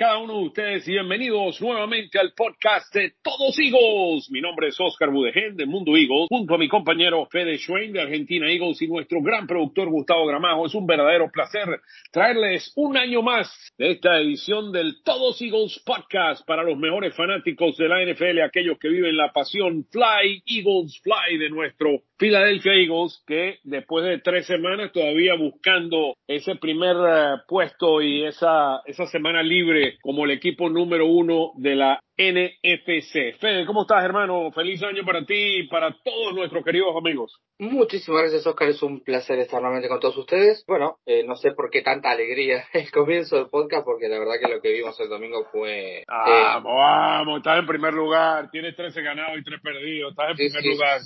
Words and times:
año 0.00 0.08
para 0.08 0.08
cada 0.08 0.09
uno 0.20 0.34
de 0.34 0.46
ustedes 0.48 0.86
y 0.86 0.92
bienvenidos 0.92 1.62
nuevamente 1.62 2.18
al 2.18 2.32
podcast 2.34 2.94
de 2.94 3.14
Todos 3.22 3.58
Eagles. 3.58 4.30
Mi 4.30 4.42
nombre 4.42 4.68
es 4.68 4.78
Oscar 4.78 5.10
Budegen 5.10 5.56
de 5.56 5.64
Mundo 5.64 5.96
Eagles, 5.96 6.26
junto 6.28 6.54
a 6.54 6.58
mi 6.58 6.68
compañero 6.68 7.24
Fede 7.30 7.56
Schwein 7.56 7.94
de 7.94 8.02
Argentina 8.02 8.46
Eagles 8.50 8.82
y 8.82 8.86
nuestro 8.86 9.22
gran 9.22 9.46
productor 9.46 9.88
Gustavo 9.88 10.26
Gramajo. 10.26 10.66
Es 10.66 10.74
un 10.74 10.86
verdadero 10.86 11.30
placer 11.30 11.80
traerles 12.12 12.70
un 12.76 12.98
año 12.98 13.22
más 13.22 13.50
de 13.78 13.92
esta 13.92 14.18
edición 14.18 14.72
del 14.72 14.96
Todos 15.02 15.40
Eagles 15.40 15.80
podcast 15.86 16.46
para 16.46 16.64
los 16.64 16.76
mejores 16.76 17.16
fanáticos 17.16 17.78
de 17.78 17.88
la 17.88 18.04
NFL, 18.04 18.42
aquellos 18.42 18.78
que 18.78 18.88
viven 18.88 19.16
la 19.16 19.32
pasión 19.32 19.86
Fly 19.90 20.42
Eagles 20.44 21.00
Fly 21.02 21.38
de 21.38 21.48
nuestro 21.48 22.02
Philadelphia 22.18 22.74
Eagles, 22.74 23.24
que 23.26 23.60
después 23.64 24.04
de 24.04 24.18
tres 24.18 24.46
semanas 24.46 24.92
todavía 24.92 25.34
buscando 25.34 26.14
ese 26.26 26.56
primer 26.56 26.94
eh, 26.96 27.36
puesto 27.48 28.02
y 28.02 28.26
esa, 28.26 28.82
esa 28.84 29.06
semana 29.06 29.42
libre 29.42 29.94
como 30.10 30.24
el 30.24 30.32
equipo 30.32 30.68
número 30.68 31.06
uno 31.06 31.52
de 31.54 31.76
la 31.76 32.00
NFC. 32.20 33.38
Fede, 33.40 33.64
¿cómo 33.64 33.82
estás, 33.82 34.04
hermano? 34.04 34.52
Feliz 34.52 34.82
año 34.82 35.06
para 35.06 35.24
ti 35.24 35.60
y 35.60 35.68
para 35.68 35.96
todos 36.04 36.34
nuestros 36.34 36.62
queridos 36.62 36.94
amigos. 36.94 37.40
Muchísimas 37.58 38.20
gracias, 38.20 38.46
Oscar. 38.46 38.68
Es 38.68 38.82
un 38.82 39.00
placer 39.00 39.38
estar 39.38 39.58
nuevamente 39.62 39.88
con 39.88 40.00
todos 40.00 40.18
ustedes. 40.18 40.62
Bueno, 40.66 40.98
eh, 41.06 41.24
no 41.24 41.34
sé 41.36 41.52
por 41.52 41.70
qué 41.70 41.80
tanta 41.80 42.10
alegría 42.10 42.64
el 42.74 42.90
comienzo 42.90 43.36
del 43.36 43.48
podcast, 43.48 43.86
porque 43.86 44.08
la 44.08 44.18
verdad 44.18 44.34
que 44.38 44.52
lo 44.52 44.60
que 44.60 44.70
vimos 44.70 45.00
el 45.00 45.08
domingo 45.08 45.46
fue... 45.50 46.04
Vamos, 46.06 46.28
eh, 46.28 46.62
vamos, 46.62 47.38
estás 47.38 47.58
en 47.58 47.66
primer 47.66 47.94
lugar. 47.94 48.50
Tienes 48.50 48.76
13 48.76 49.00
ganados 49.00 49.38
y 49.38 49.42
3 49.42 49.60
perdidos. 49.62 50.10
Estás 50.10 50.30
en 50.30 50.36
primer 50.36 50.64
lugar. 50.66 51.00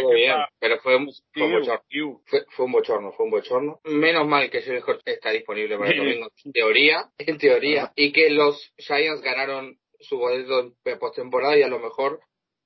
Todo 0.00 0.14
bien, 0.14 0.36
pero 0.60 0.78
fue, 0.78 0.94
un, 0.94 1.10
fue, 1.32 1.44
un 1.44 1.52
bochorno. 1.52 1.82
Fue, 2.50 2.64
un 2.66 2.72
bochorno, 2.72 3.12
fue 3.12 3.24
un 3.24 3.32
bochorno. 3.32 3.80
Menos 3.82 4.28
mal 4.28 4.48
que 4.48 4.62
Jalen 4.62 4.82
está 5.06 5.30
disponible 5.30 5.76
para 5.76 5.90
el 5.90 5.98
domingo, 5.98 6.28
en 6.44 6.52
teoría, 6.52 7.06
en 7.18 7.38
teoría, 7.38 7.92
y 7.96 8.12
que 8.12 8.30
los 8.30 8.72
Giants 8.78 9.22
ganaron 9.22 9.76
su 10.02 10.18
boleto 10.18 10.74
de 10.84 10.96
postemporada 10.96 11.56
y 11.56 11.62
a 11.62 11.68
lo 11.68 11.78
mejor 11.78 12.20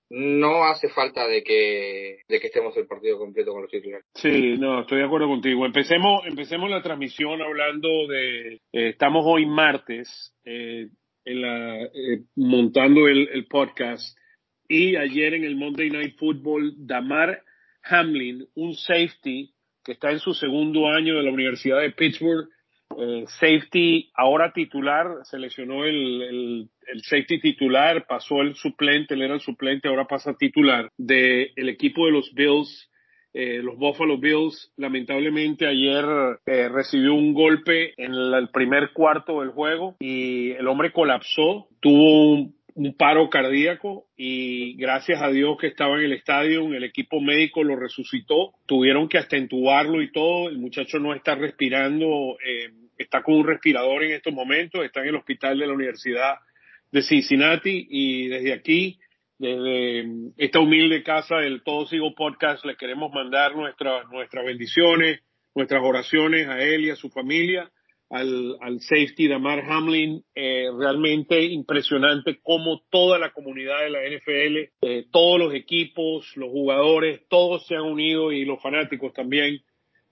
no 0.08 0.64
hace 0.64 0.88
falta 0.88 1.26
de 1.26 1.42
que, 1.42 2.18
de 2.28 2.40
que 2.40 2.46
estemos 2.46 2.76
el 2.76 2.86
partido 2.86 3.18
completo 3.18 3.52
con 3.52 3.62
los 3.62 3.70
titulares. 3.70 4.06
Sí, 4.14 4.56
no, 4.58 4.82
estoy 4.82 4.98
de 4.98 5.04
acuerdo 5.04 5.26
contigo. 5.26 5.66
Empecemos, 5.66 6.22
empecemos 6.26 6.70
la 6.70 6.82
transmisión 6.82 7.42
hablando 7.42 7.88
de, 8.06 8.54
eh, 8.54 8.60
estamos 8.90 9.24
hoy 9.26 9.46
martes, 9.46 10.34
eh, 10.44 10.88
en 11.24 11.42
la, 11.42 11.82
eh, 11.82 12.22
montando 12.36 13.08
el, 13.08 13.28
el, 13.32 13.46
podcast 13.46 14.16
y 14.68 14.94
ayer 14.94 15.34
en 15.34 15.44
el 15.44 15.56
Monday 15.56 15.90
Night 15.90 16.16
Football, 16.16 16.74
Damar 16.78 17.42
Hamlin, 17.82 18.46
un 18.54 18.74
safety 18.74 19.52
que 19.84 19.92
está 19.92 20.12
en 20.12 20.20
su 20.20 20.34
segundo 20.34 20.88
año 20.88 21.16
de 21.16 21.24
la 21.24 21.32
Universidad 21.32 21.80
de 21.80 21.92
Pittsburgh, 21.92 22.48
eh, 22.98 23.24
safety 23.26 24.10
ahora 24.14 24.52
titular, 24.52 25.06
seleccionó 25.24 25.84
el, 25.84 26.68
el, 26.86 27.02
safety 27.02 27.40
titular, 27.40 28.06
pasó 28.06 28.40
el 28.40 28.54
suplente, 28.54 29.14
él 29.14 29.22
era 29.22 29.34
el 29.34 29.40
suplente, 29.40 29.88
ahora 29.88 30.06
pasa 30.06 30.36
titular 30.36 30.90
del 30.96 31.50
el 31.56 31.68
equipo 31.68 32.06
de 32.06 32.12
los 32.12 32.32
Bills. 32.34 32.90
Eh, 33.38 33.60
los 33.62 33.76
Buffalo 33.76 34.16
Bills 34.18 34.72
lamentablemente 34.78 35.66
ayer 35.66 36.06
eh, 36.46 36.70
recibió 36.70 37.12
un 37.12 37.34
golpe 37.34 37.92
en 37.98 38.14
el 38.14 38.48
primer 38.48 38.94
cuarto 38.94 39.40
del 39.40 39.50
juego 39.50 39.96
y 40.00 40.52
el 40.52 40.66
hombre 40.66 40.90
colapsó, 40.90 41.68
tuvo 41.80 42.32
un, 42.32 42.55
un 42.76 42.94
paro 42.94 43.30
cardíaco 43.30 44.06
y 44.18 44.76
gracias 44.76 45.22
a 45.22 45.30
Dios 45.30 45.56
que 45.58 45.66
estaba 45.66 45.96
en 45.96 46.04
el 46.04 46.12
estadio, 46.12 46.62
el 46.74 46.84
equipo 46.84 47.22
médico 47.22 47.64
lo 47.64 47.74
resucitó, 47.74 48.52
tuvieron 48.66 49.08
que 49.08 49.16
hasta 49.16 49.38
entubarlo 49.38 50.02
y 50.02 50.12
todo, 50.12 50.50
el 50.50 50.58
muchacho 50.58 50.98
no 50.98 51.14
está 51.14 51.34
respirando, 51.34 52.36
eh, 52.46 52.70
está 52.98 53.22
con 53.22 53.36
un 53.36 53.46
respirador 53.46 54.04
en 54.04 54.12
estos 54.12 54.34
momentos, 54.34 54.84
está 54.84 55.00
en 55.00 55.08
el 55.08 55.16
hospital 55.16 55.58
de 55.58 55.66
la 55.66 55.72
Universidad 55.72 56.34
de 56.92 57.00
Cincinnati 57.00 57.86
y 57.88 58.28
desde 58.28 58.52
aquí, 58.52 58.98
desde 59.38 60.04
esta 60.36 60.60
humilde 60.60 61.02
casa 61.02 61.36
del 61.38 61.62
Todo 61.62 61.86
Sigo 61.86 62.14
Podcast, 62.14 62.62
le 62.66 62.76
queremos 62.76 63.10
mandar 63.10 63.56
nuestras 63.56 64.06
nuestras 64.10 64.44
bendiciones, 64.44 65.20
nuestras 65.54 65.82
oraciones 65.82 66.46
a 66.48 66.60
él 66.60 66.84
y 66.84 66.90
a 66.90 66.96
su 66.96 67.08
familia 67.08 67.70
al, 68.10 68.56
al 68.60 68.80
safety 68.80 69.28
Damar 69.28 69.64
Hamlin, 69.68 70.22
eh, 70.34 70.68
realmente 70.78 71.42
impresionante 71.44 72.40
como 72.42 72.82
toda 72.90 73.18
la 73.18 73.32
comunidad 73.32 73.80
de 73.80 73.90
la 73.90 74.00
NFL, 74.04 74.72
eh, 74.82 75.06
todos 75.10 75.38
los 75.38 75.54
equipos, 75.54 76.30
los 76.36 76.50
jugadores, 76.50 77.22
todos 77.28 77.66
se 77.66 77.74
han 77.74 77.82
unido 77.82 78.32
y 78.32 78.44
los 78.44 78.62
fanáticos 78.62 79.12
también 79.12 79.60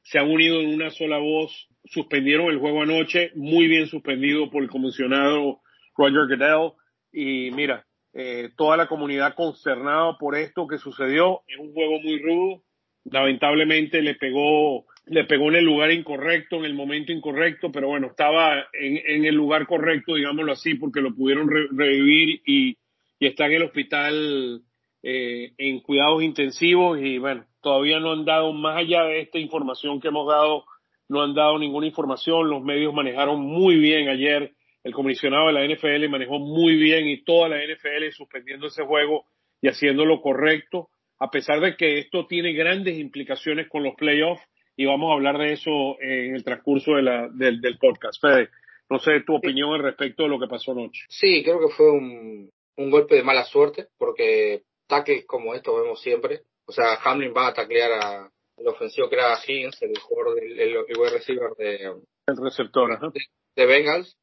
se 0.02 0.18
han 0.18 0.30
unido 0.30 0.60
en 0.60 0.74
una 0.74 0.90
sola 0.90 1.18
voz, 1.18 1.68
suspendieron 1.84 2.50
el 2.50 2.58
juego 2.58 2.82
anoche, 2.82 3.30
muy 3.34 3.68
bien 3.68 3.86
suspendido 3.86 4.50
por 4.50 4.62
el 4.62 4.68
comisionado 4.68 5.60
Roger 5.96 6.26
Goodell. 6.28 6.72
Y 7.12 7.50
mira, 7.52 7.86
eh, 8.12 8.50
toda 8.56 8.76
la 8.76 8.86
comunidad 8.86 9.34
consternada 9.34 10.18
por 10.18 10.36
esto 10.36 10.66
que 10.66 10.78
sucedió, 10.78 11.42
es 11.46 11.58
un 11.58 11.72
juego 11.72 12.00
muy 12.00 12.20
rudo, 12.20 12.62
lamentablemente 13.04 14.02
le 14.02 14.14
pegó 14.14 14.84
le 15.06 15.24
pegó 15.24 15.50
en 15.50 15.56
el 15.56 15.64
lugar 15.64 15.90
incorrecto, 15.90 16.56
en 16.56 16.64
el 16.64 16.74
momento 16.74 17.12
incorrecto, 17.12 17.70
pero 17.70 17.88
bueno, 17.88 18.08
estaba 18.08 18.66
en, 18.72 19.24
el 19.24 19.34
lugar 19.34 19.66
correcto, 19.66 20.14
digámoslo 20.14 20.52
así, 20.52 20.74
porque 20.74 21.00
lo 21.00 21.14
pudieron 21.14 21.48
revivir 21.48 22.40
y, 22.46 22.76
y, 23.18 23.26
está 23.26 23.46
en 23.46 23.52
el 23.52 23.62
hospital 23.64 24.62
eh, 25.02 25.52
en 25.58 25.80
cuidados 25.80 26.22
intensivos 26.22 26.98
y 27.00 27.18
bueno, 27.18 27.44
todavía 27.60 28.00
no 28.00 28.12
han 28.12 28.24
dado, 28.24 28.52
más 28.52 28.78
allá 28.78 29.04
de 29.04 29.20
esta 29.20 29.38
información 29.38 30.00
que 30.00 30.08
hemos 30.08 30.26
dado, 30.26 30.64
no 31.08 31.22
han 31.22 31.34
dado 31.34 31.58
ninguna 31.58 31.86
información, 31.86 32.48
los 32.48 32.62
medios 32.62 32.94
manejaron 32.94 33.40
muy 33.40 33.76
bien 33.76 34.08
ayer, 34.08 34.52
el 34.82 34.92
comisionado 34.92 35.48
de 35.48 35.52
la 35.52 35.66
NFL 35.66 36.08
manejó 36.08 36.38
muy 36.38 36.76
bien 36.76 37.06
y 37.08 37.22
toda 37.22 37.48
la 37.48 37.58
NFL 37.58 38.10
suspendiendo 38.12 38.66
ese 38.66 38.84
juego 38.84 39.26
y 39.60 39.68
haciendo 39.68 40.04
lo 40.04 40.20
correcto, 40.20 40.88
a 41.18 41.30
pesar 41.30 41.60
de 41.60 41.76
que 41.76 41.98
esto 41.98 42.26
tiene 42.26 42.52
grandes 42.52 42.98
implicaciones 42.98 43.68
con 43.68 43.82
los 43.82 43.94
playoffs, 43.94 44.42
y 44.76 44.86
vamos 44.86 45.10
a 45.10 45.14
hablar 45.14 45.38
de 45.38 45.52
eso 45.52 46.00
en 46.00 46.34
el 46.34 46.44
transcurso 46.44 46.94
de 46.94 47.02
la, 47.02 47.28
del, 47.28 47.60
del 47.60 47.78
podcast. 47.78 48.20
Fede, 48.20 48.50
no 48.90 48.98
sé 48.98 49.20
tu 49.26 49.36
opinión 49.36 49.72
al 49.72 49.82
respecto 49.82 50.24
de 50.24 50.28
lo 50.28 50.38
que 50.38 50.48
pasó 50.48 50.72
anoche. 50.72 51.04
Sí, 51.08 51.42
creo 51.42 51.60
que 51.60 51.74
fue 51.74 51.90
un, 51.90 52.50
un 52.76 52.90
golpe 52.90 53.16
de 53.16 53.22
mala 53.22 53.44
suerte, 53.44 53.88
porque 53.98 54.62
tackles 54.86 55.26
como 55.26 55.54
esto 55.54 55.76
vemos 55.76 56.00
siempre. 56.00 56.42
O 56.66 56.72
sea, 56.72 56.98
Hamlin 57.04 57.34
va 57.36 57.48
a 57.48 57.54
taclear 57.54 57.92
a 57.92 58.30
el 58.56 58.68
ofensivo 58.68 59.08
que 59.08 59.16
era 59.16 59.38
Higgins, 59.46 59.80
el 59.82 59.98
jugador 59.98 60.36
del 60.36 60.58
el, 60.58 60.76
el 60.76 61.10
receiver 61.12 61.50
de 61.58 61.92
el 62.26 62.36
receptor 62.42 63.12
de, 63.12 63.20
de, 63.56 63.66
Bengals 63.66 64.16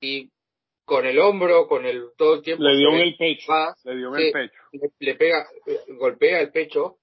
y 0.00 0.30
con 0.84 1.06
el 1.06 1.18
hombro, 1.18 1.66
con 1.66 1.84
el 1.84 2.10
todo 2.16 2.34
el 2.34 2.42
tiempo 2.42 2.64
le 2.64 2.76
dio 2.76 2.90
en 2.90 3.00
el 3.00 3.16
pecho, 3.16 3.52
le 3.84 3.96
dio 3.96 4.14
en 4.14 4.22
el 4.22 4.32
pecho, 4.32 4.62
le, 4.72 4.90
le, 4.98 5.14
pega, 5.16 5.46
golpea 5.98 6.40
el 6.40 6.52
pecho 6.52 6.98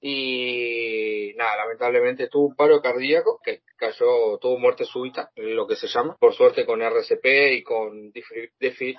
y 0.00 1.32
nada, 1.36 1.56
lamentablemente 1.56 2.28
tuvo 2.28 2.48
un 2.48 2.54
paro 2.54 2.80
cardíaco 2.80 3.40
que 3.44 3.60
cayó, 3.76 4.38
tuvo 4.40 4.58
muerte 4.58 4.84
súbita, 4.84 5.30
lo 5.36 5.66
que 5.66 5.76
se 5.76 5.88
llama. 5.88 6.16
Por 6.20 6.34
suerte 6.34 6.64
con 6.64 6.82
RCP 6.82 7.26
y 7.52 7.62
con 7.62 8.12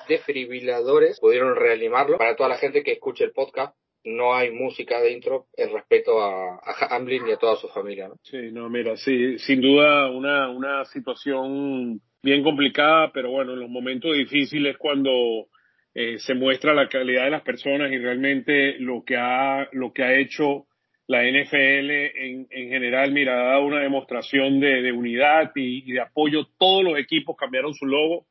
defibriladores 0.08 1.20
pudieron 1.20 1.56
reanimarlo. 1.56 2.18
Para 2.18 2.36
toda 2.36 2.50
la 2.50 2.58
gente 2.58 2.84
que 2.84 2.94
escuche 2.94 3.24
el 3.24 3.32
podcast, 3.32 3.76
no 4.04 4.34
hay 4.34 4.52
música 4.52 5.00
dentro 5.02 5.46
en 5.56 5.74
respeto 5.74 6.22
a, 6.22 6.56
a 6.56 6.96
Hamlin 6.96 7.28
y 7.28 7.32
a 7.32 7.38
toda 7.38 7.56
su 7.56 7.68
familia. 7.70 8.08
¿no? 8.08 8.16
Sí, 8.24 8.52
no, 8.52 8.70
mira, 8.70 8.96
sí, 8.98 9.38
sin 9.40 9.62
duda 9.62 10.10
una, 10.10 10.50
una 10.50 10.86
situación 10.86 12.02
bien 12.22 12.44
complicada, 12.44 13.12
pero 13.14 13.32
bueno, 13.32 13.54
en 13.54 13.62
los 13.62 13.70
momentos 13.70 14.16
difíciles 14.16 14.78
cuando 14.78 15.48
eh, 15.94 16.20
se 16.20 16.34
muestra 16.34 16.74
la 16.74 16.88
calidad 16.88 17.26
de 17.26 17.32
las 17.32 17.44
personas 17.44 17.92
y 17.92 17.98
realmente 17.98 18.78
lo 18.80 19.04
que 19.06 19.16
ha, 19.18 19.68
lo 19.72 19.92
que 19.94 20.04
ha 20.04 20.18
hecho 20.18 20.66
la 21.10 21.24
NFL 21.24 21.90
en, 21.90 22.48
en 22.52 22.70
general, 22.70 23.12
mira, 23.12 23.34
ha 23.34 23.54
dado 23.54 23.66
una 23.66 23.80
demostración 23.80 24.60
de, 24.60 24.84
de 24.84 24.92
unidad 24.92 25.52
y, 25.56 25.92
de 25.92 26.02
apoyo. 26.02 26.46
Todos 26.60 26.84
los 26.84 27.00
equipos 27.00 27.36
cambiaron 27.36 27.74
su 27.74 27.88
logo. 27.88 28.28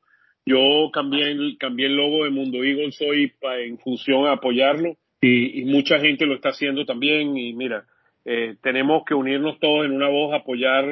Yo 0.46 0.88
cambié 0.92 1.56
cambié 1.58 1.86
el 1.86 1.96
logo 1.96 2.22
de 2.22 2.30
Mundo 2.30 2.62
Eagles 2.62 2.96
hoy 3.00 3.32
en 3.58 3.78
función 3.78 4.28
a 4.28 4.34
apoyarlo 4.34 4.96
y, 5.20 5.60
y, 5.60 5.64
mucha 5.64 5.98
gente 5.98 6.24
lo 6.24 6.36
está 6.36 6.50
haciendo 6.50 6.86
también. 6.86 7.36
Y 7.36 7.52
mira, 7.52 7.84
eh, 8.24 8.54
tenemos 8.62 9.02
que 9.04 9.14
unirnos 9.14 9.58
todos 9.58 9.84
en 9.84 9.90
una 9.90 10.08
voz, 10.08 10.32
apoyar 10.32 10.84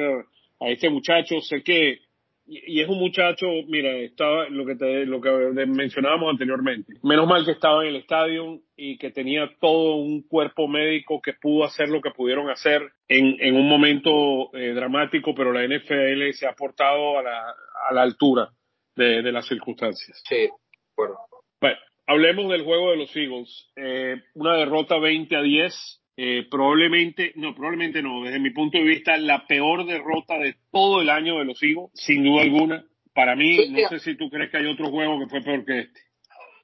a 0.59 0.69
este 0.69 0.89
muchacho. 0.89 1.39
Sé 1.39 1.63
que 1.63 1.99
y, 2.47 2.81
es 2.81 2.87
un 2.87 2.99
muchacho, 2.99 3.47
mira, 3.67 3.91
estaba 3.97 4.47
lo 4.49 4.65
que 4.65 4.75
te, 4.75 5.05
lo 5.05 5.19
que 5.19 5.29
mencionábamos 5.67 6.31
anteriormente. 6.31 6.93
Menos 7.03 7.27
mal 7.27 7.45
que 7.45 7.51
estaba 7.51 7.83
en 7.83 7.89
el 7.89 7.95
estadio 7.97 8.61
y 8.75 8.97
que 8.97 9.11
tenía 9.11 9.51
todo 9.59 9.95
un 9.97 10.23
cuerpo 10.23 10.67
médico 10.67 11.21
que 11.21 11.33
pudo 11.33 11.65
hacer 11.65 11.89
lo 11.89 12.01
que 12.01 12.11
pudieron 12.11 12.49
hacer 12.49 12.81
en, 13.07 13.35
en 13.39 13.55
un 13.55 13.67
momento 13.67 14.53
eh, 14.55 14.73
dramático, 14.73 15.35
pero 15.35 15.51
la 15.51 15.67
NFL 15.67 16.31
se 16.33 16.47
ha 16.47 16.53
portado 16.53 17.19
a 17.19 17.23
la, 17.23 17.55
a 17.89 17.93
la 17.93 18.01
altura 18.01 18.49
de, 18.95 19.21
de 19.21 19.31
las 19.31 19.45
circunstancias. 19.47 20.21
Sí, 20.27 20.49
bueno. 20.95 21.15
Bueno, 21.59 21.77
hablemos 22.05 22.49
del 22.49 22.63
juego 22.63 22.91
de 22.91 22.97
los 22.97 23.15
Eagles. 23.15 23.71
Eh, 23.75 24.15
una 24.35 24.55
derrota 24.55 24.97
20 24.97 25.35
a 25.35 25.41
10 25.41 26.01
eh, 26.19 26.47
probablemente, 26.49 27.31
no, 27.35 27.53
probablemente 27.53 28.01
no, 28.01 28.23
desde 28.23 28.39
mi 28.39 28.49
punto 28.49 28.79
de 28.79 28.83
vista, 28.83 29.15
la 29.17 29.45
peor 29.45 29.85
derrota 29.85 30.39
de 30.39 30.55
todo 30.71 30.99
el 31.01 31.11
año 31.11 31.37
de 31.37 31.45
los 31.45 31.61
Eagles, 31.61 31.91
sin 31.93 32.23
duda 32.23 32.41
alguna. 32.41 32.85
Para 33.13 33.35
mí, 33.35 33.69
no 33.69 33.87
sé 33.87 33.99
si 33.99 34.17
tú 34.17 34.27
crees 34.29 34.49
que 34.49 34.57
hay 34.57 34.65
otro 34.65 34.89
juego 34.89 35.19
que 35.19 35.27
fue 35.27 35.41
peor 35.41 35.63
que 35.63 35.79
este. 35.79 36.01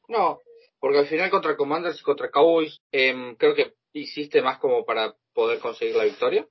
No, 0.07 0.39
porque 0.79 0.99
al 0.99 1.07
final 1.07 1.29
contra 1.29 1.55
Commanders 1.55 1.99
y 1.99 2.03
contra 2.03 2.31
Cowboys, 2.31 2.81
eh, 2.91 3.35
creo 3.37 3.53
que 3.53 3.73
hiciste 3.93 4.41
más 4.41 4.57
como 4.57 4.85
para 4.85 5.13
poder 5.33 5.59
conseguir 5.59 5.95
la 5.95 6.05
victoria. 6.05 6.47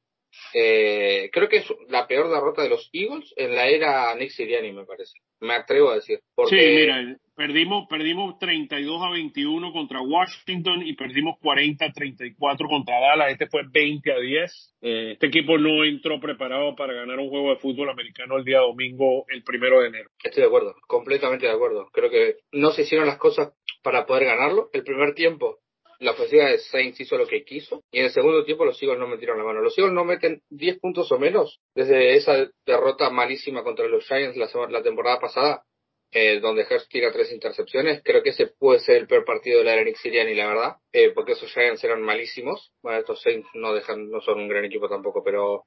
Eh, 0.54 1.30
creo 1.32 1.48
que 1.48 1.58
es 1.58 1.66
la 1.88 2.06
peor 2.06 2.28
derrota 2.28 2.62
de 2.62 2.68
los 2.68 2.88
Eagles 2.92 3.32
en 3.36 3.54
la 3.54 3.68
era 3.68 4.14
Nick 4.14 4.30
Siriani, 4.30 4.72
me 4.72 4.84
parece. 4.84 5.18
Me 5.40 5.54
atrevo 5.54 5.90
a 5.90 5.96
decir. 5.96 6.20
Sí, 6.48 6.56
mira, 6.56 7.16
perdimos, 7.34 7.86
perdimos 7.88 8.38
32 8.38 9.02
a 9.02 9.10
21 9.10 9.72
contra 9.72 10.00
Washington 10.00 10.82
y 10.86 10.94
perdimos 10.94 11.36
40 11.40 11.84
a 11.84 11.92
34 11.92 12.68
contra 12.68 13.00
Dallas. 13.00 13.32
Este 13.32 13.48
fue 13.48 13.62
20 13.70 14.12
a 14.12 14.18
10. 14.18 14.74
Eh, 14.82 15.12
este 15.12 15.26
equipo 15.26 15.58
no 15.58 15.84
entró 15.84 16.20
preparado 16.20 16.74
para 16.76 16.92
ganar 16.92 17.18
un 17.18 17.28
juego 17.28 17.50
de 17.50 17.56
fútbol 17.56 17.90
americano 17.90 18.36
el 18.36 18.44
día 18.44 18.60
domingo, 18.60 19.24
el 19.28 19.42
primero 19.42 19.80
de 19.80 19.88
enero. 19.88 20.10
Estoy 20.22 20.42
de 20.42 20.48
acuerdo, 20.48 20.74
completamente 20.86 21.46
de 21.46 21.52
acuerdo. 21.52 21.88
Creo 21.92 22.10
que 22.10 22.36
no 22.52 22.70
se 22.70 22.82
hicieron 22.82 23.06
las 23.06 23.18
cosas 23.18 23.52
para 23.82 24.06
poder 24.06 24.24
ganarlo. 24.24 24.70
El 24.72 24.84
primer 24.84 25.14
tiempo 25.14 25.58
la 26.02 26.12
ofensiva 26.12 26.46
de 26.46 26.58
Saints 26.58 27.00
hizo 27.00 27.16
lo 27.16 27.26
que 27.26 27.44
quiso 27.44 27.84
y 27.92 28.00
en 28.00 28.06
el 28.06 28.10
segundo 28.10 28.44
tiempo 28.44 28.64
los 28.64 28.82
Eagles 28.82 28.98
no 28.98 29.06
metieron 29.06 29.38
la 29.38 29.44
mano. 29.44 29.60
Los 29.60 29.78
Eagles 29.78 29.94
no 29.94 30.04
meten 30.04 30.42
10 30.50 30.80
puntos 30.80 31.10
o 31.12 31.18
menos 31.18 31.60
desde 31.74 32.16
esa 32.16 32.48
derrota 32.66 33.08
malísima 33.10 33.62
contra 33.62 33.86
los 33.86 34.06
Giants 34.06 34.36
la, 34.36 34.48
la 34.68 34.82
temporada 34.82 35.20
pasada, 35.20 35.62
eh, 36.10 36.40
donde 36.40 36.66
Hurst 36.68 36.90
tira 36.90 37.12
tres 37.12 37.32
intercepciones. 37.32 38.02
Creo 38.04 38.22
que 38.22 38.30
ese 38.30 38.48
puede 38.48 38.80
ser 38.80 38.96
el 38.96 39.06
peor 39.06 39.24
partido 39.24 39.58
de 39.58 39.64
la 39.64 39.74
era 39.74 39.84
Nick 39.84 39.96
Sirianni, 39.96 40.34
la 40.34 40.48
verdad, 40.48 40.76
eh, 40.92 41.10
porque 41.14 41.32
esos 41.32 41.52
Giants 41.52 41.82
eran 41.84 42.02
malísimos. 42.02 42.72
Bueno, 42.82 42.98
estos 42.98 43.22
Saints 43.22 43.48
no 43.54 43.72
dejan, 43.72 44.10
no 44.10 44.20
son 44.20 44.40
un 44.40 44.48
gran 44.48 44.64
equipo 44.64 44.88
tampoco, 44.88 45.22
pero 45.24 45.64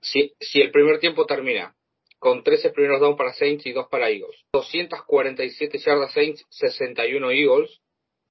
si, 0.00 0.32
si 0.40 0.62
el 0.62 0.70
primer 0.70 0.98
tiempo 1.00 1.26
termina 1.26 1.74
con 2.18 2.42
13 2.42 2.70
primeros 2.70 3.00
down 3.00 3.16
para 3.16 3.32
Saints 3.34 3.66
y 3.66 3.72
2 3.72 3.88
para 3.90 4.10
Eagles, 4.10 4.36
247 4.52 5.78
yardas 5.78 6.12
Saints, 6.12 6.44
61 6.50 7.30
Eagles, 7.30 7.80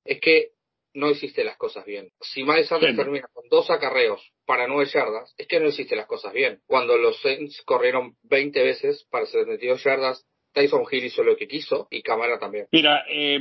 es 0.06 0.20
que 0.20 0.50
no 0.94 1.10
hiciste 1.10 1.44
las 1.44 1.58
cosas 1.58 1.86
bien. 1.86 2.10
Si 2.22 2.44
Miles 2.44 2.68
Sanders 2.68 2.96
termina 2.96 3.28
con 3.34 3.48
dos 3.50 3.70
acarreos 3.70 4.22
para 4.46 4.68
nueve 4.68 4.90
yardas, 4.94 5.34
es 5.38 5.48
que 5.48 5.60
no 5.60 5.68
hiciste 5.68 5.96
las 5.96 6.08
cosas 6.08 6.34
bien. 6.34 6.62
Cuando 6.66 6.98
los 6.98 7.22
Saints 7.22 7.62
corrieron 7.64 8.16
20 8.24 8.64
veces 8.64 9.06
para 9.10 9.26
72 9.26 9.84
yardas, 9.84 10.26
Tyson 10.54 10.84
Hill 10.90 11.06
hizo 11.06 11.24
lo 11.24 11.36
que 11.38 11.48
quiso 11.48 11.88
y 11.92 12.02
Camara 12.02 12.40
también. 12.40 12.68
Mira, 12.72 13.06
eh, 13.10 13.40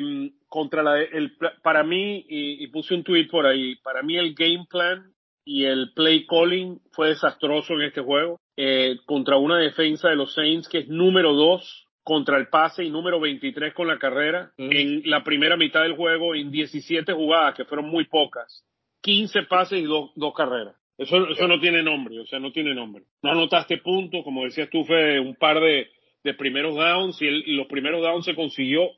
contra 0.49 0.83
la, 0.83 1.01
el, 1.01 1.37
para 1.63 1.83
mí, 1.83 2.25
y, 2.29 2.67
puse 2.69 2.95
un 2.95 3.05
tweet 3.05 3.29
por 3.29 3.47
ahí, 3.47 3.77
para 3.77 4.03
mí 4.03 4.17
el 4.17 4.35
game 4.35 4.67
plan 4.69 5.15
y 5.45 5.65
el 5.65 5.93
play 5.95 6.27
calling 6.27 6.81
fue 6.93 7.09
desastroso 7.09 7.75
en 7.75 7.83
este 7.83 8.03
juego. 8.03 8.39
Eh, 8.57 8.97
contra 9.07 9.37
una 9.37 9.59
defensa 9.59 10.09
de 10.09 10.17
los 10.17 10.35
Saints 10.35 10.69
que 10.69 10.79
es 10.79 10.89
número 10.89 11.33
dos 11.33 11.88
contra 12.09 12.39
el 12.39 12.49
pase 12.49 12.85
y 12.85 12.91
número 12.91 13.21
23 13.21 13.75
con 13.75 13.87
la 13.87 13.99
carrera 13.99 14.51
en 14.57 15.03
la 15.05 15.23
primera 15.23 15.59
mitad 15.59 15.83
del 15.83 15.95
juego 15.95 16.35
en 16.35 16.51
17 16.51 17.13
jugadas, 17.13 17.55
que 17.55 17.67
fueron 17.67 17.91
muy 17.91 18.07
pocas. 18.07 18.65
15 19.03 19.43
pases 19.43 19.81
y 19.81 19.83
dos, 19.83 20.13
dos 20.17 20.33
carreras. 20.33 20.75
Eso, 20.97 21.29
eso 21.29 21.47
no 21.47 21.61
tiene 21.61 21.83
nombre, 21.83 22.19
o 22.19 22.25
sea, 22.25 22.39
no 22.39 22.51
tiene 22.51 22.75
nombre. 22.75 23.05
No 23.23 23.33
anotaste 23.33 23.77
puntos, 23.77 24.25
como 24.25 24.45
decías 24.45 24.71
tú, 24.71 24.87
fue 24.87 25.21
un 25.21 25.35
par 25.35 25.61
de, 25.61 25.89
de 26.25 26.33
primeros 26.33 26.77
downs 26.77 27.21
y, 27.21 27.55
los 27.55 27.67
primeros 27.67 28.01
downs 28.01 28.25
se 28.25 28.35
consiguió 28.35 28.89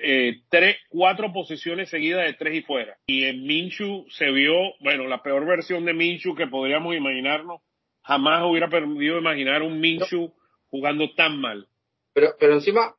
eh, 0.00 0.36
tres, 0.48 0.76
cuatro 0.88 1.32
posiciones 1.32 1.90
seguidas 1.90 2.26
de 2.26 2.34
tres 2.34 2.54
y 2.54 2.62
fuera. 2.62 2.96
Y 3.08 3.24
en 3.24 3.42
Minshu 3.42 4.06
se 4.10 4.30
vio, 4.30 4.54
bueno, 4.78 5.08
la 5.08 5.20
peor 5.20 5.44
versión 5.46 5.84
de 5.84 5.94
Minshu 5.94 6.36
que 6.36 6.46
podríamos 6.46 6.94
imaginarnos. 6.94 7.60
Jamás 8.04 8.44
hubiera 8.44 8.68
permitido 8.68 9.18
imaginar 9.18 9.62
un 9.62 9.80
Minshu 9.80 10.32
jugando 10.70 11.10
tan 11.14 11.40
mal. 11.40 11.66
Pero, 12.12 12.34
pero 12.38 12.54
encima, 12.54 12.94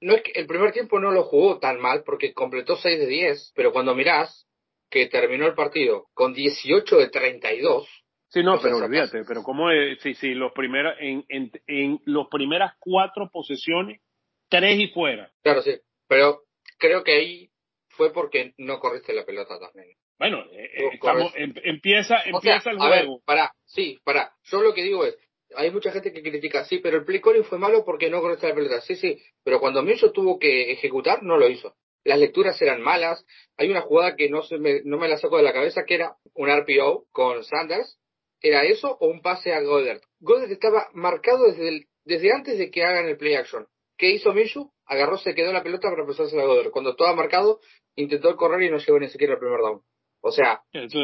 no 0.00 0.14
es 0.14 0.22
que 0.22 0.32
el 0.34 0.46
primer 0.46 0.72
tiempo 0.72 0.98
no 0.98 1.10
lo 1.10 1.24
jugó 1.24 1.58
tan 1.58 1.80
mal 1.80 2.02
porque 2.04 2.32
completó 2.32 2.76
6 2.76 2.98
de 2.98 3.06
10, 3.06 3.52
pero 3.54 3.72
cuando 3.72 3.94
mirás 3.94 4.46
que 4.90 5.06
terminó 5.06 5.46
el 5.46 5.54
partido 5.54 6.08
con 6.14 6.34
18 6.34 6.96
de 6.96 7.08
32. 7.08 7.88
Sí, 8.28 8.42
no, 8.42 8.60
pero 8.60 8.76
olvídate, 8.76 9.24
pero 9.26 9.42
como 9.42 9.70
es, 9.70 10.00
sí, 10.02 10.14
sí, 10.14 10.34
los 10.34 10.52
primeros, 10.52 10.94
en, 11.00 11.24
en, 11.28 11.50
en 11.66 12.00
los 12.04 12.28
primeras 12.28 12.74
cuatro 12.78 13.28
posesiones, 13.32 14.00
tres 14.48 14.78
y 14.78 14.88
fuera. 14.88 15.32
Claro, 15.42 15.62
sí, 15.62 15.76
pero 16.06 16.42
creo 16.78 17.02
que 17.02 17.12
ahí 17.12 17.50
fue 17.88 18.12
porque 18.12 18.54
no 18.58 18.78
corriste 18.78 19.12
la 19.12 19.24
pelota 19.24 19.58
también. 19.58 19.96
Bueno, 20.18 20.44
eh, 20.52 20.70
eh, 20.74 20.90
estamos, 20.92 21.32
em, 21.34 21.54
empieza, 21.64 22.22
empieza 22.24 22.70
el 22.70 22.78
juego. 22.78 23.20
para, 23.24 23.52
sí, 23.64 23.98
para. 24.04 24.32
Yo 24.44 24.60
lo 24.60 24.74
que 24.74 24.82
digo 24.82 25.04
es, 25.04 25.16
hay 25.56 25.70
mucha 25.70 25.90
gente 25.92 26.12
que 26.12 26.22
critica, 26.22 26.64
sí, 26.64 26.78
pero 26.78 26.98
el 26.98 27.04
play 27.04 27.20
calling 27.20 27.44
fue 27.44 27.58
malo 27.58 27.84
porque 27.84 28.10
no 28.10 28.20
conectó 28.20 28.48
la 28.48 28.54
pelota. 28.54 28.80
Sí, 28.80 28.96
sí, 28.96 29.20
pero 29.42 29.60
cuando 29.60 29.82
Minshew 29.82 30.12
tuvo 30.12 30.38
que 30.38 30.72
ejecutar, 30.72 31.22
no 31.22 31.36
lo 31.36 31.48
hizo. 31.48 31.74
Las 32.04 32.18
lecturas 32.18 32.60
eran 32.62 32.80
malas. 32.80 33.24
Hay 33.56 33.70
una 33.70 33.82
jugada 33.82 34.16
que 34.16 34.30
no, 34.30 34.42
se 34.42 34.58
me, 34.58 34.80
no 34.84 34.98
me 34.98 35.08
la 35.08 35.18
saco 35.18 35.36
de 35.36 35.42
la 35.42 35.52
cabeza, 35.52 35.84
que 35.84 35.94
era 35.94 36.16
un 36.34 36.48
RPO 36.48 37.06
con 37.12 37.44
Sanders. 37.44 37.98
¿Era 38.40 38.64
eso 38.64 38.96
o 39.00 39.08
un 39.08 39.20
pase 39.20 39.52
a 39.52 39.60
Goddard? 39.60 40.00
Goddard 40.20 40.50
estaba 40.50 40.88
marcado 40.94 41.46
desde, 41.46 41.88
desde 42.04 42.32
antes 42.32 42.58
de 42.58 42.70
que 42.70 42.84
hagan 42.84 43.06
el 43.06 43.18
play 43.18 43.34
action. 43.34 43.66
¿Qué 43.98 44.10
hizo 44.10 44.32
Minshew? 44.32 44.72
Agarró, 44.86 45.18
se 45.18 45.34
quedó 45.34 45.52
la 45.52 45.62
pelota 45.62 45.90
para 45.90 46.06
pasársela 46.06 46.44
a 46.44 46.46
Goddard. 46.46 46.70
Cuando 46.70 46.92
estaba 46.92 47.14
marcado, 47.14 47.60
intentó 47.96 48.34
correr 48.36 48.62
y 48.62 48.70
no 48.70 48.78
llegó 48.78 48.98
ni 48.98 49.10
siquiera 49.10 49.34
al 49.34 49.40
primer 49.40 49.60
down. 49.60 49.82
O 50.22 50.30
sea. 50.30 50.60
Eso, 50.72 50.98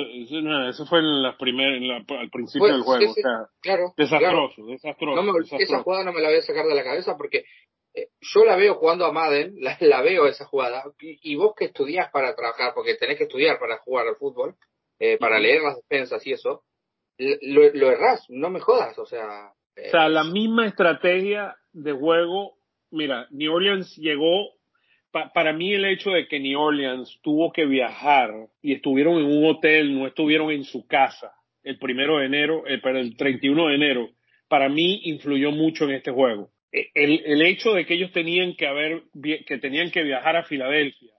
eso, 0.69 0.87
fue 0.87 0.99
en 0.99 1.23
las 1.23 1.37
primeras, 1.37 2.05
al 2.09 2.31
principio 2.31 2.69
del 2.69 2.83
juego. 2.83 3.11
o 3.11 3.15
sea, 3.15 3.49
claro, 3.61 3.95
desastroso, 3.97 4.67
desastroso, 4.67 5.23
no 5.23 5.59
Esa 5.59 5.83
jugada 5.83 6.05
no 6.05 6.13
me 6.13 6.21
la 6.21 6.29
voy 6.29 6.39
a 6.39 6.43
sacar 6.43 6.67
de 6.67 6.75
la 6.75 6.85
cabeza 6.85 7.17
porque 7.17 7.45
eh, 7.95 8.09
yo 8.21 8.45
la 8.45 8.57
veo 8.57 8.75
jugando 8.75 9.07
a 9.07 9.13
Madden, 9.13 9.55
la, 9.59 10.03
veo 10.03 10.27
esa 10.27 10.45
jugada. 10.45 10.85
Y, 11.01 11.35
vos 11.37 11.55
que 11.57 11.67
estudias 11.67 12.11
para 12.11 12.35
trabajar, 12.35 12.73
porque 12.75 12.95
tenés 12.95 13.17
que 13.17 13.25
estudiar 13.25 13.59
para 13.59 13.79
jugar 13.79 14.07
al 14.07 14.17
fútbol, 14.17 14.55
eh, 14.99 15.17
para 15.19 15.39
leer 15.39 15.63
las 15.63 15.77
defensas 15.77 16.27
y 16.27 16.33
eso, 16.33 16.65
lo, 17.19 17.73
lo 17.73 17.91
errás, 17.91 18.25
no 18.29 18.51
me 18.51 18.61
jodas, 18.61 18.99
o 18.99 19.07
sea. 19.07 19.53
o 19.77 19.91
sea, 19.91 20.09
la 20.09 20.25
misma 20.25 20.67
estrategia 20.67 21.57
de 21.73 21.93
juego. 21.93 22.57
Mira, 22.91 23.27
New 23.31 23.53
Orleans 23.53 23.97
llegó 23.97 24.56
para 25.35 25.53
mí 25.53 25.73
el 25.73 25.85
hecho 25.85 26.11
de 26.11 26.27
que 26.29 26.41
New 26.41 26.59
Orleans 26.61 27.19
tuvo 27.23 27.53
que 27.53 27.67
viajar 27.67 28.31
y 28.63 28.75
estuvieron 28.75 29.19
en 29.19 29.27
un 29.27 29.47
hotel, 29.47 29.99
no 29.99 30.07
estuvieron 30.07 30.51
en 30.51 30.65
su 30.65 30.87
casa 30.87 31.33
el 31.63 31.79
primero 31.79 32.19
de 32.19 32.27
enero, 32.27 32.65
eh, 32.67 32.79
pero 32.83 32.99
el 32.99 33.17
31 33.17 33.69
de 33.69 33.75
enero, 33.75 34.11
para 34.49 34.69
mí 34.69 35.01
influyó 35.05 35.51
mucho 35.51 35.85
en 35.85 35.93
este 35.93 36.13
juego. 36.13 36.51
E, 36.71 36.91
el, 36.95 37.43
hecho 37.43 37.73
de 37.73 37.85
que 37.87 37.95
ellos 37.95 38.13
tenían 38.13 38.55
que 38.55 38.67
haber, 38.67 39.03
que 39.23 39.59
tenían 39.59 39.91
que 39.91 40.05
viajar 40.05 40.37
a 40.37 40.45
Filadelfia 40.45 41.13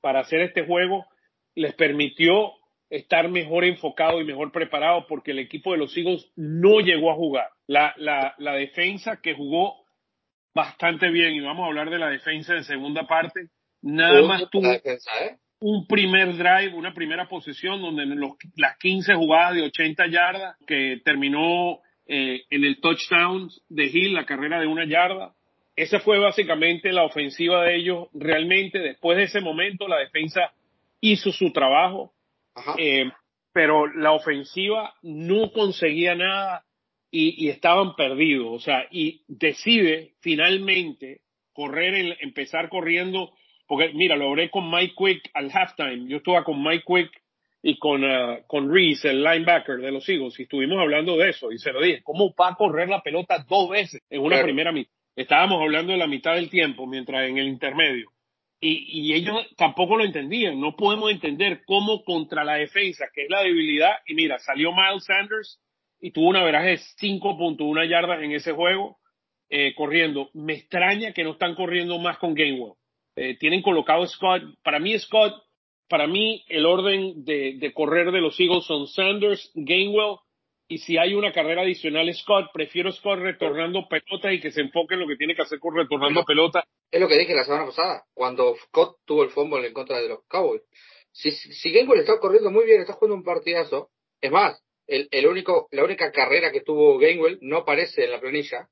para 0.00 0.20
hacer 0.20 0.40
este 0.40 0.64
juego 0.64 1.06
les 1.54 1.74
permitió 1.74 2.52
estar 2.88 3.28
mejor 3.28 3.64
enfocado 3.64 4.20
y 4.20 4.24
mejor 4.24 4.52
preparado 4.52 5.06
porque 5.06 5.32
el 5.32 5.38
equipo 5.38 5.72
de 5.72 5.78
los 5.78 5.96
Eagles 5.96 6.32
no 6.34 6.80
llegó 6.80 7.10
a 7.10 7.16
jugar. 7.16 7.48
La 7.66 8.54
defensa 8.56 9.20
que 9.22 9.34
jugó 9.34 9.84
bastante 10.54 11.10
bien 11.10 11.34
y 11.34 11.40
vamos 11.40 11.64
a 11.64 11.66
hablar 11.66 11.90
de 11.90 11.98
la 11.98 12.10
defensa 12.10 12.54
de 12.54 12.64
segunda 12.64 13.06
parte. 13.06 13.48
Nada 13.82 14.22
más 14.22 14.50
tuvo 14.50 14.68
un 15.60 15.86
primer 15.86 16.36
drive, 16.36 16.74
una 16.74 16.94
primera 16.94 17.28
posición 17.28 17.80
donde 17.82 18.04
en 18.04 18.18
los, 18.18 18.32
las 18.56 18.76
15 18.78 19.14
jugadas 19.14 19.54
de 19.54 19.62
80 19.62 20.06
yardas 20.08 20.56
que 20.66 21.00
terminó 21.04 21.80
eh, 22.06 22.42
en 22.50 22.64
el 22.64 22.80
touchdown 22.80 23.50
de 23.68 23.84
Hill, 23.84 24.14
la 24.14 24.26
carrera 24.26 24.60
de 24.60 24.66
una 24.66 24.86
yarda. 24.86 25.34
Esa 25.76 26.00
fue 26.00 26.18
básicamente 26.18 26.92
la 26.92 27.04
ofensiva 27.04 27.64
de 27.64 27.76
ellos. 27.76 28.08
Realmente 28.12 28.78
después 28.78 29.16
de 29.16 29.24
ese 29.24 29.40
momento 29.40 29.86
la 29.86 29.98
defensa 29.98 30.52
hizo 31.00 31.30
su 31.30 31.52
trabajo, 31.52 32.12
eh, 32.78 33.10
pero 33.52 33.86
la 33.86 34.12
ofensiva 34.12 34.94
no 35.02 35.52
conseguía 35.52 36.14
nada 36.14 36.64
y, 37.10 37.48
estaban 37.48 37.96
perdidos. 37.96 38.48
O 38.50 38.60
sea, 38.60 38.86
y 38.90 39.22
decide 39.28 40.14
finalmente 40.20 41.20
correr, 41.52 41.94
el, 41.94 42.16
empezar 42.20 42.68
corriendo, 42.68 43.32
porque 43.66 43.92
mira, 43.94 44.16
lo 44.16 44.26
logré 44.26 44.50
con 44.50 44.70
Mike 44.70 44.94
Quick 44.96 45.30
al 45.34 45.50
halftime. 45.52 46.08
Yo 46.08 46.18
estuve 46.18 46.42
con 46.44 46.62
Mike 46.62 46.84
Quick 46.86 47.10
y 47.62 47.78
con, 47.78 48.04
uh, 48.04 48.38
con 48.46 48.72
Reese, 48.72 49.10
el 49.10 49.22
linebacker 49.22 49.78
de 49.78 49.92
los 49.92 50.08
Eagles, 50.08 50.38
y 50.38 50.44
estuvimos 50.44 50.78
hablando 50.78 51.16
de 51.16 51.30
eso. 51.30 51.52
Y 51.52 51.58
se 51.58 51.72
lo 51.72 51.80
dije, 51.80 52.02
¿cómo 52.02 52.34
va 52.34 52.48
a 52.48 52.54
correr 52.54 52.88
la 52.88 53.02
pelota 53.02 53.44
dos 53.48 53.68
veces 53.68 54.02
en 54.08 54.22
una 54.22 54.42
primera 54.42 54.72
mitad? 54.72 54.90
Estábamos 55.16 55.60
hablando 55.60 55.92
de 55.92 55.98
la 55.98 56.06
mitad 56.06 56.34
del 56.34 56.48
tiempo, 56.48 56.86
mientras 56.86 57.28
en 57.28 57.36
el 57.36 57.48
intermedio. 57.48 58.10
Y, 58.62 59.08
y, 59.08 59.14
ellos 59.14 59.36
tampoco 59.56 59.96
lo 59.96 60.04
entendían. 60.04 60.60
No 60.60 60.76
podemos 60.76 61.10
entender 61.10 61.62
cómo 61.66 62.04
contra 62.04 62.44
la 62.44 62.54
defensa, 62.54 63.06
que 63.12 63.24
es 63.24 63.30
la 63.30 63.42
debilidad, 63.42 63.92
y 64.06 64.14
mira, 64.14 64.38
salió 64.38 64.70
Miles 64.72 65.04
Sanders 65.04 65.58
y 66.00 66.12
tuvo 66.12 66.28
una 66.28 66.44
veraje 66.44 66.70
de 66.70 66.78
5.1 66.78 67.88
yardas 67.88 68.22
en 68.22 68.32
ese 68.32 68.52
juego 68.52 68.98
eh, 69.48 69.74
corriendo. 69.74 70.30
Me 70.34 70.54
extraña 70.54 71.12
que 71.12 71.24
no 71.24 71.32
están 71.32 71.54
corriendo 71.54 71.98
más 71.98 72.18
con 72.18 72.34
Gainwell. 72.34 72.74
Eh, 73.16 73.36
tienen 73.38 73.62
colocado 73.62 74.06
Scott. 74.06 74.42
Para 74.62 74.78
mí 74.78 74.98
Scott 74.98 75.34
para 75.90 76.06
mí 76.06 76.44
el 76.48 76.66
orden 76.66 77.24
de, 77.24 77.56
de 77.58 77.72
correr 77.74 78.12
de 78.12 78.20
los 78.20 78.38
Eagles 78.38 78.64
son 78.64 78.86
Sanders, 78.86 79.50
Gainwell, 79.56 80.18
y 80.68 80.78
si 80.78 80.96
hay 80.96 81.14
una 81.14 81.32
carrera 81.32 81.62
adicional 81.62 82.14
Scott, 82.14 82.52
prefiero 82.54 82.92
Scott 82.92 83.18
retornando 83.18 83.88
pelota 83.88 84.32
y 84.32 84.40
que 84.40 84.52
se 84.52 84.60
enfoque 84.60 84.94
en 84.94 85.00
lo 85.00 85.08
que 85.08 85.16
tiene 85.16 85.34
que 85.34 85.42
hacer 85.42 85.58
con 85.58 85.74
retornando 85.74 86.22
pelota. 86.24 86.64
Es 86.92 87.00
lo 87.00 87.08
que 87.08 87.18
dije 87.18 87.34
la 87.34 87.42
semana 87.42 87.66
pasada, 87.66 88.04
cuando 88.14 88.54
Scott 88.66 88.98
tuvo 89.04 89.24
el 89.24 89.30
fumble 89.30 89.66
en 89.66 89.72
contra 89.72 89.98
de 89.98 90.10
los 90.10 90.20
Cowboys. 90.28 90.62
Si, 91.10 91.32
si 91.32 91.72
Gainwell 91.72 91.98
está 91.98 92.20
corriendo 92.20 92.52
muy 92.52 92.66
bien, 92.66 92.80
está 92.80 92.92
jugando 92.92 93.16
un 93.16 93.24
partidazo, 93.24 93.90
es 94.20 94.30
más, 94.30 94.62
el, 94.90 95.08
el 95.10 95.26
único, 95.26 95.68
la 95.70 95.84
única 95.84 96.10
carrera 96.10 96.50
que 96.50 96.62
tuvo 96.62 96.98
Gainwell 96.98 97.38
no 97.42 97.58
aparece 97.58 98.04
en 98.04 98.10
la 98.10 98.20
planilla, 98.20 98.68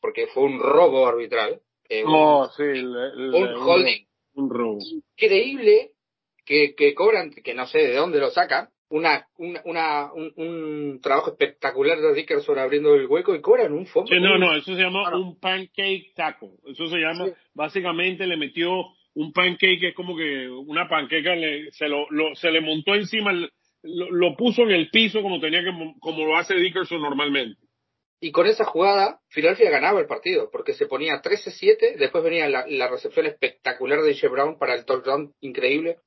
porque 0.00 0.26
fue 0.28 0.44
un 0.44 0.60
robo 0.60 1.06
arbitral. 1.06 1.60
Eh, 1.88 2.04
un, 2.04 2.48
sí, 2.56 2.62
un 2.62 3.54
holding. 3.56 4.06
Un, 4.34 4.50
robo. 4.50 4.78
Increíble 5.16 5.92
que, 6.44 6.74
que 6.74 6.94
cobran, 6.94 7.30
que 7.30 7.54
no 7.54 7.66
sé 7.66 7.78
de 7.78 7.94
dónde 7.94 8.18
lo 8.18 8.30
sacan, 8.30 8.68
una, 8.90 9.26
una, 9.38 10.12
un, 10.12 11.00
trabajo 11.02 11.30
espectacular 11.30 11.98
de 11.98 12.14
Dickerson 12.14 12.58
abriendo 12.58 12.94
el 12.94 13.06
hueco 13.06 13.34
y 13.34 13.40
cobran 13.40 13.72
un 13.72 13.86
fondo. 13.86 14.08
Sí, 14.08 14.20
no, 14.20 14.38
no, 14.38 14.54
eso 14.54 14.74
se 14.74 14.82
llama 14.82 15.16
un 15.16 15.38
pancake 15.40 16.12
taco. 16.14 16.52
Eso 16.66 16.86
se 16.86 16.98
llama, 16.98 17.26
básicamente 17.54 18.26
le 18.26 18.36
metió 18.36 18.70
un 19.14 19.32
pancake, 19.32 19.80
que 19.80 19.88
es 19.88 19.94
como 19.94 20.16
que 20.16 20.48
una 20.48 20.88
panqueca, 20.88 21.34
le, 21.34 21.72
se, 21.72 21.88
lo, 21.88 22.06
se 22.34 22.50
le 22.50 22.60
montó 22.60 22.94
encima, 22.94 23.32
lo, 23.84 24.10
lo, 24.10 24.36
puso 24.36 24.62
en 24.62 24.70
el 24.70 24.90
piso 24.90 25.22
como 25.22 25.40
tenía 25.40 25.62
que, 25.62 25.72
como 26.00 26.26
lo 26.26 26.36
hace 26.36 26.54
Dickerson 26.54 27.00
normalmente. 27.00 27.60
Y 28.20 28.32
con 28.32 28.46
esa 28.46 28.64
jugada, 28.64 29.20
Philadelphia 29.28 29.70
ganaba 29.70 30.00
el 30.00 30.06
partido, 30.06 30.50
porque 30.50 30.72
se 30.72 30.86
ponía 30.86 31.20
13-7, 31.20 31.96
después 31.96 32.24
venía 32.24 32.48
la, 32.48 32.64
la, 32.66 32.88
recepción 32.88 33.26
espectacular 33.26 34.00
de 34.00 34.14
J. 34.14 34.28
Brown 34.28 34.58
para 34.58 34.74
el 34.74 34.86
touchdown 34.86 35.34
increíble 35.40 35.98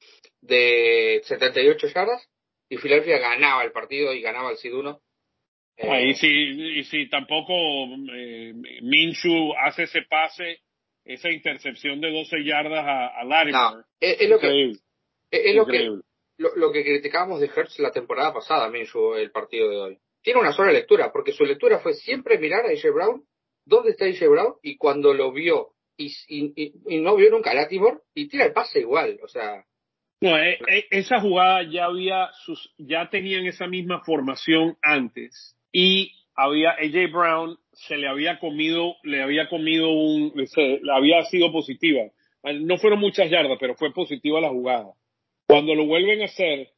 de 0.41 1.22
78 1.25 1.88
yardas, 1.93 2.27
y 2.69 2.77
Philadelphia 2.77 3.19
ganaba 3.19 3.63
el 3.63 3.72
partido 3.72 4.13
y 4.13 4.22
ganaba 4.22 4.50
el 4.50 4.57
SID-1. 4.57 5.00
Ah, 5.79 6.01
y, 6.01 6.15
si, 6.15 6.27
y 6.27 6.84
si 6.86 7.07
tampoco 7.07 7.53
eh, 8.12 8.53
Minshu 8.81 9.53
hace 9.62 9.84
ese 9.84 10.01
pase, 10.01 10.62
esa 11.05 11.29
intercepción 11.29 12.01
de 12.01 12.12
12 12.12 12.43
yardas 12.43 12.84
a, 12.84 13.07
a 13.19 13.24
Larimer. 13.25 13.86
es, 14.00 14.27
lo 14.27 14.39
que, 14.39 14.72
es, 15.29 15.55
lo 15.55 15.67
que 15.67 16.00
lo, 16.38 16.72
que 16.72 16.84
criticábamos 16.84 17.39
de 17.39 17.50
Hertz 17.53 17.79
la 17.79 17.91
temporada 17.91 18.34
pasada, 18.34 18.70
Minshu, 18.70 19.15
el 19.15 19.32
partido 19.32 19.70
de 19.70 19.77
hoy. 19.77 19.98
Tiene 20.22 20.39
una 20.39 20.51
sola 20.51 20.72
lectura, 20.72 21.12
porque 21.12 21.32
su 21.32 21.46
lectura 21.46 21.79
fue 21.79 21.94
siempre 21.94 22.38
mirar 22.38 22.65
a 22.65 22.70
AJ 22.70 22.94
Brown, 22.94 23.24
dónde 23.65 23.91
está 23.91 24.06
AJ 24.06 24.29
Brown, 24.29 24.56
y 24.62 24.77
cuando 24.77 25.13
lo 25.13 25.32
vio 25.32 25.74
y, 25.98 27.01
no 27.01 27.15
vio 27.15 27.32
nunca 27.32 27.51
a 27.51 27.56
Latimore, 27.56 28.00
y 28.13 28.27
tira 28.27 28.46
el 28.46 28.53
pase 28.53 28.82
igual, 28.82 29.20
o 29.24 29.27
sea, 29.27 29.65
no, 30.20 30.38
eh, 30.38 30.60
eh, 30.67 30.86
esa 30.89 31.20
jugada 31.22 31.63
ya 31.70 31.86
había 31.86 32.29
sus, 32.44 32.74
ya 32.77 33.08
tenían 33.10 33.46
esa 33.46 33.67
misma 33.67 34.03
formación 34.03 34.75
antes 34.82 35.56
y 35.72 36.12
había 36.36 36.72
AJ 36.72 37.12
Brown 37.12 37.58
se 37.74 37.98
le 37.98 38.08
había 38.08 38.39
comido, 38.39 38.96
le 39.03 39.22
había 39.22 39.48
comido 39.48 39.91
un, 39.91 40.34
se, 40.48 40.82
había 40.91 41.24
sido 41.25 41.51
positiva. 41.51 42.01
No 42.44 42.77
fueron 42.77 43.00
muchas 43.00 43.29
yardas, 43.29 43.58
pero 43.60 43.75
fue 43.75 43.94
positiva 43.94 44.41
la 44.41 44.50
jugada. 44.50 44.94
Cuando 45.48 45.75
lo 45.75 45.86
vuelven 45.86 46.22
a 46.22 46.25
hacer, 46.25 46.70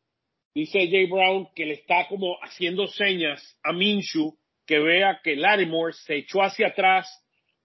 dice 0.54 0.80
AJ 0.80 1.10
Brown 1.10 1.48
que 1.56 1.66
le 1.66 1.74
está 1.74 2.08
como 2.08 2.38
haciendo 2.42 2.88
señas 2.88 3.58
a 3.64 3.74
Minshu 3.74 4.38
que 4.68 4.78
vea 4.78 5.20
que 5.24 5.36
Larimore 5.36 5.94
se 5.94 6.18
echó 6.18 6.44
hacia 6.44 6.68
atrás 6.68 7.10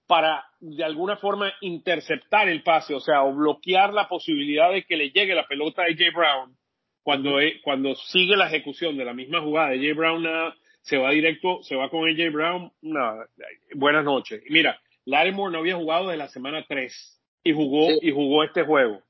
para 0.07 0.45
de 0.61 0.83
alguna 0.83 1.19
forma 1.19 1.53
interceptar 1.61 2.49
el 2.49 2.63
pase, 2.63 2.95
o 2.95 3.01
sea, 3.01 3.23
o 3.23 3.35
bloquear 3.35 3.93
la 3.93 4.09
posibilidad 4.09 4.73
de 4.73 4.85
que 4.85 4.97
le 4.97 5.11
llegue 5.11 5.35
la 5.35 5.47
pelota 5.47 5.83
a 5.83 5.87
AJ 5.87 6.15
Brown 6.15 6.57
cuando, 7.03 7.39
e, 7.39 7.61
cuando 7.63 7.95
sigue 7.95 8.37
la 8.37 8.47
ejecución 8.47 8.97
de 8.97 9.05
la 9.05 9.13
misma 9.13 9.43
jugada. 9.43 9.73
AJ 9.73 9.95
Brown 9.95 10.25
se 10.81 10.97
va 10.97 11.11
directo, 11.11 11.63
se 11.63 11.77
va 11.77 11.91
con 11.91 12.09
AJ 12.09 12.33
Brown, 12.33 12.73
nada, 12.81 13.27
buenas 13.75 14.05
noches. 14.05 14.43
Mira, 14.49 14.81
Larimore 15.05 15.53
no 15.53 15.59
había 15.59 15.77
jugado 15.77 16.09
desde 16.09 16.19
la 16.19 16.29
semana 16.29 16.65
3 16.67 17.23
y 17.45 17.53
jugó, 17.53 17.91
y 18.01 18.11
jugó 18.11 18.45
este 18.45 18.63
juego. 18.63 19.03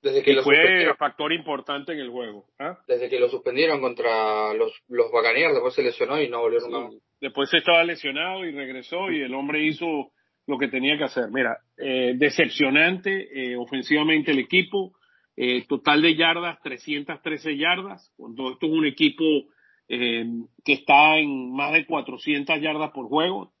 Desde 0.00 0.22
que 0.22 0.32
y 0.32 0.36
fue 0.36 0.94
factor 0.96 1.32
importante 1.32 1.92
en 1.92 1.98
el 1.98 2.10
juego. 2.10 2.46
¿ah? 2.58 2.78
Desde 2.86 3.08
que 3.08 3.18
lo 3.18 3.28
suspendieron 3.28 3.80
contra 3.80 4.54
los, 4.54 4.72
los 4.88 5.10
Buccaneers, 5.10 5.54
después 5.54 5.74
se 5.74 5.82
lesionó 5.82 6.20
y 6.20 6.28
no 6.28 6.40
volvió 6.40 6.60
nunca 6.60 6.78
más. 6.80 6.94
Después 7.20 7.52
estaba 7.52 7.82
lesionado 7.82 8.44
y 8.44 8.52
regresó 8.52 9.10
y 9.10 9.22
el 9.22 9.34
hombre 9.34 9.64
hizo 9.64 10.12
lo 10.46 10.56
que 10.56 10.68
tenía 10.68 10.96
que 10.96 11.04
hacer. 11.04 11.30
Mira, 11.30 11.58
eh, 11.76 12.14
decepcionante 12.16 13.28
eh, 13.32 13.56
ofensivamente 13.56 14.30
el 14.30 14.38
equipo, 14.38 14.92
eh, 15.36 15.66
total 15.68 16.02
de 16.02 16.16
yardas, 16.16 16.60
313 16.62 17.56
yardas, 17.56 18.12
cuando 18.16 18.52
esto 18.52 18.66
es 18.66 18.72
un 18.72 18.86
equipo 18.86 19.24
eh, 19.88 20.26
que 20.64 20.72
está 20.74 21.16
en 21.18 21.52
más 21.52 21.72
de 21.72 21.86
400 21.86 22.60
yardas 22.60 22.90
por 22.92 23.08
juego, 23.08 23.52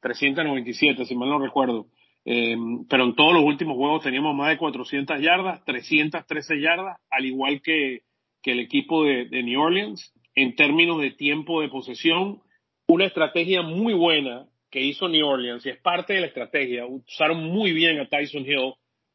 397 0.00 1.04
si 1.04 1.16
mal 1.16 1.28
no 1.28 1.38
recuerdo, 1.38 1.86
eh, 2.30 2.58
pero 2.90 3.04
en 3.04 3.14
todos 3.14 3.32
los 3.32 3.42
últimos 3.42 3.78
juegos 3.78 4.02
teníamos 4.02 4.36
más 4.36 4.50
de 4.50 4.58
400 4.58 5.18
yardas, 5.18 5.64
313 5.64 6.60
yardas, 6.60 6.98
al 7.08 7.24
igual 7.24 7.62
que, 7.62 8.02
que 8.42 8.52
el 8.52 8.60
equipo 8.60 9.04
de, 9.04 9.24
de 9.30 9.42
New 9.42 9.58
Orleans, 9.58 10.12
en 10.34 10.54
términos 10.54 11.00
de 11.00 11.12
tiempo 11.12 11.62
de 11.62 11.70
posesión, 11.70 12.42
una 12.86 13.06
estrategia 13.06 13.62
muy 13.62 13.94
buena 13.94 14.46
que 14.70 14.82
hizo 14.82 15.08
New 15.08 15.26
Orleans 15.26 15.64
y 15.64 15.70
es 15.70 15.78
parte 15.78 16.12
de 16.12 16.20
la 16.20 16.26
estrategia. 16.26 16.84
Usaron 16.84 17.44
muy 17.44 17.72
bien 17.72 17.98
a 17.98 18.06
Tyson 18.10 18.44
Hill 18.44 18.74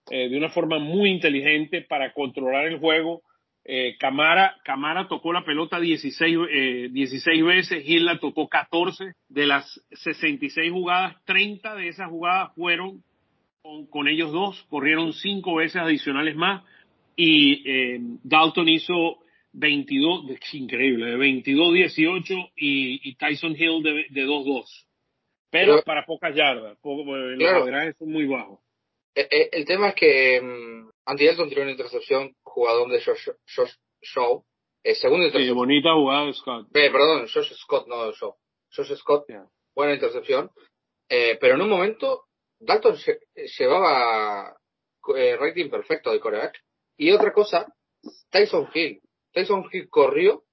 eh, 0.10 0.30
de 0.30 0.36
una 0.36 0.50
forma 0.50 0.80
muy 0.80 1.12
inteligente 1.12 1.84
para 1.84 2.14
controlar 2.14 2.66
el 2.66 2.80
juego. 2.80 3.22
Eh, 3.66 3.96
Camara, 3.98 4.58
Camara 4.64 5.08
tocó 5.08 5.32
la 5.32 5.46
pelota 5.46 5.80
16, 5.80 6.38
eh, 6.50 6.90
16 6.92 7.46
veces, 7.46 7.84
Hill 7.88 8.06
la 8.06 8.20
tocó 8.20 8.48
14. 8.50 9.14
De 9.30 9.46
las 9.46 9.82
66 9.92 10.72
jugadas, 10.72 11.16
30 11.26 11.76
de 11.76 11.88
esas 11.88 12.10
jugadas 12.10 12.54
fueron 12.56 13.04
con, 13.62 13.86
con 13.88 14.08
ellos 14.08 14.32
dos. 14.32 14.64
Corrieron 14.70 15.14
5 15.14 15.56
veces 15.56 15.82
adicionales 15.82 16.36
más. 16.36 16.64
Y 17.16 17.64
eh, 17.70 18.00
Dalton 18.24 18.70
hizo 18.70 19.20
22, 19.54 20.30
es 20.32 20.54
increíble, 20.56 21.06
de 21.12 21.18
22-18 21.18 22.52
y, 22.56 23.10
y, 23.10 23.16
Tyson 23.16 23.56
Hill 23.56 23.84
de 23.84 24.26
2-2 24.26 24.66
pero, 25.54 25.84
para 25.84 26.04
pocas 26.04 26.36
yardas. 26.36 26.76
Poco, 26.82 27.16
los 27.16 27.38
claro. 27.38 27.94
son 28.00 28.12
muy 28.12 28.26
bajos. 28.26 28.60
El, 29.16 29.24
eh, 29.24 29.28
eh, 29.32 29.50
el, 29.52 29.66
tema 29.66 29.90
es 29.90 29.96
que 29.96 30.40
um, 30.42 30.92
Andy 31.06 31.26
Dalton 31.26 31.50
tiró 31.50 31.62
una 31.62 31.72
intercepción, 31.72 32.36
jugador 32.44 32.90
de 32.90 33.02
Josh, 33.04 33.30
Josh 33.56 33.74
Shaw. 34.02 34.44
Eh, 34.84 34.96
segunda 34.96 35.26
intercepción. 35.28 35.56
Sí, 35.56 35.60
bonita 35.60 35.94
jugada 35.94 36.26
de 36.26 36.34
Scott. 36.34 36.68
Eh, 36.76 36.92
perdón, 36.92 37.28
Josh 37.34 37.54
Scott, 37.54 37.88
no 37.88 38.12
Shaw. 38.12 38.36
Josh 38.76 38.96
Scott, 38.96 39.26
yeah. 39.28 39.48
buena 39.76 39.94
intercepción. 39.94 40.52
Eh, 41.10 41.38
pero 41.40 41.56
en 41.56 41.62
un 41.62 41.70
momento, 41.70 42.26
Dalton 42.60 42.98
llevaba 43.58 44.58
eh, 45.16 45.38
rating 45.38 45.70
perfecto 45.70 46.12
de 46.12 46.20
coreback. 46.20 46.60
Y 46.98 47.12
otra 47.12 47.34
cosa, 47.34 47.68
Tyson 48.30 48.70
Hill. 48.74 49.02
Tyson 49.32 49.66
Hill 49.72 49.90
corrió, 49.90 50.44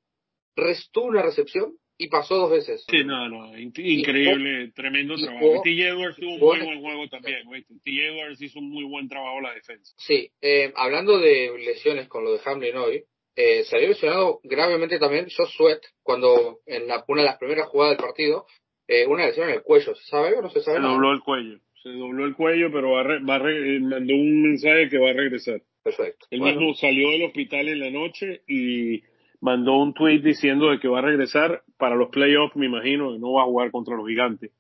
restó 0.56 1.02
una 1.02 1.22
recepción 1.22 1.76
y 2.00 2.08
pasó 2.08 2.34
dos 2.34 2.50
veces. 2.50 2.82
Sí, 2.88 3.04
no, 3.04 3.28
no, 3.28 3.56
increíble, 3.58 4.72
tremendo 4.74 5.16
trabajo. 5.16 5.60
T. 5.62 5.70
Edwards 5.70 6.16
tuvo 6.16 6.32
un 6.32 6.40
muy 6.40 6.58
buen 6.64 6.80
juego 6.80 7.08
también, 7.08 7.42
T. 7.84 7.90
Edwards 7.90 8.40
hizo 8.40 8.58
un 8.58 8.70
muy 8.70 8.84
buen 8.84 9.06
trabajo 9.06 9.42
la 9.42 9.52
defensa. 9.52 9.92
Sí, 9.98 10.30
eh, 10.40 10.72
hablando 10.76 11.18
de 11.18 11.52
lesiones 11.58 12.08
con 12.08 12.24
lo 12.24 12.32
de 12.32 12.40
Hamlin 12.42 12.76
hoy, 12.76 13.04
eh, 13.36 13.64
se 13.64 13.76
había 13.76 13.90
lesionado 13.90 14.40
gravemente 14.44 14.98
también 14.98 15.26
Josh 15.26 15.54
Sweat 15.54 15.82
cuando 16.02 16.60
en 16.64 16.88
la, 16.88 17.04
una 17.06 17.20
de 17.20 17.28
las 17.28 17.36
primeras 17.36 17.68
jugadas 17.68 17.98
del 17.98 18.06
partido, 18.06 18.46
eh, 18.88 19.06
una 19.06 19.26
lesión 19.26 19.50
en 19.50 19.56
el 19.56 19.62
cuello, 19.62 19.94
¿se 19.94 20.06
sabe 20.06 20.38
o 20.38 20.40
no 20.40 20.48
se 20.48 20.62
sabe? 20.62 20.78
Se 20.78 20.82
dobló 20.82 21.12
el 21.12 21.20
cuello, 21.20 21.58
se 21.82 21.90
dobló 21.90 22.24
el 22.24 22.34
cuello, 22.34 22.72
pero 22.72 22.92
va, 22.92 23.02
va 23.02 23.18
mandó 23.18 24.14
un 24.14 24.42
mensaje 24.42 24.88
que 24.88 24.98
va 24.98 25.10
a 25.10 25.14
regresar. 25.14 25.60
Perfecto. 25.82 26.26
Él 26.30 26.40
mismo 26.40 26.74
salió 26.74 27.10
del 27.10 27.24
hospital 27.24 27.68
en 27.68 27.80
la 27.80 27.90
noche 27.90 28.40
y 28.48 29.02
mandó 29.40 29.76
un 29.76 29.92
tweet 29.92 30.20
diciendo 30.20 30.70
de 30.70 30.78
que 30.78 30.88
va 30.88 31.00
a 31.00 31.02
regresar 31.02 31.62
para 31.80 31.96
los 31.96 32.10
playoffs, 32.10 32.54
me 32.54 32.66
imagino, 32.66 33.18
no 33.18 33.32
va 33.32 33.42
a 33.42 33.46
jugar 33.46 33.72
contra 33.72 33.96
los 33.96 34.06
gigantes, 34.06 34.52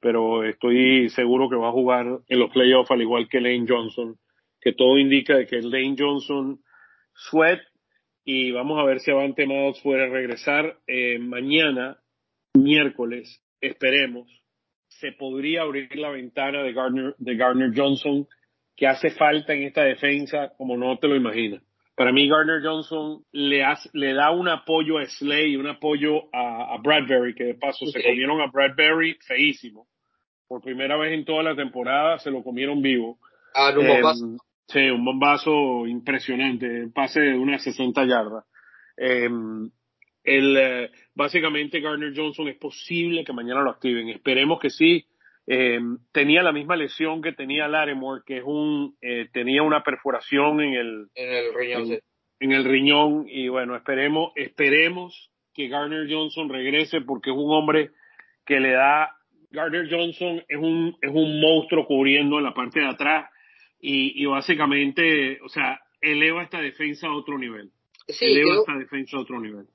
pero 0.00 0.44
estoy 0.44 1.10
seguro 1.10 1.50
que 1.50 1.56
va 1.56 1.68
a 1.68 1.72
jugar 1.72 2.20
en 2.26 2.38
los 2.38 2.50
playoffs 2.50 2.90
al 2.90 3.02
igual 3.02 3.28
que 3.28 3.40
Lane 3.40 3.66
Johnson, 3.68 4.16
que 4.60 4.72
todo 4.72 4.96
indica 4.96 5.44
que 5.44 5.60
Lane 5.60 5.96
Johnson 5.98 6.60
sweat 7.12 7.60
y 8.24 8.52
vamos 8.52 8.78
a 8.78 8.84
ver 8.84 9.00
si 9.00 9.10
Avante 9.10 9.46
Maddox 9.46 9.80
puede 9.82 10.08
regresar 10.08 10.78
eh, 10.86 11.18
mañana, 11.18 11.98
miércoles, 12.54 13.42
esperemos, 13.60 14.28
se 14.86 15.12
podría 15.12 15.62
abrir 15.62 15.94
la 15.96 16.10
ventana 16.10 16.62
de 16.62 16.74
de 17.18 17.36
Gardner 17.36 17.72
Johnson 17.74 18.26
que 18.76 18.86
hace 18.86 19.10
falta 19.10 19.54
en 19.54 19.64
esta 19.64 19.82
defensa 19.82 20.52
como 20.56 20.76
no 20.76 20.98
te 20.98 21.08
lo 21.08 21.16
imaginas. 21.16 21.62
Para 21.98 22.12
mí, 22.12 22.28
Gardner 22.28 22.62
Johnson 22.62 23.24
le, 23.32 23.64
hace, 23.64 23.90
le 23.92 24.14
da 24.14 24.30
un 24.30 24.46
apoyo 24.46 24.98
a 24.98 25.06
Slay 25.06 25.54
y 25.54 25.56
un 25.56 25.66
apoyo 25.66 26.32
a, 26.32 26.72
a 26.72 26.78
Bradbury, 26.78 27.34
que 27.34 27.42
de 27.42 27.54
paso 27.54 27.86
se 27.86 28.00
comieron 28.00 28.40
a 28.40 28.46
Bradbury 28.46 29.18
feísimo. 29.26 29.88
Por 30.46 30.62
primera 30.62 30.96
vez 30.96 31.12
en 31.12 31.24
toda 31.24 31.42
la 31.42 31.56
temporada 31.56 32.20
se 32.20 32.30
lo 32.30 32.44
comieron 32.44 32.80
vivo. 32.82 33.18
Ah, 33.52 33.74
un 33.76 33.84
bombazo. 33.84 34.36
Sí, 34.68 34.78
un 34.78 35.04
bombazo 35.04 35.88
impresionante, 35.88 36.86
pase 36.94 37.20
de 37.20 37.36
unas 37.36 37.64
60 37.64 38.04
yardas. 38.04 38.44
Em, 38.96 39.68
el, 40.22 40.56
eh, 40.56 40.90
básicamente 41.16 41.80
Gardner 41.80 42.12
Johnson 42.14 42.46
es 42.46 42.58
posible 42.58 43.24
que 43.24 43.32
mañana 43.32 43.62
lo 43.62 43.70
activen. 43.70 44.08
Esperemos 44.10 44.60
que 44.60 44.70
sí. 44.70 45.04
Em, 45.50 45.98
tenía 46.12 46.42
la 46.42 46.52
misma 46.52 46.76
lesión 46.76 47.22
que 47.22 47.32
tenía 47.32 47.68
Larimore, 47.68 48.22
que 48.26 48.38
es 48.38 48.44
un 48.44 48.96
eh, 49.00 49.28
tenía 49.32 49.62
una 49.62 49.82
perforación 49.82 50.60
en 50.60 50.74
el 50.74 51.06
en 51.14 51.32
el 51.32 51.54
riñón. 51.54 51.98
En, 52.40 52.52
el 52.52 52.64
riñón 52.64 53.24
y 53.26 53.48
bueno, 53.48 53.74
esperemos 53.74 54.32
esperemos 54.36 55.30
que 55.54 55.68
Gardner 55.68 56.06
Johnson 56.08 56.50
regrese 56.50 57.00
porque 57.00 57.30
es 57.30 57.36
un 57.36 57.50
hombre 57.50 57.92
que 58.44 58.60
le 58.60 58.72
da 58.72 59.16
Gardner 59.50 59.88
Johnson 59.90 60.44
es 60.46 60.58
un 60.58 60.96
es 61.00 61.10
un 61.10 61.40
monstruo 61.40 61.86
cubriendo 61.86 62.36
en 62.36 62.44
la 62.44 62.52
parte 62.52 62.80
de 62.80 62.86
atrás 62.86 63.30
y, 63.80 64.22
y 64.22 64.26
básicamente, 64.26 65.40
o 65.42 65.48
sea, 65.48 65.80
eleva 66.00 66.42
esta 66.42 66.60
defensa 66.60 67.06
a 67.06 67.16
otro 67.16 67.38
nivel. 67.38 67.70
Sí, 68.08 68.24
eleva 68.26 68.56
esta 68.60 68.76
defensa 68.76 69.16
a 69.16 69.20
otro 69.20 69.40
nivel. 69.40 69.66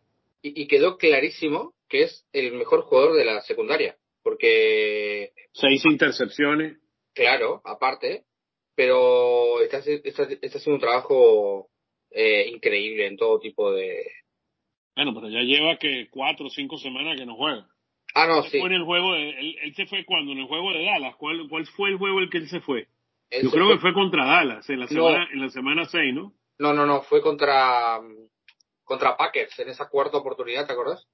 Y, 0.42 0.68
quedó 0.68 0.98
clarísimo 0.98 1.74
que 1.88 2.04
es 2.04 2.28
el 2.34 2.54
mejor 2.54 2.82
jugador 2.82 3.16
de 3.16 3.24
la 3.24 3.42
secundaria, 3.42 3.96
porque... 4.24 5.32
Seis 5.54 5.86
intercepciones. 5.86 6.78
Claro, 7.14 7.62
aparte, 7.64 8.24
pero 8.76 9.62
está, 9.62 9.80
está, 9.80 10.24
está 10.24 10.58
haciendo 10.58 10.76
un 10.76 10.82
trabajo 10.82 11.70
eh, 12.12 12.48
increíble 12.50 13.08
en 13.08 13.18
todo 13.18 13.40
tipo 13.40 13.72
de... 13.72 14.04
Bueno, 14.96 15.14
pero 15.14 15.30
ya 15.30 15.42
lleva 15.42 15.78
que 15.78 16.08
cuatro 16.10 16.48
o 16.48 16.50
cinco 16.50 16.78
semanas 16.78 17.18
que 17.18 17.26
no 17.26 17.36
juega. 17.36 17.68
Ah, 18.14 18.28
no, 18.28 18.44
sí. 18.44 18.60
Fue 18.60 18.70
en 18.70 18.76
el 18.76 18.84
juego 18.84 19.14
de, 19.14 19.30
él, 19.30 19.74
se 19.76 19.88
fue 19.88 20.06
cuando, 20.06 20.32
en 20.32 20.40
el 20.40 20.48
juego 20.48 20.72
de 20.72 20.86
Dallas. 20.86 21.16
¿Cuál, 21.16 21.48
¿Cuál 21.50 21.66
fue 21.66 21.90
el 21.90 21.98
juego 21.98 22.20
el 22.20 22.30
que 22.30 22.38
él 22.38 22.48
se 22.48 22.62
fue? 22.62 22.88
Yo 23.42 23.50
creo 23.50 23.70
que 23.70 23.80
fue 23.80 23.94
contra 23.94 24.26
Dallas 24.26 24.70
en 24.70 24.80
la 24.80 24.88
semana, 24.88 25.28
en 25.34 25.42
la 25.42 25.50
semana 25.50 25.86
6, 25.86 26.14
¿no? 26.14 26.34
No, 26.60 26.74
no, 26.74 26.86
no, 26.86 27.02
fue 27.02 27.22
contra, 27.22 28.00
contra 28.84 29.18
Packers 29.18 29.58
en 29.60 29.70
esa 29.70 29.90
cuarta 29.90 30.18
oportunidad, 30.18 30.68
¿te 30.68 30.74
acuerdas? 30.74 31.08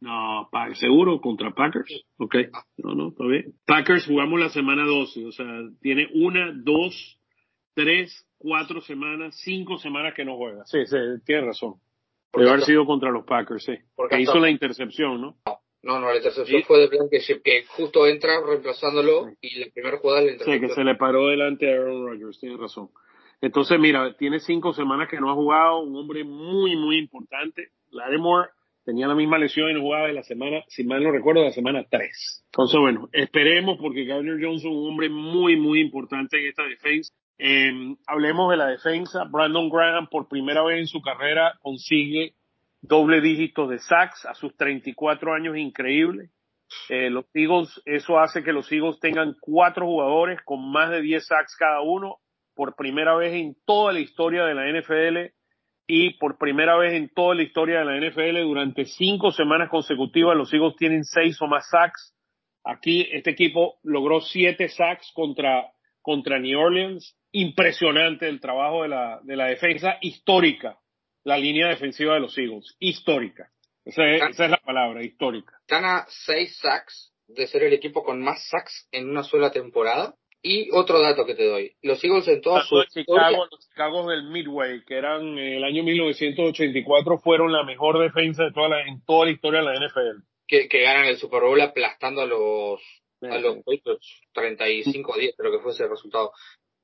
No, 0.00 0.48
seguro 0.74 1.20
contra 1.20 1.50
Packers. 1.52 2.04
Ok, 2.16 2.36
no, 2.78 2.94
no, 2.94 3.08
está 3.08 3.24
bien. 3.26 3.54
Packers 3.66 4.06
jugamos 4.06 4.40
la 4.40 4.48
semana 4.48 4.84
12, 4.84 5.26
o 5.26 5.32
sea, 5.32 5.46
tiene 5.82 6.08
una, 6.14 6.52
dos, 6.54 7.18
tres, 7.74 8.26
cuatro 8.38 8.80
semanas, 8.80 9.38
cinco 9.42 9.76
semanas 9.78 10.14
que 10.14 10.24
no 10.24 10.36
juega. 10.36 10.64
Sí, 10.64 10.86
sí, 10.86 10.96
tiene 11.26 11.42
razón. 11.42 11.74
Debe 12.32 12.48
haber 12.48 12.62
sido 12.62 12.86
contra 12.86 13.10
los 13.10 13.24
Packers, 13.24 13.64
sí. 13.64 13.74
Porque 13.94 14.20
hizo 14.20 14.38
la 14.38 14.48
intercepción, 14.48 15.20
¿no? 15.20 15.36
No, 15.82 15.98
no, 15.98 16.08
la 16.08 16.16
intercepción 16.16 16.62
fue 16.62 16.78
de 16.78 16.88
Blankenship, 16.88 17.42
que 17.42 17.64
justo 17.64 18.06
entra 18.06 18.40
reemplazándolo 18.46 19.30
y 19.40 19.58
la 19.58 19.66
primera 19.72 19.98
jugada 19.98 20.20
la 20.20 20.32
intercepción. 20.32 20.60
Sí, 20.60 20.66
que 20.66 20.74
se 20.74 20.84
le 20.84 20.94
paró 20.94 21.28
delante 21.28 21.70
a 21.70 21.74
Aaron 21.74 22.06
Rodgers, 22.06 22.38
tiene 22.38 22.56
razón. 22.56 22.90
Entonces, 23.40 23.78
mira, 23.80 24.14
tiene 24.16 24.40
cinco 24.40 24.72
semanas 24.74 25.08
que 25.08 25.18
no 25.18 25.30
ha 25.30 25.34
jugado, 25.34 25.80
un 25.80 25.96
hombre 25.96 26.24
muy, 26.24 26.76
muy 26.76 26.98
importante. 26.98 27.70
Lattimore 27.90 28.50
tenía 28.90 29.06
la 29.06 29.14
misma 29.14 29.38
lesión 29.38 29.70
y 29.70 29.74
no 29.74 29.82
jugaba 29.82 30.08
de 30.08 30.14
la 30.14 30.24
semana, 30.24 30.64
si 30.66 30.82
mal 30.82 31.00
no 31.00 31.12
recuerdo, 31.12 31.42
de 31.42 31.46
la 31.46 31.52
semana 31.52 31.84
3. 31.88 32.44
Entonces, 32.46 32.80
bueno, 32.80 33.08
esperemos 33.12 33.78
porque 33.80 34.04
Gardner 34.04 34.44
Johnson, 34.44 34.72
un 34.72 34.88
hombre 34.90 35.08
muy, 35.08 35.56
muy 35.56 35.80
importante 35.80 36.40
en 36.40 36.48
esta 36.48 36.64
defensa. 36.64 37.12
Eh, 37.38 37.70
hablemos 38.08 38.50
de 38.50 38.56
la 38.56 38.66
defensa. 38.66 39.22
Brandon 39.30 39.70
Graham, 39.70 40.08
por 40.10 40.26
primera 40.26 40.64
vez 40.64 40.80
en 40.80 40.86
su 40.88 41.00
carrera, 41.00 41.54
consigue 41.62 42.34
doble 42.80 43.20
dígito 43.20 43.68
de 43.68 43.78
sacks 43.78 44.26
a 44.26 44.34
sus 44.34 44.56
34 44.56 45.34
años, 45.34 45.56
increíble. 45.56 46.30
Eh, 46.88 47.10
los 47.10 47.26
Eagles, 47.32 47.80
eso 47.84 48.18
hace 48.18 48.42
que 48.42 48.52
los 48.52 48.70
Eagles 48.72 48.98
tengan 48.98 49.36
cuatro 49.40 49.86
jugadores 49.86 50.40
con 50.44 50.68
más 50.72 50.90
de 50.90 51.00
10 51.00 51.24
sacks 51.24 51.54
cada 51.56 51.80
uno 51.80 52.16
por 52.56 52.74
primera 52.74 53.14
vez 53.14 53.34
en 53.34 53.54
toda 53.64 53.92
la 53.92 54.00
historia 54.00 54.44
de 54.46 54.54
la 54.54 54.66
NFL 54.68 55.32
y 55.92 56.14
por 56.18 56.38
primera 56.38 56.76
vez 56.76 56.92
en 56.92 57.08
toda 57.08 57.34
la 57.34 57.42
historia 57.42 57.80
de 57.80 57.84
la 57.84 57.96
NFL 57.98 58.42
durante 58.42 58.84
cinco 58.84 59.32
semanas 59.32 59.68
consecutivas 59.68 60.36
los 60.36 60.52
Eagles 60.54 60.76
tienen 60.76 61.04
seis 61.04 61.40
o 61.42 61.48
más 61.48 61.68
sacks. 61.68 62.14
Aquí 62.64 63.08
este 63.10 63.30
equipo 63.30 63.78
logró 63.82 64.20
siete 64.20 64.68
sacks 64.68 65.10
contra, 65.14 65.66
contra 66.00 66.38
New 66.38 66.58
Orleans. 66.58 67.16
Impresionante 67.32 68.28
el 68.28 68.40
trabajo 68.40 68.82
de 68.82 68.88
la, 68.88 69.20
de 69.24 69.36
la 69.36 69.46
defensa 69.46 69.96
histórica 70.00 70.78
la 71.24 71.36
línea 71.36 71.68
defensiva 71.68 72.14
de 72.14 72.20
los 72.20 72.36
Eagles. 72.38 72.76
Histórica. 72.78 73.50
Esa 73.84 74.04
es, 74.10 74.38
la 74.38 74.58
palabra, 74.58 75.02
histórica. 75.02 75.52
Están 75.62 75.84
a 75.84 76.06
seis 76.08 76.56
sacks 76.58 77.12
de 77.26 77.46
ser 77.46 77.64
el 77.64 77.72
equipo 77.72 78.04
con 78.04 78.22
más 78.22 78.46
sacks 78.48 78.88
en 78.92 79.08
una 79.08 79.22
sola 79.22 79.50
temporada. 79.50 80.14
Y 80.42 80.70
otro 80.72 81.00
dato 81.00 81.26
que 81.26 81.34
te 81.34 81.46
doy. 81.46 81.72
Los 81.82 82.02
Eagles 82.02 82.26
en 82.28 82.40
toda 82.40 82.62
su 82.64 82.82
Chicago, 82.84 83.46
Los 83.50 83.68
Chicago 83.68 84.08
del 84.08 84.24
Midway, 84.24 84.84
que 84.86 84.96
eran 84.96 85.38
en 85.38 85.54
el 85.54 85.64
año 85.64 85.82
1984, 85.82 87.18
fueron 87.18 87.52
la 87.52 87.62
mejor 87.64 87.98
defensa 87.98 88.44
de 88.44 88.52
toda 88.52 88.70
la, 88.70 88.86
en 88.86 89.04
toda 89.04 89.26
la 89.26 89.32
historia 89.32 89.60
de 89.60 89.66
la 89.66 89.74
NFL. 89.74 90.24
Que, 90.46 90.68
que 90.68 90.82
ganan 90.82 91.06
el 91.06 91.18
Super 91.18 91.42
Bowl 91.42 91.60
aplastando 91.60 92.22
a 92.22 92.26
los, 92.26 92.80
a 93.22 93.38
los 93.38 93.58
Patriots 93.58 94.22
35-10, 94.34 95.34
creo 95.36 95.52
que 95.52 95.58
fue 95.62 95.72
ese 95.72 95.84
el 95.84 95.90
resultado. 95.90 96.32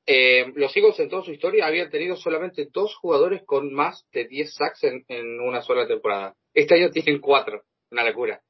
Eh, 0.07 0.53
los 0.55 0.77
Eagles 0.77 1.01
en 1.01 1.09
toda 1.09 1.25
su 1.25 1.33
historia 1.33 1.67
habían 1.67 1.91
tenido 1.91 2.15
solamente 2.15 2.69
dos 2.73 2.95
jugadores 2.95 3.43
con 3.45 3.73
más 3.73 4.07
de 4.13 4.29
10 4.29 4.55
sacks 4.55 4.85
en, 4.85 5.05
en 5.09 5.41
una 5.41 5.63
sola 5.63 5.89
temporada. 5.89 6.35
Este 6.55 6.75
año 6.75 6.91
tienen 6.91 7.21
cuatro. 7.21 7.63
Una 7.91 8.05
locura. 8.05 8.41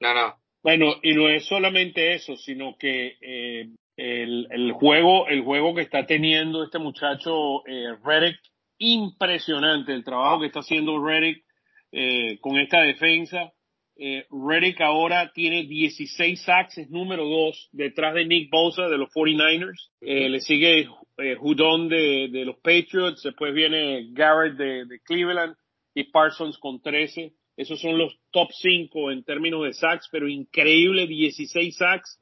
No, 0.00 0.14
no. 0.14 0.36
Bueno, 0.62 0.94
y 1.02 1.14
no 1.14 1.28
es 1.28 1.46
solamente 1.46 2.14
eso, 2.14 2.36
sino 2.36 2.76
que 2.78 3.16
eh, 3.20 3.68
el, 3.96 4.46
el, 4.50 4.72
juego, 4.72 5.28
el 5.28 5.42
juego 5.42 5.74
que 5.74 5.82
está 5.82 6.06
teniendo 6.06 6.64
este 6.64 6.78
muchacho 6.78 7.66
eh, 7.66 7.96
Reddick, 8.04 8.38
impresionante 8.78 9.92
el 9.92 10.04
trabajo 10.04 10.40
que 10.40 10.46
está 10.46 10.60
haciendo 10.60 11.04
Reddick 11.04 11.44
eh, 11.92 12.38
con 12.40 12.58
esta 12.58 12.80
defensa. 12.82 13.52
Eh, 14.02 14.24
Reddick 14.30 14.80
ahora 14.80 15.30
tiene 15.34 15.64
16 15.64 16.40
sacks, 16.42 16.78
es 16.78 16.88
número 16.88 17.26
2 17.26 17.68
detrás 17.72 18.14
de 18.14 18.24
Nick 18.24 18.50
Bosa 18.50 18.88
de 18.88 18.96
los 18.96 19.10
49ers. 19.10 19.90
Eh, 20.00 20.30
le 20.30 20.40
sigue 20.40 20.88
eh, 21.18 21.34
Judon 21.34 21.90
de, 21.90 22.28
de, 22.32 22.46
los 22.46 22.56
Patriots, 22.56 23.22
después 23.22 23.52
viene 23.52 24.08
Garrett 24.12 24.56
de, 24.56 24.86
de, 24.86 25.00
Cleveland 25.00 25.54
y 25.94 26.04
Parsons 26.04 26.56
con 26.56 26.80
13. 26.80 27.34
Esos 27.58 27.78
son 27.78 27.98
los 27.98 28.16
top 28.30 28.48
5 28.52 29.10
en 29.10 29.22
términos 29.22 29.64
de 29.64 29.74
sacks, 29.74 30.08
pero 30.10 30.28
increíble 30.28 31.06
16 31.06 31.76
sacks. 31.76 32.18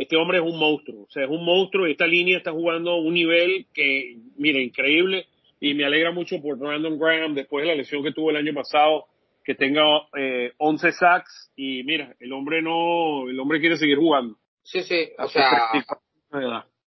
Este 0.00 0.16
hombre 0.16 0.38
es 0.38 0.44
un 0.44 0.58
monstruo, 0.58 1.02
o 1.02 1.10
sea, 1.10 1.24
es 1.24 1.30
un 1.30 1.44
monstruo 1.44 1.86
y 1.86 1.92
esta 1.92 2.06
línea 2.06 2.38
está 2.38 2.52
jugando 2.52 2.92
a 2.92 2.96
un 2.96 3.12
nivel 3.12 3.66
que, 3.74 4.16
mire, 4.36 4.62
increíble. 4.62 5.26
Y 5.60 5.74
me 5.74 5.84
alegra 5.84 6.10
mucho 6.10 6.40
por 6.40 6.56
Brandon 6.56 6.98
Graham 6.98 7.34
después 7.34 7.62
de 7.62 7.68
la 7.68 7.74
lesión 7.74 8.02
que 8.02 8.12
tuvo 8.12 8.30
el 8.30 8.36
año 8.36 8.54
pasado 8.54 9.06
que 9.44 9.54
tenga 9.54 9.82
eh, 10.16 10.52
11 10.58 10.92
sacks 10.92 11.52
y 11.54 11.82
mira, 11.84 12.14
el 12.18 12.32
hombre 12.32 12.62
no, 12.62 13.28
el 13.28 13.38
hombre 13.38 13.60
quiere 13.60 13.76
seguir 13.76 13.98
jugando. 13.98 14.36
Sí, 14.62 14.82
sí, 14.82 15.10
o 15.18 15.28
sea, 15.28 15.70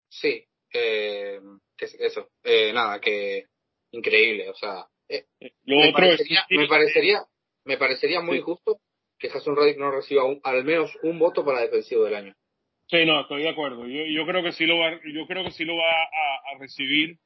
sí, 0.08 0.44
eh, 0.72 1.40
eso, 1.98 2.30
eh, 2.42 2.72
nada, 2.72 3.00
que 3.00 3.46
increíble, 3.90 4.48
o 4.48 4.54
sea, 4.54 4.86
eh, 5.08 5.26
me, 5.64 5.92
parecería, 5.92 6.46
me 6.48 6.66
parecería, 6.68 7.24
me 7.64 7.76
parecería 7.76 8.20
muy 8.20 8.40
justo 8.40 8.78
que 9.18 9.28
Jason 9.28 9.56
Reddick 9.56 9.78
no 9.78 9.90
reciba 9.90 10.24
un, 10.24 10.40
al 10.42 10.64
menos 10.64 10.96
un 11.02 11.18
voto 11.18 11.44
para 11.44 11.60
defensivo 11.60 12.04
del 12.04 12.14
año. 12.14 12.34
Sí, 12.86 13.04
no, 13.06 13.22
estoy 13.22 13.42
de 13.42 13.48
acuerdo. 13.48 13.86
Yo, 13.86 14.04
yo 14.04 14.26
creo 14.26 14.42
que 14.42 14.52
sí 14.52 14.66
lo 14.66 14.78
va, 14.78 14.92
yo 15.12 15.26
creo 15.26 15.44
que 15.44 15.50
sí 15.50 15.64
lo 15.64 15.76
va 15.76 15.90
a, 15.90 16.58
recibir. 16.58 17.18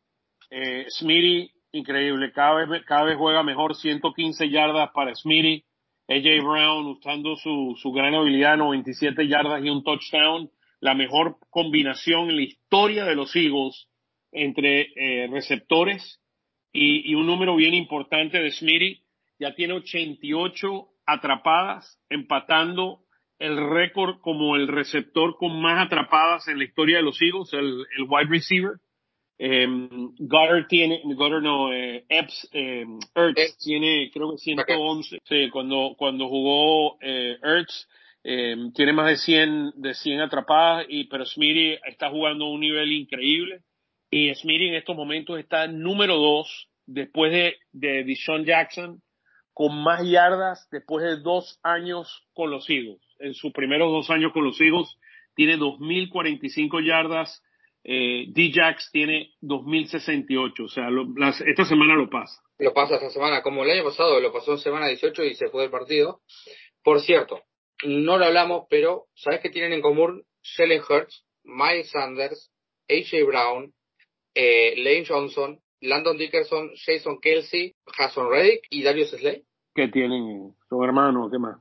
Eh, 0.50 0.86
Smitty 0.88 1.50
increíble. 1.72 2.32
Cada 2.32 2.64
vez, 2.64 2.82
cada 2.84 3.04
vez 3.04 3.16
juega 3.16 3.42
mejor, 3.42 3.74
115 3.74 4.48
yardas 4.50 4.90
para 4.94 5.14
Smitty. 5.14 5.64
AJ 6.08 6.42
Brown 6.42 6.86
usando 6.86 7.36
su, 7.36 7.76
su 7.82 7.92
gran 7.92 8.14
habilidad, 8.14 8.56
97 8.56 9.28
yardas 9.28 9.62
y 9.62 9.68
un 9.68 9.82
touchdown. 9.82 10.50
La 10.80 10.94
mejor 10.94 11.36
combinación 11.50 12.30
en 12.30 12.36
la 12.36 12.42
historia 12.42 13.04
de 13.04 13.14
los 13.14 13.34
Eagles 13.36 13.88
entre 14.32 14.92
eh, 14.94 15.26
receptores 15.26 16.20
y, 16.72 17.10
y, 17.10 17.14
un 17.14 17.26
número 17.26 17.56
bien 17.56 17.74
importante 17.74 18.38
de 18.38 18.52
Smitty. 18.52 19.02
Ya 19.38 19.54
tiene 19.54 19.74
88 19.74 20.88
atrapadas, 21.04 22.00
empatando 22.08 23.00
el 23.38 23.56
récord 23.70 24.20
como 24.20 24.56
el 24.56 24.68
receptor 24.68 25.36
con 25.36 25.60
más 25.60 25.86
atrapadas 25.86 26.48
en 26.48 26.58
la 26.58 26.64
historia 26.64 26.98
de 26.98 27.02
los 27.02 27.20
Eagles, 27.22 27.52
el, 27.52 27.84
el 27.96 28.06
wide 28.08 28.28
receiver. 28.28 28.72
Eh, 29.40 29.66
Goddard 30.18 30.66
tiene, 30.66 31.00
Goddard 31.04 31.42
no, 31.42 31.72
eh, 31.72 32.04
Epps, 32.08 32.48
eh, 32.52 32.84
Ertz 33.14 33.56
tiene, 33.58 34.10
creo 34.12 34.32
que 34.32 34.38
111. 34.38 35.18
Sí, 35.24 35.48
cuando, 35.50 35.94
cuando 35.96 36.28
jugó 36.28 36.98
eh, 37.00 37.38
Ertz, 37.40 37.86
eh, 38.24 38.56
tiene 38.74 38.92
más 38.92 39.08
de 39.08 39.16
100, 39.16 39.72
de 39.76 39.94
100 39.94 40.20
atrapadas, 40.20 40.86
y, 40.88 41.04
pero 41.04 41.24
Smitty 41.24 41.78
está 41.86 42.10
jugando 42.10 42.46
a 42.46 42.50
un 42.50 42.60
nivel 42.60 42.90
increíble. 42.92 43.62
Y 44.10 44.34
Smitty 44.34 44.68
en 44.68 44.74
estos 44.74 44.96
momentos 44.96 45.38
está 45.38 45.68
número 45.68 46.16
2 46.16 46.68
después 46.86 47.30
de, 47.30 47.56
de 47.72 48.04
Deshaun 48.04 48.44
Jackson, 48.44 49.00
con 49.52 49.82
más 49.82 50.04
yardas 50.04 50.68
después 50.70 51.04
de 51.04 51.20
dos 51.20 51.60
años 51.62 52.26
con 52.32 52.50
los 52.50 52.68
Eagles. 52.68 53.07
En 53.18 53.34
sus 53.34 53.52
primeros 53.52 53.90
dos 53.90 54.10
años 54.10 54.32
con 54.32 54.44
los 54.44 54.60
Eagles, 54.60 54.96
tiene 55.34 55.56
2.045 55.56 56.84
yardas 56.84 57.42
eh, 57.84 58.26
D-Jax 58.28 58.90
tiene 58.92 59.32
2068, 59.40 60.64
o 60.64 60.68
sea, 60.68 60.88
esta 61.46 61.64
semana 61.64 61.94
lo 61.94 62.10
pasa. 62.10 62.42
Lo 62.58 62.74
pasa 62.74 62.96
esta 62.96 63.10
semana, 63.10 63.42
como 63.42 63.64
el 63.64 63.70
año 63.70 63.84
pasado, 63.84 64.20
lo 64.20 64.32
pasó 64.32 64.52
en 64.52 64.58
semana 64.58 64.88
18 64.88 65.24
y 65.24 65.34
se 65.34 65.48
fue 65.48 65.62
del 65.62 65.70
partido. 65.70 66.20
Por 66.82 67.00
cierto, 67.00 67.40
no 67.84 68.18
lo 68.18 68.26
hablamos, 68.26 68.66
pero 68.68 69.06
¿sabes 69.14 69.40
qué 69.40 69.48
tienen 69.48 69.72
en 69.72 69.80
común 69.80 70.24
Shelley 70.42 70.80
Hurts, 70.80 71.24
Miles 71.44 71.90
Sanders, 71.90 72.52
AJ 72.90 73.24
Brown, 73.26 73.72
eh, 74.34 74.74
Lane 74.76 75.06
Johnson, 75.06 75.58
Landon 75.80 76.18
Dickerson, 76.18 76.72
Jason 76.74 77.20
Kelsey, 77.22 77.74
Jason 77.96 78.28
Reddick 78.28 78.66
y 78.70 78.82
Darius 78.82 79.12
Slay? 79.12 79.44
¿Qué 79.74 79.88
tienen? 79.88 80.54
¿Son 80.68 80.84
hermanos? 80.84 81.30
¿Qué 81.30 81.38
más? 81.38 81.56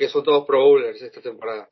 Que 0.00 0.08
son 0.08 0.24
todos 0.24 0.46
Pro 0.46 0.64
Bowlers 0.64 1.02
esta 1.02 1.20
temporada. 1.20 1.68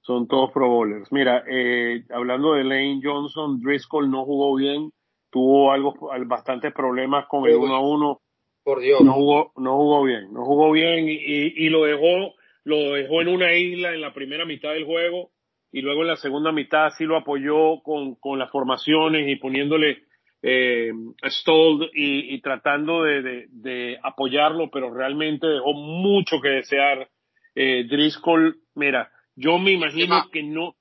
Son 0.00 0.28
todos 0.28 0.52
Pro 0.52 0.68
Bowlers. 0.68 1.10
Mira, 1.10 1.42
eh, 1.50 2.04
hablando 2.10 2.54
de 2.54 2.62
Lane 2.62 3.00
Johnson, 3.02 3.60
Driscoll 3.60 4.08
no 4.08 4.24
jugó 4.24 4.54
bien, 4.54 4.92
tuvo 5.30 5.72
algo, 5.72 5.94
bastantes 6.26 6.72
problemas 6.72 7.26
con 7.26 7.46
el 7.46 7.56
1 7.56 7.74
a 7.74 7.80
1. 7.80 8.20
Por 8.62 8.80
Dios. 8.80 9.00
No 9.00 9.14
jugó, 9.14 9.52
no 9.56 9.76
jugó 9.76 10.04
bien, 10.04 10.32
no 10.32 10.44
jugó 10.44 10.70
bien 10.70 11.08
y, 11.08 11.16
y 11.16 11.68
lo 11.68 11.84
dejó, 11.84 12.34
lo 12.62 12.94
dejó 12.94 13.22
en 13.22 13.28
una 13.28 13.52
isla 13.54 13.92
en 13.92 14.00
la 14.00 14.14
primera 14.14 14.44
mitad 14.44 14.70
del 14.70 14.84
juego 14.84 15.30
y 15.74 15.80
luego 15.80 16.02
en 16.02 16.08
la 16.08 16.16
segunda 16.16 16.52
mitad 16.52 16.90
sí 16.96 17.04
lo 17.04 17.16
apoyó 17.16 17.82
con, 17.82 18.14
con 18.14 18.38
las 18.38 18.48
formaciones 18.52 19.28
y 19.28 19.34
poniéndole 19.34 20.04
eh, 20.46 20.92
Stold 21.22 21.88
y, 21.94 22.40
tratando 22.42 23.02
de, 23.02 23.46
de, 23.50 23.98
apoyarlo, 24.02 24.70
pero 24.70 24.94
realmente 24.94 25.46
dejó 25.48 25.72
mucho 25.72 26.36
que 26.40 26.50
desear. 26.50 27.08
Eh, 27.54 27.84
Driscoll, 27.88 28.56
mira, 28.74 29.10
yo 29.36 29.58
me 29.58 29.72
imagino 29.72 30.28
que 30.32 30.42
no, 30.42 30.76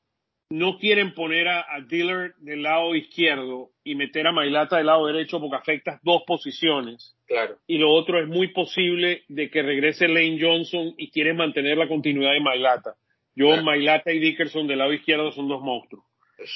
no 0.50 0.78
quieren 0.78 1.14
poner 1.14 1.48
a, 1.48 1.62
a, 1.62 1.82
Dillard 1.82 2.36
del 2.38 2.64
lado 2.64 2.96
izquierdo 2.96 3.72
y 3.84 3.96
meter 3.96 4.28
a 4.28 4.32
Mailata 4.32 4.78
del 4.78 4.88
lado 4.88 5.08
derecho 5.08 5.40
porque 5.40 5.56
afectas 5.56 6.00
dos 6.04 6.24
posiciones. 6.26 7.16
Claro. 7.28 7.58
Y 7.68 7.78
lo 7.78 7.92
otro 7.92 8.22
es 8.22 8.28
muy 8.28 8.50
posible 8.54 9.24
de 9.28 9.50
que 9.50 9.62
regrese 9.62 10.08
Lane 10.08 10.38
Johnson 10.40 10.94
y 10.98 11.10
quieren 11.12 11.38
mantener 11.38 11.78
la 11.78 11.88
continuidad 11.88 12.34
de 12.34 12.42
Mailata. 12.42 12.96
Yo, 13.36 13.62
Mailata 13.64 14.12
y 14.12 14.20
Dickerson 14.20 14.68
del 14.68 14.80
lado 14.80 14.94
izquierdo 14.94 15.32
son 15.32 15.48
dos 15.48 15.62
monstruos. 15.62 16.06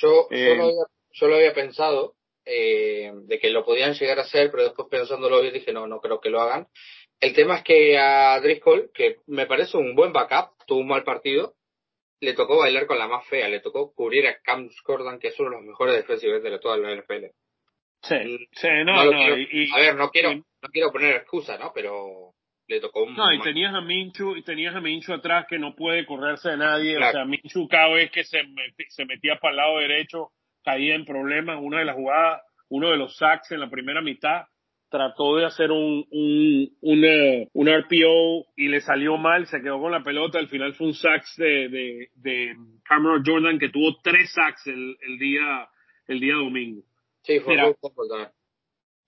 Yo, 0.01 0.27
eh, 0.29 0.57
yo 1.11 1.27
lo 1.27 1.35
había 1.35 1.53
pensado, 1.53 2.13
eh, 2.45 3.11
de 3.13 3.39
que 3.39 3.49
lo 3.49 3.65
podían 3.65 3.93
llegar 3.93 4.19
a 4.19 4.23
hacer, 4.23 4.51
pero 4.51 4.63
después 4.63 4.87
pensándolo 4.89 5.41
bien 5.41 5.53
dije, 5.53 5.73
no, 5.73 5.87
no 5.87 5.99
creo 5.99 6.21
que 6.21 6.29
lo 6.29 6.39
hagan. 6.39 6.67
El 7.19 7.33
tema 7.33 7.57
es 7.57 7.63
que 7.63 7.97
a 7.97 8.39
Driscoll, 8.41 8.91
que 8.93 9.17
me 9.27 9.47
parece 9.47 9.77
un 9.77 9.95
buen 9.95 10.13
backup, 10.13 10.51
tuvo 10.67 10.81
un 10.81 10.87
mal 10.87 11.03
partido, 11.03 11.55
le 12.19 12.33
tocó 12.33 12.59
bailar 12.59 12.85
con 12.85 12.99
la 12.99 13.07
más 13.07 13.27
fea, 13.27 13.47
le 13.47 13.59
tocó 13.59 13.93
cubrir 13.93 14.27
a 14.27 14.39
Cam 14.41 14.69
Jordan, 14.83 15.19
que 15.19 15.29
es 15.29 15.39
uno 15.39 15.51
de 15.51 15.55
los 15.57 15.65
mejores 15.65 15.95
defensivos 15.95 16.41
de 16.43 16.59
toda 16.59 16.77
la 16.77 16.95
NFL. 16.95 17.25
Sí, 18.03 18.15
mm, 18.15 18.47
sí, 18.51 18.67
no, 18.85 19.05
no. 19.05 19.19
a 19.19 19.79
ver, 19.79 19.95
no 19.95 20.09
quiero, 20.09 20.33
no 20.33 20.69
quiero 20.71 20.91
poner 20.91 21.15
excusa, 21.15 21.57
¿no? 21.57 21.71
Pero 21.73 22.33
le 22.67 22.79
tocó 22.79 23.03
un 23.03 23.15
No, 23.15 23.31
y 23.33 23.41
tenías 23.41 23.73
a 23.73 23.81
Minchu, 23.81 24.35
y 24.35 24.43
tenías 24.43 24.75
a 24.75 24.81
Minchu 24.81 25.13
atrás 25.13 25.45
que 25.49 25.57
no 25.57 25.75
puede 25.75 26.05
correrse 26.05 26.49
de 26.49 26.57
nadie. 26.57 26.97
O 26.97 27.11
sea, 27.11 27.25
Minchu 27.25 27.67
cada 27.67 27.93
vez 27.93 28.11
que 28.11 28.23
se, 28.23 28.41
se 28.89 29.05
metía 29.05 29.37
para 29.39 29.51
el 29.51 29.57
lado 29.57 29.77
derecho, 29.79 30.31
caía 30.63 30.95
en 30.95 31.05
problemas. 31.05 31.59
Una 31.61 31.79
de 31.79 31.85
las 31.85 31.95
jugadas, 31.95 32.41
uno 32.69 32.91
de 32.91 32.97
los 32.97 33.17
sacks 33.17 33.51
en 33.51 33.61
la 33.61 33.69
primera 33.69 34.01
mitad, 34.01 34.45
trató 34.89 35.35
de 35.35 35.45
hacer 35.45 35.71
un, 35.71 36.05
un, 36.11 37.49
un, 37.53 37.67
RPO 37.67 38.45
y 38.55 38.67
le 38.67 38.81
salió 38.81 39.17
mal, 39.17 39.45
se 39.47 39.61
quedó 39.61 39.79
con 39.79 39.91
la 39.91 40.03
pelota. 40.03 40.39
Al 40.39 40.47
final 40.47 40.73
fue 40.73 40.87
un 40.87 40.93
sack 40.93 41.23
de, 41.37 41.69
de, 41.69 42.09
de 42.15 42.55
Cameron 42.83 43.23
Jordan 43.25 43.59
que 43.59 43.69
tuvo 43.69 43.97
tres 44.01 44.31
sacks 44.33 44.67
el, 44.67 44.95
el 45.01 45.19
día, 45.19 45.67
el 46.07 46.19
día 46.19 46.35
domingo. 46.35 46.83
Sí, 47.23 47.39
fue 47.39 47.57
muy 47.57 47.73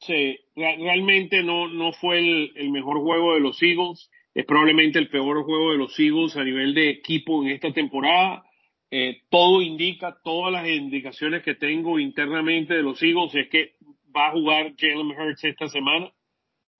Sí, 0.01 0.37
realmente 0.55 1.43
no, 1.43 1.67
no 1.67 1.91
fue 1.91 2.19
el, 2.19 2.51
el 2.55 2.71
mejor 2.71 2.99
juego 3.01 3.33
de 3.33 3.41
los 3.41 3.61
Eagles. 3.61 4.09
Es 4.33 4.45
probablemente 4.45 4.99
el 4.99 5.09
peor 5.09 5.43
juego 5.43 5.71
de 5.71 5.77
los 5.77 5.97
Eagles 5.99 6.37
a 6.37 6.43
nivel 6.43 6.73
de 6.73 6.89
equipo 6.89 7.43
en 7.43 7.49
esta 7.49 7.71
temporada. 7.73 8.43
Eh, 8.91 9.21
todo 9.29 9.61
indica, 9.61 10.17
todas 10.23 10.51
las 10.51 10.67
indicaciones 10.67 11.43
que 11.43 11.55
tengo 11.55 11.99
internamente 11.99 12.73
de 12.73 12.83
los 12.83 13.01
Eagles 13.03 13.35
es 13.35 13.49
que 13.49 13.73
va 14.15 14.27
a 14.27 14.31
jugar 14.31 14.73
Jalen 14.77 15.11
Hurts 15.11 15.43
esta 15.43 15.67
semana. 15.67 16.11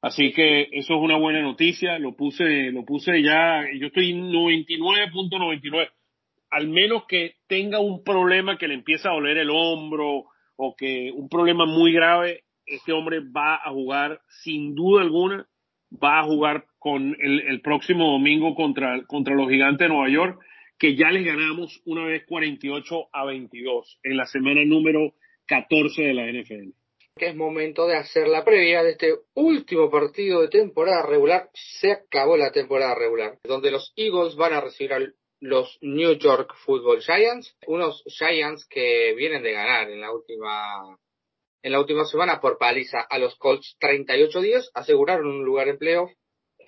Así 0.02 0.32
que 0.32 0.70
eso 0.72 0.96
es 0.96 1.00
una 1.02 1.18
buena 1.18 1.42
noticia. 1.42 2.00
Lo 2.00 2.16
puse, 2.16 2.72
lo 2.72 2.86
puse 2.86 3.22
ya. 3.22 3.66
Yo 3.78 3.88
estoy 3.88 4.14
99.99. 4.14 5.90
Al 6.52 6.68
menos 6.70 7.06
que 7.08 7.36
tenga 7.48 7.80
un 7.80 8.04
problema 8.04 8.58
que 8.58 8.68
le 8.68 8.76
empiece 8.76 9.08
a 9.08 9.12
doler 9.12 9.38
el 9.38 9.50
hombro 9.52 10.26
o 10.56 10.76
que 10.76 11.12
un 11.14 11.30
problema 11.30 11.66
muy 11.66 11.94
grave, 11.94 12.44
este 12.66 12.92
hombre 12.92 13.20
va 13.20 13.56
a 13.56 13.72
jugar 13.72 14.22
sin 14.44 14.74
duda 14.76 15.02
alguna. 15.02 15.46
Va 15.92 16.20
a 16.20 16.24
jugar 16.24 16.66
con 16.78 17.16
el, 17.20 17.42
el 17.42 17.62
próximo 17.62 18.12
domingo 18.12 18.56
contra, 18.56 19.04
contra 19.06 19.36
los 19.36 19.50
gigantes 19.50 19.88
de 19.88 19.94
Nueva 19.94 20.10
York 20.10 20.40
que 20.80 20.96
ya 20.96 21.12
les 21.12 21.26
ganamos 21.26 21.82
una 21.86 22.06
vez 22.06 22.24
48 22.26 23.10
a 23.12 23.26
22 23.26 24.00
en 24.02 24.16
la 24.16 24.26
semana 24.26 24.64
número 24.64 25.14
14 25.46 26.02
de 26.02 26.14
la 26.14 26.32
NFL. 26.32 26.70
Que 27.20 27.28
es 27.28 27.36
momento 27.36 27.86
de 27.86 27.98
hacer 27.98 28.28
la 28.28 28.46
previa 28.46 28.82
de 28.82 28.92
este 28.92 29.14
último 29.36 29.92
partido 29.92 30.42
de 30.42 30.48
temporada 30.48 31.06
regular. 31.06 31.50
Se 31.54 31.92
acabó 31.92 32.38
la 32.38 32.52
temporada 32.52 32.96
regular, 32.96 33.38
donde 33.44 33.72
los 33.72 33.92
Eagles 33.98 34.36
van 34.36 34.54
a 34.54 34.62
recibir 34.62 34.94
a 34.94 35.00
los 35.42 35.78
New 35.82 36.14
York 36.14 36.56
Football 36.66 37.02
Giants, 37.02 37.56
unos 37.68 38.04
Giants 38.08 38.66
que 38.66 39.14
vienen 39.16 39.44
de 39.44 39.52
ganar 39.52 39.90
en 39.90 40.02
la 40.02 40.12
última 40.14 40.98
en 41.62 41.74
la 41.74 41.80
última 41.82 42.06
semana 42.06 42.40
por 42.40 42.58
paliza 42.58 43.02
a 43.02 43.20
los 43.20 43.36
Colts 43.36 43.76
38 43.80 44.42
días, 44.42 44.72
aseguraron 44.74 45.28
un 45.28 45.44
lugar 45.44 45.68
en 45.68 45.78
playoff 45.78 46.12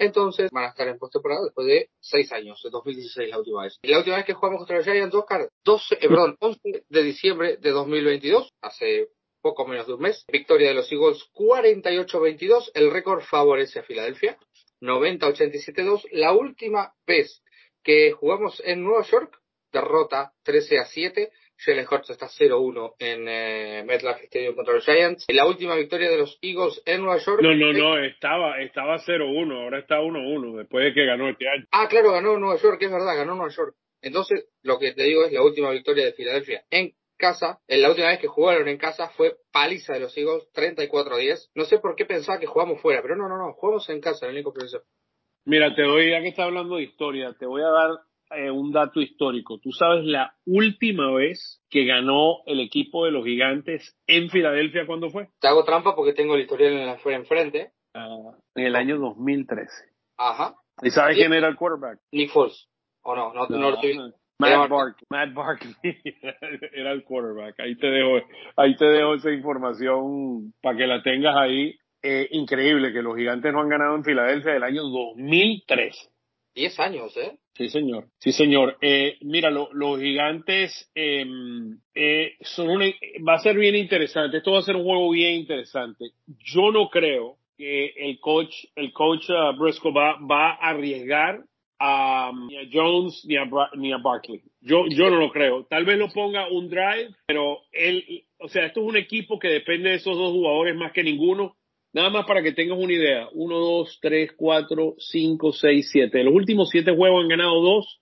entonces 0.02 0.50
van 0.52 0.66
a 0.66 0.70
estar 0.70 0.88
en 0.88 0.98
postemporada 0.98 1.44
después 1.44 1.68
de 1.68 1.90
seis 2.00 2.32
años, 2.32 2.60
de 2.64 2.72
2016 2.72 3.30
la 3.30 3.38
última 3.38 3.64
vez. 3.64 3.78
Y 3.84 3.90
la 3.90 4.00
última 4.00 4.16
vez 4.16 4.26
que 4.26 4.34
jugamos 4.34 4.60
contra 4.60 4.78
los 4.78 4.86
Giants, 4.86 5.14
Oscar, 5.14 5.48
12, 5.64 5.96
eh, 5.96 6.08
perdón, 6.08 6.36
11 6.40 6.86
de 6.90 7.04
diciembre 7.04 7.58
de 7.58 7.70
2022, 7.70 8.52
hace 8.62 9.10
poco 9.42 9.68
menos 9.68 9.88
de 9.88 9.94
un 9.94 10.02
mes. 10.02 10.26
Victoria 10.32 10.70
de 10.70 10.76
los 10.76 10.92
Eagles 10.92 11.26
48-22. 11.34 12.72
El 12.74 12.92
récord 12.92 13.22
favorece 13.22 13.80
a 13.80 13.84
Filadelfia. 13.84 14.38
90-87-2. 14.82 16.08
La 16.12 16.34
última 16.34 16.94
vez 17.06 17.44
que 17.84 18.12
jugamos 18.12 18.62
en 18.66 18.84
Nueva 18.84 19.04
York, 19.04 19.38
derrota 19.72 20.34
13 20.44 20.80
a 20.80 20.86
7. 20.86 21.32
Jalen 21.64 21.86
Hurts 21.90 22.10
está 22.10 22.28
0-1 22.28 22.96
en 22.98 23.28
eh, 23.28 23.84
MetLife 23.86 24.26
Stadium 24.26 24.56
contra 24.56 24.74
los 24.74 24.84
Giants. 24.84 25.26
La 25.30 25.46
última 25.46 25.76
victoria 25.76 26.10
de 26.10 26.18
los 26.18 26.40
Eagles 26.42 26.82
en 26.86 27.02
Nueva 27.02 27.20
York. 27.20 27.42
No, 27.44 27.54
no, 27.54 27.72
no, 27.72 28.04
estaba, 28.04 28.60
estaba 28.62 28.98
0-1, 28.98 29.64
ahora 29.64 29.80
está 29.80 30.00
1-1 30.00 30.58
después 30.58 30.86
de 30.86 30.94
que 30.94 31.06
ganó 31.06 31.30
este 31.30 31.48
año. 31.48 31.66
Ah, 31.72 31.88
claro, 31.88 32.14
ganó 32.14 32.38
Nueva 32.40 32.60
York, 32.60 32.82
es 32.82 32.92
verdad, 32.92 33.16
ganó 33.16 33.36
Nueva 33.36 33.54
York. 33.56 33.76
Entonces, 34.02 34.48
lo 34.64 34.80
que 34.80 34.94
te 34.94 35.04
digo 35.04 35.24
es 35.24 35.32
la 35.32 35.44
última 35.44 35.70
victoria 35.70 36.06
de 36.06 36.14
Filadelfia 36.14 36.64
en 36.72 36.94
casa. 37.22 37.60
En 37.68 37.82
la 37.82 37.90
última 37.90 38.08
vez 38.08 38.20
que 38.20 38.28
jugaron 38.28 38.68
en 38.68 38.78
casa 38.78 39.10
fue 39.16 39.38
paliza 39.54 39.94
de 39.94 40.02
los 40.02 40.18
Eagles, 40.18 40.50
34-10. 40.54 41.52
No 41.56 41.64
sé 41.64 41.78
por 41.78 41.96
qué 41.96 42.06
pensaba 42.06 42.40
que 42.40 42.48
jugamos 42.48 42.82
fuera, 42.82 43.02
pero 43.02 43.16
no, 43.16 43.30
no, 43.30 43.38
no, 43.38 43.54
jugamos 43.54 43.88
en 43.90 44.02
casa, 44.02 44.26
el 44.26 44.34
único 44.34 44.52
profesor. 44.52 44.84
Mira, 45.46 45.74
te 45.74 45.84
doy, 45.84 46.12
ya 46.12 46.22
que 46.22 46.30
está 46.30 46.44
hablando 46.44 46.76
de 46.76 46.84
historia, 46.84 47.34
te 47.40 47.46
voy 47.46 47.62
a 47.62 47.70
dar 47.70 47.92
eh, 48.32 48.52
un 48.52 48.72
dato 48.72 49.00
histórico. 49.00 49.60
¿Tú 49.60 49.72
sabes 49.72 50.04
la 50.04 50.36
última 50.46 51.14
vez 51.14 51.64
que 51.70 51.86
ganó 51.86 52.40
el 52.46 52.60
equipo 52.60 53.06
de 53.06 53.12
los 53.12 53.24
gigantes 53.24 53.98
en 54.08 54.30
Filadelfia 54.30 54.86
cuándo 54.86 55.10
fue? 55.10 55.30
Te 55.40 55.48
hago 55.48 55.64
trampa 55.64 55.96
porque 55.96 56.14
tengo 56.14 56.36
el 56.36 56.42
historial 56.42 56.74
en 56.74 56.86
la 56.86 57.00
enfrente. 57.16 57.72
Uh, 57.94 58.34
en 58.56 58.66
el 58.66 58.76
año 58.76 58.98
2013. 58.98 59.70
Ajá. 60.18 60.56
¿Y 60.82 60.90
sabes 60.92 61.18
quién 61.18 61.34
era 61.34 61.48
el 61.48 61.56
quarterback? 61.56 62.00
Nick 62.12 62.32
Foles. 62.32 62.68
¿O 63.04 63.16
no? 63.16 63.34
No, 63.34 63.48
no, 63.48 63.72
no 63.72 64.14
Matt, 64.42 64.70
Barkley. 64.70 65.08
Matt 65.10 65.34
Barkley 65.34 65.76
era 66.74 66.92
el 66.92 67.04
quarterback. 67.04 67.60
Ahí 67.60 67.76
te 67.76 67.88
dejo, 67.88 68.26
ahí 68.56 68.76
te 68.76 68.86
dejo 68.86 69.16
esa 69.16 69.32
información 69.32 70.54
para 70.62 70.78
que 70.78 70.88
la 70.88 71.02
tengas 71.02 71.36
ahí. 71.38 71.76
Eh, 72.04 72.28
increíble 72.32 72.92
que 72.92 73.04
los 73.04 73.16
gigantes 73.16 73.54
no 73.54 73.62
han 73.62 73.70
ganado 73.70 73.96
en 73.96 74.04
Filadelfia 74.04 74.54
del 74.54 74.64
año 74.64 74.82
2013. 74.84 76.10
Diez 76.54 76.80
años, 76.80 77.16
¿eh? 77.16 77.38
Sí, 77.54 77.70
señor. 77.70 78.08
Sí, 78.20 78.32
señor. 78.32 78.78
Eh, 78.82 79.18
mira, 79.22 79.52
los 79.52 80.00
gigantes 80.00 80.90
em, 80.96 81.80
eh, 81.94 82.34
son 82.42 82.70
una, 82.70 82.86
va 83.28 83.36
a 83.36 83.40
ser 83.40 83.56
bien 83.56 83.76
interesante. 83.76 84.38
Esto 84.38 84.54
va 84.54 84.60
a 84.60 84.64
ser 84.64 84.76
un 84.76 84.84
juego 84.84 85.12
bien 85.12 85.36
interesante. 85.36 86.12
Yo 86.28 86.72
no 86.72 86.90
creo 86.90 87.38
que 87.58 87.94
el 87.96 88.20
coach, 88.20 88.54
el 88.76 88.92
coach 88.92 89.30
uh, 89.30 89.56
Briscoe 89.58 89.94
va, 89.94 90.18
va 90.20 90.54
a 90.54 90.70
arriesgar 90.72 91.44
a, 91.84 92.32
ni 92.48 92.58
a 92.58 92.70
Jones 92.72 93.26
ni 93.26 93.36
a, 93.38 93.50
ni 93.76 93.92
a 93.92 93.98
Barkley. 93.98 94.42
Yo, 94.62 94.86
yo 94.88 95.10
no 95.10 95.18
lo 95.18 95.32
creo. 95.32 95.66
Tal 95.66 95.84
vez 95.84 95.98
lo 95.98 96.10
ponga 96.10 96.48
un 96.48 96.70
drive, 96.70 97.10
pero 97.26 97.58
él, 97.72 98.24
o 98.38 98.48
sea, 98.48 98.68
esto 98.68 98.82
es 98.82 98.88
un 98.88 98.98
equipo 98.98 99.40
que 99.40 99.48
depende 99.48 99.90
de 99.90 99.96
esos 99.96 100.16
dos 100.16 100.32
jugadores 100.32 100.76
más 100.76 100.92
que 100.92 101.04
ninguno. 101.04 101.58
Nada 101.94 102.12
más 102.12 102.26
para 102.26 102.44
que 102.44 102.54
tengas 102.54 102.78
una 102.78 102.94
idea. 102.94 103.28
1, 103.34 103.58
2, 103.58 104.00
3, 104.00 104.32
4, 104.38 104.96
5, 104.98 105.52
6, 105.54 105.90
7. 105.92 106.18
De 106.20 106.24
los 106.24 106.34
últimos 106.36 106.70
7 106.70 106.96
juegos 106.96 107.24
han 107.24 107.30
ganado 107.30 107.60
2, 107.62 108.02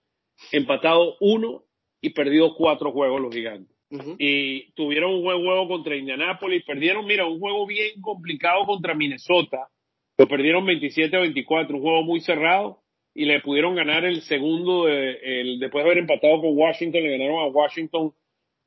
empatado 0.52 1.16
1 1.20 1.62
y 2.02 2.10
perdido 2.10 2.54
4 2.54 2.92
juegos 2.92 3.20
los 3.20 3.34
gigantes. 3.34 3.74
y 4.18 4.70
tuvieron 4.74 5.14
un 5.14 5.22
buen 5.22 5.42
juego 5.42 5.66
contra 5.68 5.96
Indianapolis. 5.96 6.64
Perdieron, 6.64 7.06
mira, 7.06 7.26
un 7.26 7.40
juego 7.40 7.66
bien 7.66 8.00
complicado 8.02 8.66
contra 8.66 8.94
Minnesota. 8.94 9.68
Lo 10.18 10.28
perdieron 10.28 10.66
27 10.66 11.16
a 11.16 11.20
24, 11.20 11.74
un 11.76 11.82
juego 11.82 12.02
muy 12.02 12.20
cerrado 12.20 12.82
y 13.14 13.24
le 13.24 13.40
pudieron 13.40 13.74
ganar 13.74 14.04
el 14.04 14.22
segundo, 14.22 14.88
el, 14.88 15.58
después 15.58 15.84
de 15.84 15.90
haber 15.90 15.98
empatado 15.98 16.40
con 16.40 16.56
Washington, 16.56 17.02
le 17.02 17.18
ganaron 17.18 17.40
a 17.40 17.46
Washington 17.46 18.12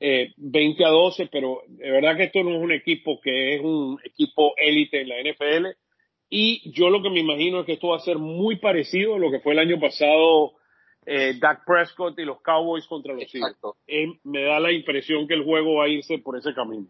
eh, 0.00 0.32
20 0.36 0.84
a 0.84 0.90
12, 0.90 1.28
pero 1.32 1.62
de 1.66 1.90
verdad 1.90 2.16
que 2.16 2.24
esto 2.24 2.42
no 2.42 2.54
es 2.56 2.62
un 2.62 2.72
equipo 2.72 3.20
que 3.22 3.54
es 3.54 3.62
un 3.62 3.98
equipo 4.04 4.52
élite 4.56 5.00
en 5.00 5.08
la 5.08 5.16
NFL. 5.22 5.66
Y 6.28 6.70
yo 6.72 6.90
lo 6.90 7.02
que 7.02 7.10
me 7.10 7.20
imagino 7.20 7.60
es 7.60 7.66
que 7.66 7.74
esto 7.74 7.88
va 7.88 7.96
a 7.96 8.00
ser 8.00 8.18
muy 8.18 8.56
parecido 8.56 9.14
a 9.14 9.18
lo 9.18 9.30
que 9.30 9.40
fue 9.40 9.52
el 9.52 9.60
año 9.60 9.78
pasado 9.78 10.52
eh, 11.06 11.34
Dak 11.38 11.64
Prescott 11.64 12.18
y 12.18 12.24
los 12.24 12.40
Cowboys 12.40 12.86
contra 12.86 13.14
los 13.14 13.32
Eagles. 13.34 13.56
Eh, 13.86 14.08
me 14.24 14.42
da 14.42 14.58
la 14.58 14.72
impresión 14.72 15.28
que 15.28 15.34
el 15.34 15.44
juego 15.44 15.76
va 15.76 15.84
a 15.84 15.88
irse 15.88 16.18
por 16.18 16.36
ese 16.36 16.54
camino. 16.54 16.86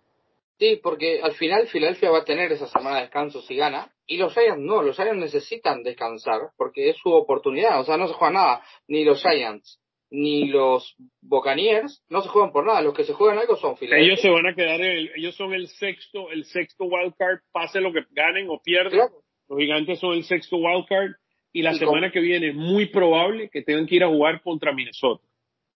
Sí, 0.58 0.80
porque 0.82 1.20
al 1.20 1.32
final 1.34 1.66
Filadelfia 1.66 2.10
va 2.10 2.18
a 2.18 2.24
tener 2.24 2.52
esa 2.52 2.68
semana 2.68 2.96
de 2.96 3.02
descanso 3.02 3.42
si 3.42 3.56
gana, 3.56 3.92
y 4.06 4.18
los 4.18 4.32
Giants 4.34 4.60
no, 4.60 4.82
los 4.82 4.96
Giants 4.96 5.18
necesitan 5.18 5.82
descansar 5.82 6.40
porque 6.56 6.90
es 6.90 6.96
su 6.96 7.10
oportunidad, 7.10 7.80
o 7.80 7.84
sea, 7.84 7.96
no 7.96 8.06
se 8.06 8.14
juega 8.14 8.34
nada, 8.34 8.62
ni 8.86 9.04
los 9.04 9.20
Giants 9.20 9.80
ni 10.10 10.46
los 10.46 10.94
Buccaneers 11.22 12.04
no 12.08 12.22
se 12.22 12.28
juegan 12.28 12.52
por 12.52 12.64
nada, 12.64 12.82
los 12.82 12.94
que 12.94 13.02
se 13.02 13.14
juegan 13.14 13.38
algo 13.38 13.56
son 13.56 13.76
Filadelfia. 13.76 14.06
Ellos 14.06 14.20
se 14.20 14.30
van 14.30 14.46
a 14.46 14.54
quedar, 14.54 14.80
ellos 14.80 15.34
son 15.34 15.52
el 15.52 15.66
sexto, 15.66 16.30
el 16.30 16.44
sexto 16.44 16.84
wild 16.84 17.14
card, 17.18 17.40
pase 17.50 17.80
lo 17.80 17.92
que 17.92 18.04
ganen 18.12 18.48
o 18.48 18.60
pierdan. 18.62 19.08
Los 19.48 19.58
gigantes 19.58 19.98
son 19.98 20.12
el 20.12 20.22
sexto 20.22 20.56
wild 20.56 20.86
card 20.88 21.10
y 21.52 21.62
la 21.62 21.74
semana 21.74 22.12
que 22.12 22.20
viene 22.20 22.50
es 22.50 22.54
muy 22.54 22.86
probable 22.86 23.50
que 23.50 23.62
tengan 23.62 23.86
que 23.86 23.96
ir 23.96 24.04
a 24.04 24.08
jugar 24.08 24.40
contra 24.42 24.72
Minnesota. 24.72 25.24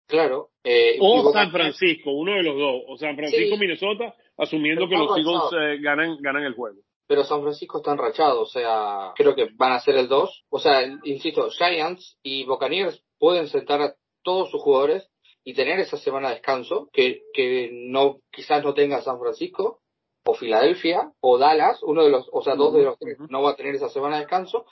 Claro. 0.07 0.49
Eh, 0.65 0.97
o 1.01 1.33
San 1.33 1.51
Francisco, 1.51 2.13
uno 2.13 2.35
de 2.35 2.43
los 2.43 2.57
dos. 2.57 2.83
O 2.87 2.97
San 2.97 3.15
Francisco, 3.15 3.57
Minnesota, 3.59 4.15
asumiendo 4.39 4.89
que 4.89 4.97
los 4.97 5.17
Eagles 5.17 5.43
eh, 5.53 5.83
ganan, 5.83 6.17
ganan 6.21 6.45
el 6.45 6.55
juego. 6.55 6.81
Pero 7.07 7.25
San 7.25 7.43
Francisco 7.43 7.79
está 7.79 7.93
enrachado, 7.93 8.43
o 8.43 8.47
sea, 8.47 9.13
creo 9.17 9.35
que 9.35 9.49
van 9.55 9.73
a 9.73 9.81
ser 9.81 9.97
el 9.97 10.09
2. 10.09 10.45
O 10.51 10.59
sea, 10.59 10.83
insisto, 11.05 11.49
Giants 11.51 12.19
y 12.23 12.45
Buccaneers 12.45 13.03
pueden 13.19 13.49
sentar 13.49 13.81
a 13.83 13.95
todos 14.23 14.51
sus 14.51 14.63
jugadores 14.63 15.11
y 15.43 15.55
tener 15.55 15.79
esa 15.81 15.97
semana 15.97 16.29
de 16.29 16.35
descanso 16.35 16.91
que, 16.93 17.23
que 17.33 17.71
no 17.73 18.19
quizás 18.31 18.63
no 18.63 18.75
tenga 18.75 19.01
San 19.01 19.19
Francisco 19.19 19.81
o 20.27 20.35
Filadelfia 20.35 21.13
o 21.21 21.39
Dallas, 21.39 21.83
uno 21.83 22.05
de 22.05 22.11
los, 22.11 22.29
o 22.31 22.43
sea, 22.43 22.55
dos 22.55 22.75
de 22.75 22.83
los 22.83 22.99
tres 22.99 23.17
no 23.31 23.43
va 23.43 23.53
a 23.53 23.57
tener 23.57 23.75
esa 23.75 23.89
semana 23.89 24.17
de 24.17 24.23
descanso 24.23 24.67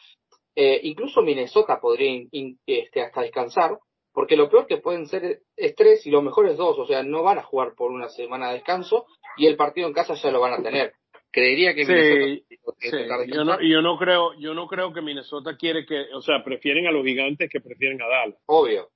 eh, 0.58 0.80
incluso 0.84 1.20
Minnesota 1.20 1.78
podría 1.78 2.26
este, 2.66 3.02
hasta 3.02 3.20
descansar, 3.20 3.78
porque 4.12 4.36
lo 4.36 4.48
peor 4.48 4.66
que 4.66 4.78
pueden 4.78 5.06
ser 5.06 5.42
es 5.54 5.74
tres 5.74 6.06
y 6.06 6.10
lo 6.10 6.22
mejor 6.22 6.48
es 6.48 6.56
dos, 6.56 6.78
o 6.78 6.86
sea, 6.86 7.02
no 7.02 7.22
van 7.22 7.38
a 7.38 7.42
jugar 7.42 7.74
por 7.76 7.90
una 7.90 8.08
semana 8.08 8.48
de 8.48 8.54
descanso 8.54 9.04
y 9.36 9.46
el 9.46 9.56
partido 9.56 9.88
en 9.88 9.94
casa 9.94 10.14
ya 10.14 10.30
lo 10.30 10.40
van 10.40 10.60
a 10.60 10.62
tener. 10.62 10.92
Creería 11.30 11.74
que 11.74 11.84
Minnesota 11.84 13.26
yo 13.26 13.44
no, 13.44 13.60
yo 13.60 13.82
no 13.82 13.98
creo, 13.98 14.32
yo 14.38 14.54
no 14.54 14.66
creo 14.66 14.92
que 14.92 15.02
Minnesota 15.02 15.56
quiere 15.56 15.84
que, 15.84 16.06
o 16.14 16.22
sea, 16.22 16.42
prefieren 16.42 16.86
a 16.86 16.90
los 16.90 17.04
gigantes 17.04 17.50
que 17.50 17.60
prefieren 17.60 18.00
a 18.00 18.06
Dallas. 18.06 18.38
Obvio. 18.46 18.88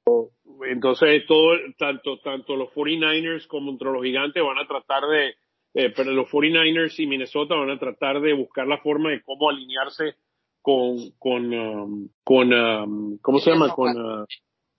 Entonces 0.66 1.24
todo, 1.26 1.56
tanto, 1.78 2.18
tanto 2.20 2.56
los 2.56 2.70
49ers 2.70 3.46
como 3.46 3.70
entre 3.70 3.90
los 3.90 4.02
gigantes 4.02 4.42
van 4.42 4.58
a 4.58 4.66
tratar 4.66 5.02
de, 5.08 5.34
eh, 5.74 5.92
pero 5.94 6.12
los 6.12 6.30
49ers 6.30 6.98
y 6.98 7.06
Minnesota 7.06 7.54
van 7.56 7.70
a 7.70 7.78
tratar 7.78 8.20
de 8.20 8.32
buscar 8.32 8.66
la 8.66 8.78
forma 8.78 9.10
de 9.10 9.22
cómo 9.22 9.50
alinearse 9.50 10.14
con, 10.62 10.96
con, 11.18 11.54
um, 11.54 12.08
con 12.24 12.52
um, 12.52 13.18
¿cómo 13.20 13.38
se 13.38 13.50
llama? 13.50 13.68
Con, 13.74 13.96
uh, 13.96 14.26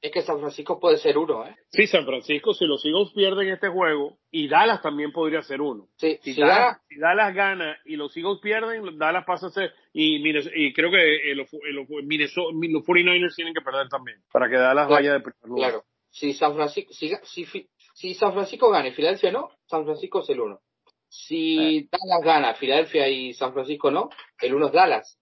es 0.02 0.12
que 0.12 0.22
San 0.22 0.40
Francisco 0.40 0.80
puede 0.80 0.98
ser 0.98 1.18
uno, 1.18 1.46
¿eh? 1.46 1.56
Sí, 1.70 1.88
San 1.88 2.06
Francisco, 2.06 2.54
si 2.54 2.66
los 2.66 2.84
Eagles 2.86 3.12
pierden 3.14 3.50
este 3.50 3.70
juego, 3.70 4.18
y 4.32 4.48
Dallas 4.48 4.82
también 4.82 5.12
podría 5.12 5.42
ser 5.44 5.62
uno. 5.62 5.88
Sí, 5.98 6.18
si, 6.22 6.34
Dallas, 6.34 6.82
si 6.90 6.98
Dallas 6.98 7.34
gana 7.36 7.78
y 7.86 7.96
los 7.96 8.16
Eagles 8.18 8.40
pierden, 8.42 8.98
Dallas 8.98 9.26
pasa 9.26 9.48
a 9.48 9.52
ser, 9.52 9.74
y, 9.94 10.18
y 10.28 10.74
creo 10.74 10.90
que 10.92 11.36
los, 11.36 11.48
los, 11.52 11.88
Minnesota, 12.04 12.50
los 12.52 12.84
49ers 12.84 13.36
tienen 13.36 13.54
que 13.54 13.62
perder 13.62 13.90
también, 13.90 14.18
para 14.32 14.50
que 14.50 14.58
Dallas 14.58 14.90
vaya 14.90 15.14
de 15.14 15.20
primer 15.20 15.44
lugar. 15.44 15.70
Claro, 15.72 15.86
si 16.10 16.34
San 16.34 16.56
Francisco, 16.56 16.94
si, 16.94 17.16
si, 17.24 17.70
si 17.94 18.14
San 18.16 18.34
Francisco 18.34 18.70
gana 18.72 18.88
y 18.88 18.92
Filadelfia 18.92 19.32
no, 19.32 19.50
San 19.68 19.86
Francisco 19.86 20.22
es 20.22 20.30
el 20.30 20.42
uno. 20.42 20.60
Si 21.08 21.78
eh. 21.78 21.88
Dallas 21.92 22.24
gana, 22.24 22.54
Filadelfia 22.56 23.08
y 23.08 23.34
San 23.34 23.54
Francisco 23.54 23.92
no, 23.92 24.10
el 24.42 24.54
uno 24.54 24.68
es 24.68 24.74
Dallas 24.74 25.20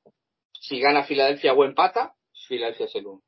si 0.59 0.79
gana 0.79 1.03
Filadelfia 1.03 1.53
o 1.53 1.63
empata, 1.63 2.13
Filadelfia 2.47 2.85
es 2.85 2.95
el 2.95 3.07
uno. 3.07 3.23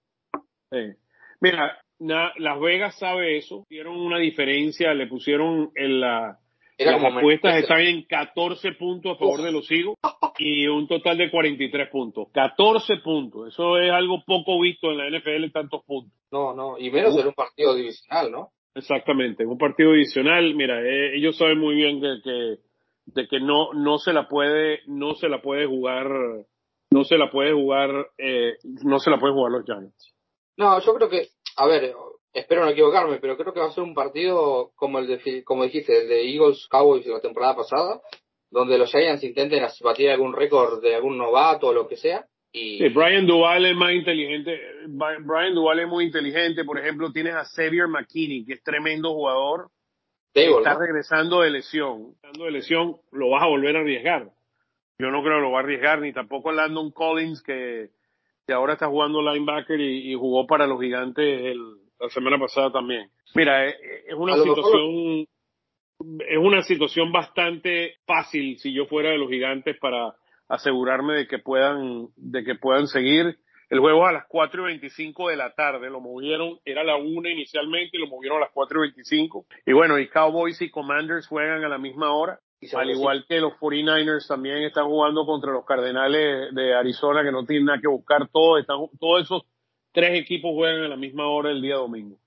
Mira, 1.41 1.77
Las 1.99 2.59
Vegas 2.59 2.97
sabe 2.97 3.37
eso, 3.37 3.65
dieron 3.69 3.99
una 3.99 4.17
diferencia, 4.19 4.93
le 4.93 5.07
pusieron 5.07 5.71
en 5.75 5.99
la, 5.99 6.37
las 6.77 7.03
apuestas 7.03 7.57
están 7.57 7.81
en 7.81 8.03
14 8.03 8.73
puntos 8.73 9.15
a 9.15 9.19
favor 9.19 9.41
de 9.41 9.51
los 9.51 9.69
Eagles 9.71 9.95
y 10.37 10.67
un 10.67 10.87
total 10.87 11.17
de 11.17 11.29
43 11.29 11.89
puntos. 11.89 12.27
14 12.31 12.97
puntos, 12.97 13.53
eso 13.53 13.77
es 13.77 13.91
algo 13.91 14.23
poco 14.25 14.59
visto 14.59 14.91
en 14.91 14.97
la 14.97 15.09
NFL, 15.09 15.51
tantos 15.51 15.83
puntos. 15.85 16.13
No, 16.31 16.53
no, 16.53 16.77
y 16.77 16.89
menos 16.91 17.17
en 17.17 17.27
un 17.27 17.33
partido 17.33 17.75
divisional, 17.75 18.31
¿no? 18.31 18.49
Exactamente, 18.73 19.43
en 19.43 19.49
un 19.49 19.57
partido 19.57 19.91
divisional, 19.91 20.55
mira, 20.55 20.81
eh, 20.81 21.17
ellos 21.17 21.37
saben 21.37 21.59
muy 21.59 21.75
bien 21.75 21.99
que, 21.99 22.21
que, 22.23 22.55
de 23.05 23.27
que 23.27 23.39
no, 23.41 23.73
no 23.73 23.97
se 23.97 24.13
la 24.13 24.27
puede, 24.27 24.79
no 24.87 25.15
se 25.15 25.27
la 25.27 25.41
puede 25.41 25.65
jugar 25.65 26.07
no 26.91 27.05
se 27.05 27.17
la 27.17 27.31
puede 27.31 27.53
jugar, 27.53 27.89
eh, 28.17 28.57
no 28.83 28.99
se 28.99 29.09
la 29.09 29.17
puede 29.17 29.33
jugar 29.33 29.51
los 29.53 29.65
Giants. 29.65 30.10
No, 30.61 30.79
yo 30.79 30.93
creo 30.93 31.09
que, 31.09 31.27
a 31.57 31.65
ver, 31.65 31.91
espero 32.31 32.63
no 32.63 32.69
equivocarme, 32.69 33.17
pero 33.17 33.35
creo 33.35 33.51
que 33.51 33.59
va 33.59 33.65
a 33.65 33.71
ser 33.71 33.83
un 33.83 33.95
partido 33.95 34.71
como 34.75 34.99
el 34.99 35.07
de, 35.07 35.43
como 35.43 35.63
dijiste, 35.63 36.03
el 36.03 36.07
de 36.07 36.31
Eagles 36.31 36.67
Cowboys 36.69 37.03
de 37.03 37.11
la 37.11 37.19
temporada 37.19 37.55
pasada, 37.55 37.99
donde 38.51 38.77
los 38.77 38.91
Giants 38.91 39.23
intenten 39.23 39.65
batir 39.83 40.11
algún 40.11 40.33
récord 40.33 40.79
de 40.79 40.93
algún 40.93 41.17
novato 41.17 41.69
o 41.69 41.73
lo 41.73 41.87
que 41.87 41.97
sea. 41.97 42.27
Y... 42.51 42.77
Sí, 42.77 42.89
Brian 42.89 43.25
Duval 43.25 43.65
es 43.65 43.75
más 43.75 43.91
inteligente. 43.91 44.59
Brian 44.87 45.55
Duval 45.55 45.79
es 45.79 45.87
muy 45.87 46.05
inteligente. 46.05 46.63
Por 46.63 46.77
ejemplo, 46.77 47.11
tienes 47.11 47.33
a 47.33 47.43
Xavier 47.43 47.87
McKinney, 47.87 48.45
que 48.45 48.53
es 48.53 48.63
tremendo 48.63 49.15
jugador. 49.15 49.71
está 50.35 50.77
regresando 50.77 51.41
de 51.41 51.49
lesión. 51.49 52.13
Regresando 52.21 52.45
de 52.45 52.51
lesión, 52.51 52.97
lo 53.11 53.31
vas 53.31 53.41
a 53.41 53.47
volver 53.47 53.77
a 53.77 53.79
arriesgar 53.79 54.29
yo 55.01 55.09
no 55.09 55.23
creo 55.23 55.37
que 55.37 55.41
lo 55.41 55.51
va 55.51 55.59
a 55.59 55.63
arriesgar, 55.63 55.99
ni 55.99 56.13
tampoco 56.13 56.51
Landon 56.51 56.91
Collins, 56.91 57.41
que, 57.41 57.89
que 58.51 58.55
ahora 58.55 58.73
está 58.73 58.89
jugando 58.89 59.21
linebacker 59.21 59.79
y, 59.79 60.13
jugó 60.13 60.45
para 60.45 60.67
los 60.67 60.81
gigantes 60.81 61.23
el, 61.25 61.57
la 61.97 62.09
semana 62.09 62.37
pasada 62.37 62.69
también. 62.69 63.09
Mira, 63.33 63.65
es, 63.65 63.75
es 64.09 64.13
una 64.13 64.35
situación, 64.35 65.25
es 66.27 66.37
una 66.37 66.61
situación 66.63 67.13
bastante 67.13 67.95
fácil 68.05 68.57
si 68.57 68.73
yo 68.73 68.87
fuera 68.87 69.11
de 69.11 69.17
los 69.17 69.29
gigantes 69.29 69.77
para 69.79 70.13
asegurarme 70.49 71.13
de 71.13 71.27
que 71.27 71.39
puedan, 71.39 72.09
de 72.17 72.43
que 72.43 72.55
puedan 72.55 72.87
seguir. 72.87 73.37
El 73.69 73.79
juego 73.79 74.05
a 74.05 74.11
las 74.11 74.25
4 74.27 74.63
y 74.63 74.65
25 74.65 75.29
de 75.29 75.37
la 75.37 75.53
tarde, 75.53 75.89
lo 75.89 76.01
movieron, 76.01 76.59
era 76.65 76.83
la 76.83 76.97
1 76.97 77.29
inicialmente 77.29 77.95
y 77.95 78.01
lo 78.01 78.07
movieron 78.07 78.39
a 78.39 78.41
las 78.41 78.51
4 78.51 78.79
y 78.79 78.87
25. 78.89 79.45
Y 79.65 79.71
bueno, 79.71 79.97
y 79.97 80.09
Cowboys 80.09 80.61
y 80.61 80.69
Commanders 80.69 81.25
juegan 81.25 81.63
a 81.63 81.69
la 81.69 81.77
misma 81.77 82.13
hora. 82.13 82.37
Al 82.73 82.91
igual 82.91 83.25
que 83.27 83.39
los 83.39 83.53
49ers 83.53 84.27
también 84.27 84.57
están 84.57 84.85
jugando 84.85 85.25
contra 85.25 85.51
los 85.51 85.65
Cardenales 85.65 86.53
de 86.53 86.75
Arizona, 86.75 87.23
que 87.23 87.31
no 87.31 87.43
tienen 87.43 87.65
nada 87.65 87.79
que 87.81 87.87
buscar. 87.87 88.27
Todos, 88.29 88.61
están, 88.61 88.77
todos 88.99 89.23
esos 89.23 89.43
tres 89.91 90.19
equipos 90.19 90.51
juegan 90.53 90.83
a 90.83 90.87
la 90.87 90.95
misma 90.95 91.27
hora 91.27 91.49
el 91.49 91.61
día 91.61 91.75
domingo. 91.75 92.17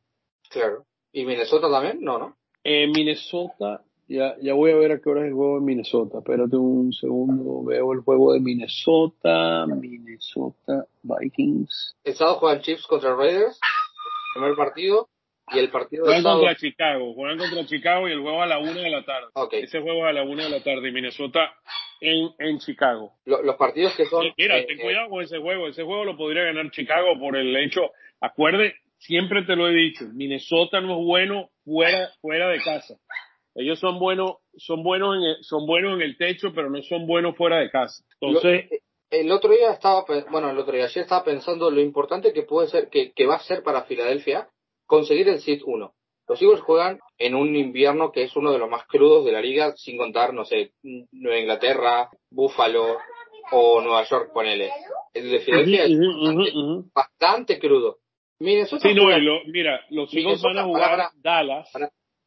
Claro. 0.51 0.85
¿Y 1.13 1.25
Minnesota 1.25 1.71
también? 1.71 1.99
No, 2.01 2.19
¿no? 2.19 2.37
En 2.65 2.91
Minnesota, 2.91 3.83
ya, 4.09 4.37
ya 4.43 4.55
voy 4.55 4.73
a 4.73 4.77
ver 4.77 4.93
a 4.93 5.01
qué 5.01 5.09
hora 5.09 5.21
es 5.21 5.29
el 5.29 5.35
juego 5.35 5.61
de 5.61 5.65
Minnesota. 5.65 6.19
Espérate 6.19 6.57
un 6.57 6.93
segundo, 6.93 7.63
veo 7.65 7.93
el 7.93 8.01
juego 8.01 8.33
de 8.33 8.41
Minnesota, 8.41 9.67
Minnesota 9.67 10.87
Vikings. 11.03 11.97
El 12.03 12.15
sábado 12.15 12.39
juegan 12.39 12.61
Chiefs 12.61 12.87
contra 12.87 13.15
Raiders, 13.15 13.61
primer 14.35 14.57
partido. 14.57 15.09
Y 15.53 15.59
el 15.59 15.71
partido 15.71 16.05
Juegan 16.05 16.23
contra 16.23 16.57
Chicago, 16.57 17.13
juegan 17.15 17.39
contra 17.39 17.67
Chicago 17.67 18.09
y 18.09 18.13
el 18.13 18.21
juego 18.21 18.43
a 18.43 18.47
la 18.47 18.59
una 18.59 18.81
de 18.81 18.91
la 18.91 19.05
tarde. 19.05 19.29
Ese 19.53 19.81
juego 19.81 20.07
a 20.07 20.13
la 20.13 20.23
una 20.23 20.45
de 20.45 20.51
la 20.51 20.63
tarde, 20.63 20.91
Minnesota 20.91 21.55
en, 22.01 22.31
en 22.39 22.59
Chicago. 22.59 23.13
los 23.25 23.57
partidos 23.57 23.95
que 23.95 24.07
son... 24.07 24.33
Mira, 24.37 24.59
eh, 24.59 24.67
ten 24.67 24.79
cuidado 24.79 25.11
con 25.11 25.23
ese 25.23 25.39
juego, 25.39 25.69
ese 25.69 25.83
juego 25.83 26.05
lo 26.05 26.17
podría 26.17 26.45
ganar 26.45 26.71
Chicago 26.71 27.19
por 27.19 27.37
el 27.37 27.55
hecho, 27.57 27.91
acuerde, 28.21 28.75
siempre 28.99 29.43
te 29.45 29.57
lo 29.57 29.69
he 29.69 29.75
dicho, 29.75 30.07
Minnesota 30.15 30.81
no 30.81 30.99
es 30.99 31.05
bueno 31.05 31.51
fuera, 31.65 32.11
fuera 32.21 32.49
de 32.49 32.61
casa. 32.61 32.95
Ellos 33.55 33.79
son 33.79 33.99
buenos, 33.99 34.39
son 34.57 34.83
buenos 34.83 35.17
en 35.17 35.23
el, 35.23 35.37
son 35.43 35.67
buenos 35.67 35.95
en 35.95 36.03
el 36.03 36.17
techo, 36.17 36.53
pero 36.55 36.71
no 36.71 36.83
son 36.83 37.07
buenos 37.07 37.37
fuera 37.37 37.59
de 37.59 37.71
casa. 37.71 38.03
Entonces, 38.21 38.69
el 39.11 39.31
otro 39.31 39.51
día 39.51 39.71
estaba, 39.71 40.05
bueno, 40.31 40.51
el 40.51 40.59
otro 40.59 40.75
día 40.75 40.87
ayer 40.87 41.03
estaba 41.03 41.25
pensando 41.25 41.71
lo 41.71 41.81
importante 41.81 42.33
que 42.33 42.43
puede 42.43 42.69
ser, 42.69 42.89
que, 42.89 43.13
que 43.13 43.27
va 43.27 43.37
a 43.37 43.41
ser 43.41 43.63
para 43.63 43.85
Filadelfia 43.85 44.49
conseguir 44.87 45.29
el 45.29 45.41
Seed 45.41 45.63
1. 45.65 45.95
Los 46.27 46.41
Eagles 46.41 46.61
juegan 46.61 47.01
en 47.19 47.35
un 47.35 47.55
invierno 47.55 48.11
que 48.11 48.23
es 48.23 48.35
uno 48.35 48.51
de 48.53 48.59
los 48.59 48.71
más 48.71 48.87
crudos 48.87 49.25
de 49.25 49.33
la 49.33 49.43
liga, 49.43 49.75
sin 49.77 49.99
contar, 49.99 50.33
no 50.33 50.45
sé, 50.45 50.73
Nueva 51.13 51.39
Inglaterra, 51.39 52.09
Buffalo 52.31 52.99
o 53.53 53.81
Nueva 53.83 54.05
York, 54.05 54.31
ponele. 54.33 54.71
El 55.13 55.31
de 55.31 55.41
Filadelfia 55.41 55.85
es 55.85 55.99
bastante, 56.95 57.59
crudo. 57.59 57.99
Minnesota 58.41 58.89
sí, 58.89 58.95
no, 58.95 59.05
mira, 59.47 59.81
los 59.91 60.13
Eagles 60.15 60.43
van 60.43 60.59
a 60.59 60.65
jugar 60.65 61.11
Dallas. 61.17 61.71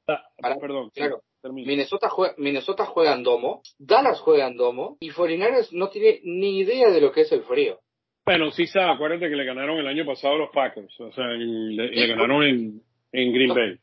Ah, 0.08 0.24
perdón. 0.62 0.90
Claro. 0.94 1.22
Minnesota 1.44 2.10
juega, 2.10 2.34
Minnesota 2.38 2.86
juega 2.86 3.14
en 3.14 3.24
domo, 3.24 3.62
Dallas 3.78 4.20
juega 4.20 4.48
en 4.48 4.58
domo 4.58 4.98
y 5.00 5.12
49 5.12 5.68
no 5.72 5.90
tiene 5.90 6.22
ni 6.24 6.60
idea 6.60 6.90
de 6.90 7.02
lo 7.02 7.12
que 7.12 7.22
es 7.22 7.32
el 7.32 7.44
frío. 7.44 7.80
Bueno, 8.28 8.52
sí 8.52 8.68
sabe, 8.68 8.92
acuérdate 8.92 9.30
que 9.30 9.38
le 9.38 9.46
ganaron 9.46 9.80
el 9.80 9.88
año 9.88 10.06
pasado 10.06 10.36
a 10.36 10.38
los 10.38 10.50
Packers, 10.50 11.00
o 11.00 11.14
sea, 11.14 11.28
le, 11.28 12.08
ganaron 12.08 12.44
en, 12.44 12.82
en 13.14 13.34
Green 13.34 13.54
Bay. 13.54 13.78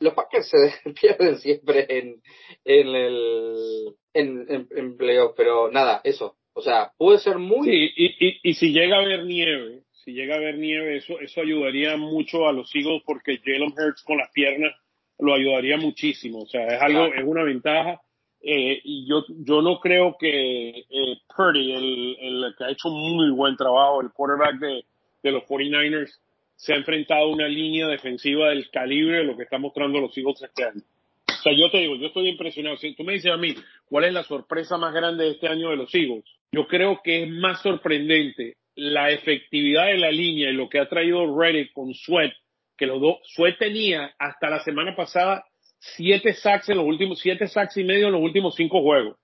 Los 0.00 0.14
Packers 0.14 0.48
se 0.48 0.90
pierden 0.98 1.36
siempre 1.36 1.84
en, 1.86 2.22
en 2.64 2.88
el 2.88 3.94
en, 4.14 4.68
en, 4.74 4.96
playoff, 4.96 5.34
pero 5.36 5.70
nada, 5.70 6.00
eso. 6.02 6.36
O 6.54 6.62
sea, 6.62 6.92
puede 6.96 7.18
ser 7.18 7.36
muy... 7.36 7.68
Sí, 7.68 7.90
y, 7.94 8.26
y, 8.26 8.40
y 8.42 8.54
si 8.54 8.72
llega 8.72 8.96
a 8.96 9.02
haber 9.02 9.26
nieve, 9.26 9.82
si 9.92 10.12
llega 10.12 10.36
a 10.36 10.38
haber 10.38 10.56
nieve, 10.56 10.96
eso, 10.96 11.20
eso 11.20 11.42
ayudaría 11.42 11.98
mucho 11.98 12.48
a 12.48 12.54
los 12.54 12.74
Eagles 12.74 13.02
porque 13.04 13.38
Jalen 13.44 13.74
Hurts 13.76 14.02
con 14.02 14.16
las 14.16 14.30
piernas 14.32 14.72
lo 15.18 15.34
ayudaría 15.34 15.76
muchísimo. 15.76 16.44
O 16.44 16.46
sea, 16.46 16.66
es 16.68 16.80
algo, 16.80 17.12
es 17.12 17.22
una 17.22 17.44
ventaja. 17.44 18.00
Eh, 18.40 18.80
y 18.82 19.06
yo, 19.06 19.26
yo 19.28 19.60
no 19.60 19.78
creo 19.78 20.16
que 20.18 20.70
eh, 20.70 21.18
Purdy, 21.34 21.72
el, 21.72 22.16
el, 22.20 22.54
que 22.56 22.64
ha 22.64 22.70
hecho 22.70 22.88
muy 22.88 23.30
buen 23.30 23.56
trabajo, 23.56 24.00
el 24.00 24.10
quarterback 24.10 24.58
de, 24.58 24.84
de 25.22 25.30
los 25.30 25.44
49ers, 25.44 26.10
se 26.56 26.74
ha 26.74 26.76
enfrentado 26.76 27.22
a 27.22 27.32
una 27.32 27.48
línea 27.48 27.86
defensiva 27.86 28.50
del 28.50 28.70
calibre 28.70 29.18
de 29.18 29.24
lo 29.24 29.36
que 29.36 29.44
están 29.44 29.62
mostrando 29.62 30.00
los 30.00 30.16
Eagles 30.16 30.42
este 30.42 30.64
año. 30.64 30.82
O 31.26 31.42
sea, 31.42 31.52
yo 31.56 31.70
te 31.70 31.78
digo, 31.78 31.96
yo 31.96 32.08
estoy 32.08 32.28
impresionado. 32.28 32.76
Si 32.76 32.94
tú 32.94 33.02
me 33.02 33.14
dices 33.14 33.32
a 33.32 33.38
mí, 33.38 33.54
¿cuál 33.86 34.04
es 34.04 34.12
la 34.12 34.24
sorpresa 34.24 34.76
más 34.76 34.92
grande 34.92 35.24
de 35.24 35.30
este 35.30 35.48
año 35.48 35.70
de 35.70 35.76
los 35.76 35.94
Eagles? 35.94 36.24
Yo 36.52 36.66
creo 36.66 37.00
que 37.02 37.22
es 37.22 37.30
más 37.30 37.62
sorprendente 37.62 38.56
la 38.74 39.10
efectividad 39.10 39.86
de 39.86 39.98
la 39.98 40.10
línea 40.10 40.50
y 40.50 40.54
lo 40.54 40.68
que 40.68 40.80
ha 40.80 40.88
traído 40.88 41.34
Reddick 41.38 41.72
con 41.72 41.94
Sweat, 41.94 42.32
que 42.76 42.86
los 42.86 43.00
dos, 43.00 43.16
Sweat 43.24 43.58
tenía 43.58 44.14
hasta 44.18 44.50
la 44.50 44.60
semana 44.60 44.94
pasada 44.94 45.44
siete 45.78 46.34
sacks 46.34 46.68
en 46.68 46.76
los 46.76 46.86
últimos, 46.86 47.20
siete 47.20 47.46
sacks 47.46 47.76
y 47.78 47.84
medio 47.84 48.06
en 48.06 48.12
los 48.12 48.22
últimos 48.22 48.54
cinco 48.54 48.82
juegos. 48.82 49.16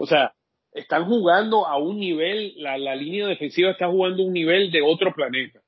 O 0.00 0.06
sea, 0.06 0.32
están 0.74 1.06
jugando 1.06 1.66
a 1.66 1.78
un 1.78 1.98
nivel, 1.98 2.54
la, 2.56 2.96
línea 2.96 3.28
defensiva 3.28 3.70
está 3.70 3.88
jugando 3.88 4.22
a 4.22 4.26
un 4.26 4.32
nivel 4.32 4.70
de 4.70 4.82
otro 4.82 5.14
planeta. 5.14 5.60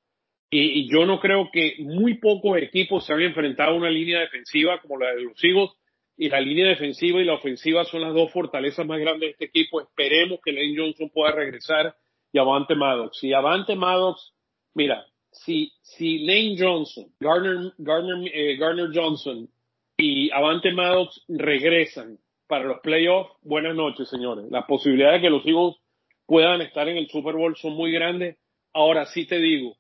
Y, 0.51 0.81
y, 0.81 0.91
yo 0.91 1.07
no 1.07 1.21
creo 1.21 1.49
que 1.53 1.77
muy 1.79 2.19
pocos 2.19 2.59
equipos 2.59 3.07
se 3.07 3.13
han 3.13 3.23
enfrentado 3.23 3.73
a 3.73 3.77
una 3.77 3.91
línea 3.91 4.21
defensiva 4.21 4.81
como 4.81 4.99
la 4.99 5.15
de 5.15 5.23
los 5.23 5.43
Eagles. 5.43 5.71
Y 6.19 6.29
la 6.31 6.41
línea 6.41 6.69
defensiva 6.69 7.21
y 7.21 7.25
la 7.25 7.35
ofensiva 7.35 7.85
son 7.85 8.01
las 8.01 8.15
dos 8.15 8.33
fortalezas 8.33 8.87
más 8.87 8.99
grandes 8.99 9.21
de 9.21 9.31
este 9.33 9.45
equipo. 9.47 9.81
Esperemos 9.81 10.41
que 10.43 10.53
Lane 10.53 10.75
Johnson 10.77 11.11
pueda 11.11 11.33
regresar 11.33 11.95
y 12.33 12.39
Avante 12.39 12.75
Maddox. 12.75 13.19
Si 13.19 13.33
Avante 13.33 13.77
Maddox, 13.77 14.33
mira, 14.75 15.07
si, 15.31 15.73
si 15.83 16.21
Lane 16.21 16.57
Johnson, 16.59 17.07
Garner, 17.21 17.73
Garner, 17.79 18.31
eh, 18.33 18.57
Garner 18.57 18.89
Johnson 18.95 19.49
y 19.97 20.31
Avante 20.31 20.73
Maddox 20.73 21.23
regresan 21.29 22.19
para 22.49 22.65
los 22.65 22.81
playoffs, 22.81 23.31
buenas 23.43 23.75
noches, 23.75 24.09
señores. 24.09 24.47
Las 24.51 24.65
posibilidades 24.67 25.21
de 25.21 25.27
que 25.27 25.31
los 25.31 25.47
Eagles 25.47 25.77
puedan 26.27 26.61
estar 26.63 26.89
en 26.89 26.97
el 26.97 27.09
Super 27.09 27.35
Bowl 27.35 27.57
son 27.57 27.75
muy 27.75 27.93
grandes. 27.93 28.37
Ahora 28.73 29.07
sí 29.07 29.27
te 29.27 29.39
digo, 29.39 29.77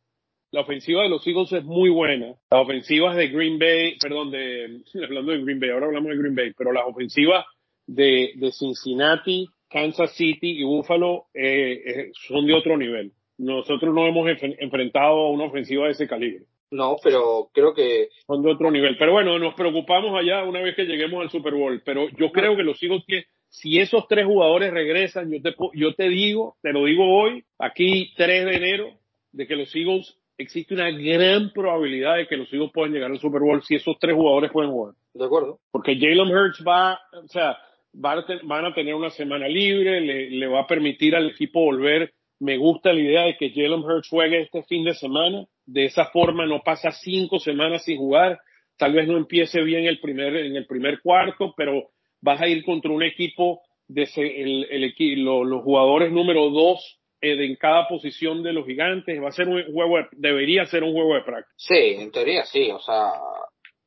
la 0.50 0.62
ofensiva 0.62 1.02
de 1.02 1.08
los 1.08 1.26
Eagles 1.26 1.52
es 1.52 1.64
muy 1.64 1.90
buena. 1.90 2.34
Las 2.50 2.60
ofensivas 2.62 3.16
de 3.16 3.28
Green 3.28 3.58
Bay, 3.58 3.96
perdón, 3.98 4.30
de, 4.30 4.80
hablando 5.04 5.32
de 5.32 5.42
Green 5.42 5.60
Bay, 5.60 5.70
ahora 5.70 5.86
hablamos 5.86 6.10
de 6.10 6.16
Green 6.16 6.34
Bay, 6.34 6.52
pero 6.56 6.72
las 6.72 6.84
ofensivas 6.86 7.44
de, 7.86 8.32
Cincinnati, 8.52 9.46
Kansas 9.68 10.12
City 10.16 10.60
y 10.60 10.64
Buffalo 10.64 11.26
eh, 11.34 11.82
eh, 11.84 12.10
son 12.28 12.46
de 12.46 12.54
otro 12.54 12.76
nivel. 12.76 13.12
Nosotros 13.38 13.94
no 13.94 14.06
hemos 14.06 14.26
enfrentado 14.58 15.26
a 15.26 15.30
una 15.30 15.44
ofensiva 15.44 15.86
de 15.86 15.92
ese 15.92 16.08
calibre. 16.08 16.44
No, 16.70 16.96
pero 17.02 17.48
creo 17.52 17.74
que... 17.74 18.08
Son 18.26 18.42
de 18.42 18.50
otro 18.50 18.70
nivel. 18.70 18.96
Pero 18.98 19.12
bueno, 19.12 19.38
nos 19.38 19.54
preocupamos 19.54 20.18
allá 20.18 20.44
una 20.44 20.60
vez 20.60 20.74
que 20.74 20.84
lleguemos 20.84 21.22
al 21.22 21.30
Super 21.30 21.54
Bowl. 21.54 21.80
Pero 21.84 22.08
yo 22.10 22.32
creo 22.32 22.56
que 22.56 22.62
los 22.62 22.82
Eagles 22.82 23.04
que 23.06 23.24
si 23.48 23.78
esos 23.78 24.06
tres 24.08 24.26
jugadores 24.26 24.72
regresan, 24.72 25.30
yo 25.30 25.40
te, 25.40 25.54
yo 25.74 25.94
te 25.94 26.08
digo, 26.08 26.56
te 26.62 26.72
lo 26.72 26.84
digo 26.84 27.04
hoy, 27.04 27.44
aquí 27.58 28.12
3 28.16 28.44
de 28.44 28.56
enero, 28.56 28.90
de 29.32 29.46
que 29.46 29.56
los 29.56 29.74
Eagles, 29.74 30.18
existe 30.38 30.74
una 30.74 30.90
gran 30.90 31.50
probabilidad 31.52 32.16
de 32.16 32.26
que 32.26 32.36
los 32.36 32.52
Eagles 32.52 32.70
puedan 32.72 32.92
llegar 32.92 33.10
al 33.10 33.18
Super 33.18 33.40
Bowl 33.40 33.62
si 33.62 33.76
esos 33.76 33.98
tres 33.98 34.14
jugadores 34.14 34.50
pueden 34.50 34.70
jugar. 34.70 34.94
De 35.14 35.24
acuerdo. 35.24 35.58
Porque 35.70 35.96
Jalen 35.96 36.34
Hurts 36.34 36.62
va, 36.66 37.00
o 37.12 37.28
sea, 37.28 37.56
van 37.92 38.64
a 38.64 38.74
tener 38.74 38.94
una 38.94 39.10
semana 39.10 39.48
libre, 39.48 40.00
le, 40.00 40.46
va 40.46 40.60
a 40.60 40.66
permitir 40.66 41.16
al 41.16 41.30
equipo 41.30 41.60
volver. 41.60 42.12
Me 42.38 42.58
gusta 42.58 42.92
la 42.92 43.00
idea 43.00 43.22
de 43.22 43.36
que 43.36 43.50
Jalen 43.50 43.80
Hurts 43.80 44.08
juegue 44.08 44.42
este 44.42 44.62
fin 44.64 44.84
de 44.84 44.94
semana. 44.94 45.46
De 45.66 45.84
esa 45.84 46.06
forma 46.06 46.46
no 46.46 46.62
pasa 46.62 46.92
cinco 46.92 47.38
semanas 47.38 47.84
sin 47.84 47.98
jugar. 47.98 48.40
Tal 48.78 48.92
vez 48.92 49.08
no 49.08 49.16
empiece 49.16 49.62
bien 49.62 49.84
el 49.84 50.00
primer, 50.00 50.36
en 50.36 50.56
el 50.56 50.66
primer 50.66 51.00
cuarto, 51.00 51.54
pero 51.56 51.90
vas 52.20 52.40
a 52.40 52.48
ir 52.48 52.64
contra 52.64 52.90
un 52.90 53.02
equipo 53.02 53.62
de 53.88 54.08
el, 54.16 54.66
el, 54.70 55.24
los 55.24 55.62
jugadores 55.62 56.12
número 56.12 56.50
dos 56.50 56.98
eh, 57.20 57.44
en 57.44 57.56
cada 57.56 57.88
posición 57.88 58.42
de 58.42 58.52
los 58.52 58.66
gigantes. 58.66 59.22
Va 59.22 59.28
a 59.28 59.32
ser 59.32 59.48
un 59.48 59.62
juego, 59.72 59.96
debería 60.12 60.66
ser 60.66 60.82
un 60.82 60.92
juego 60.92 61.14
de 61.14 61.22
práctica. 61.22 61.54
Sí, 61.56 61.96
en 61.98 62.10
teoría 62.10 62.44
sí, 62.44 62.70
o 62.70 62.78
sea. 62.78 63.12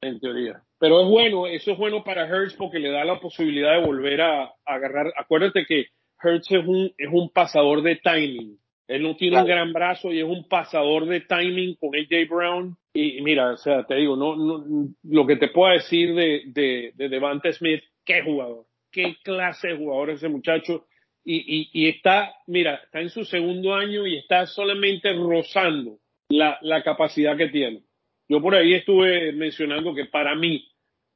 En 0.02 0.20
teoría. 0.20 0.62
Pero 0.80 1.02
es 1.02 1.10
bueno, 1.10 1.46
eso 1.48 1.72
es 1.72 1.78
bueno 1.78 2.04
para 2.04 2.26
Hertz 2.26 2.56
porque 2.56 2.80
le 2.80 2.90
da 2.90 3.04
la 3.04 3.20
posibilidad 3.20 3.74
de 3.74 3.86
volver 3.86 4.22
a, 4.22 4.50
agarrar. 4.66 5.14
Acuérdate 5.18 5.66
que 5.68 5.88
Hertz 6.24 6.52
es 6.52 6.66
un, 6.66 6.92
es 6.98 7.10
un 7.12 7.30
pasador 7.30 7.82
de 7.82 7.98
timing. 7.98 8.58
Él 8.90 9.04
no 9.04 9.16
tiene 9.16 9.40
un 9.40 9.46
gran 9.46 9.72
brazo 9.72 10.12
y 10.12 10.18
es 10.18 10.26
un 10.26 10.48
pasador 10.48 11.06
de 11.06 11.22
timing 11.22 11.76
con 11.76 11.92
AJ 11.96 12.28
Brown. 12.28 12.76
Y, 12.92 13.22
mira, 13.22 13.52
o 13.52 13.58
sea, 13.58 13.84
te 13.86 13.94
digo, 13.94 14.16
no, 14.16 14.36
no, 14.36 14.90
lo 15.04 15.28
que 15.28 15.36
te 15.36 15.50
puedo 15.50 15.72
decir 15.72 16.16
de, 16.16 16.42
de, 16.48 16.94
de 16.96 17.08
Devante 17.08 17.54
Smith, 17.54 17.84
qué 18.04 18.24
jugador, 18.24 18.66
qué 18.92 19.16
clase 19.24 19.68
de 19.68 19.78
jugador 19.78 20.10
es 20.10 20.18
ese 20.18 20.30
muchacho. 20.30 20.88
Y, 21.24 21.36
y, 21.38 21.70
y 21.72 21.88
está, 21.88 22.34
mira, 22.48 22.82
está 22.84 23.00
en 23.00 23.12
su 23.12 23.26
segundo 23.26 23.76
año 23.76 24.08
y 24.08 24.18
está 24.18 24.48
solamente 24.48 25.14
rozando 25.14 26.00
la, 26.28 26.58
la 26.62 26.82
capacidad 26.82 27.38
que 27.38 27.50
tiene. 27.50 27.84
Yo 28.28 28.42
por 28.42 28.56
ahí 28.56 28.74
estuve 28.74 29.34
mencionando 29.34 29.94
que 29.94 30.06
para 30.06 30.34
mí, 30.34 30.68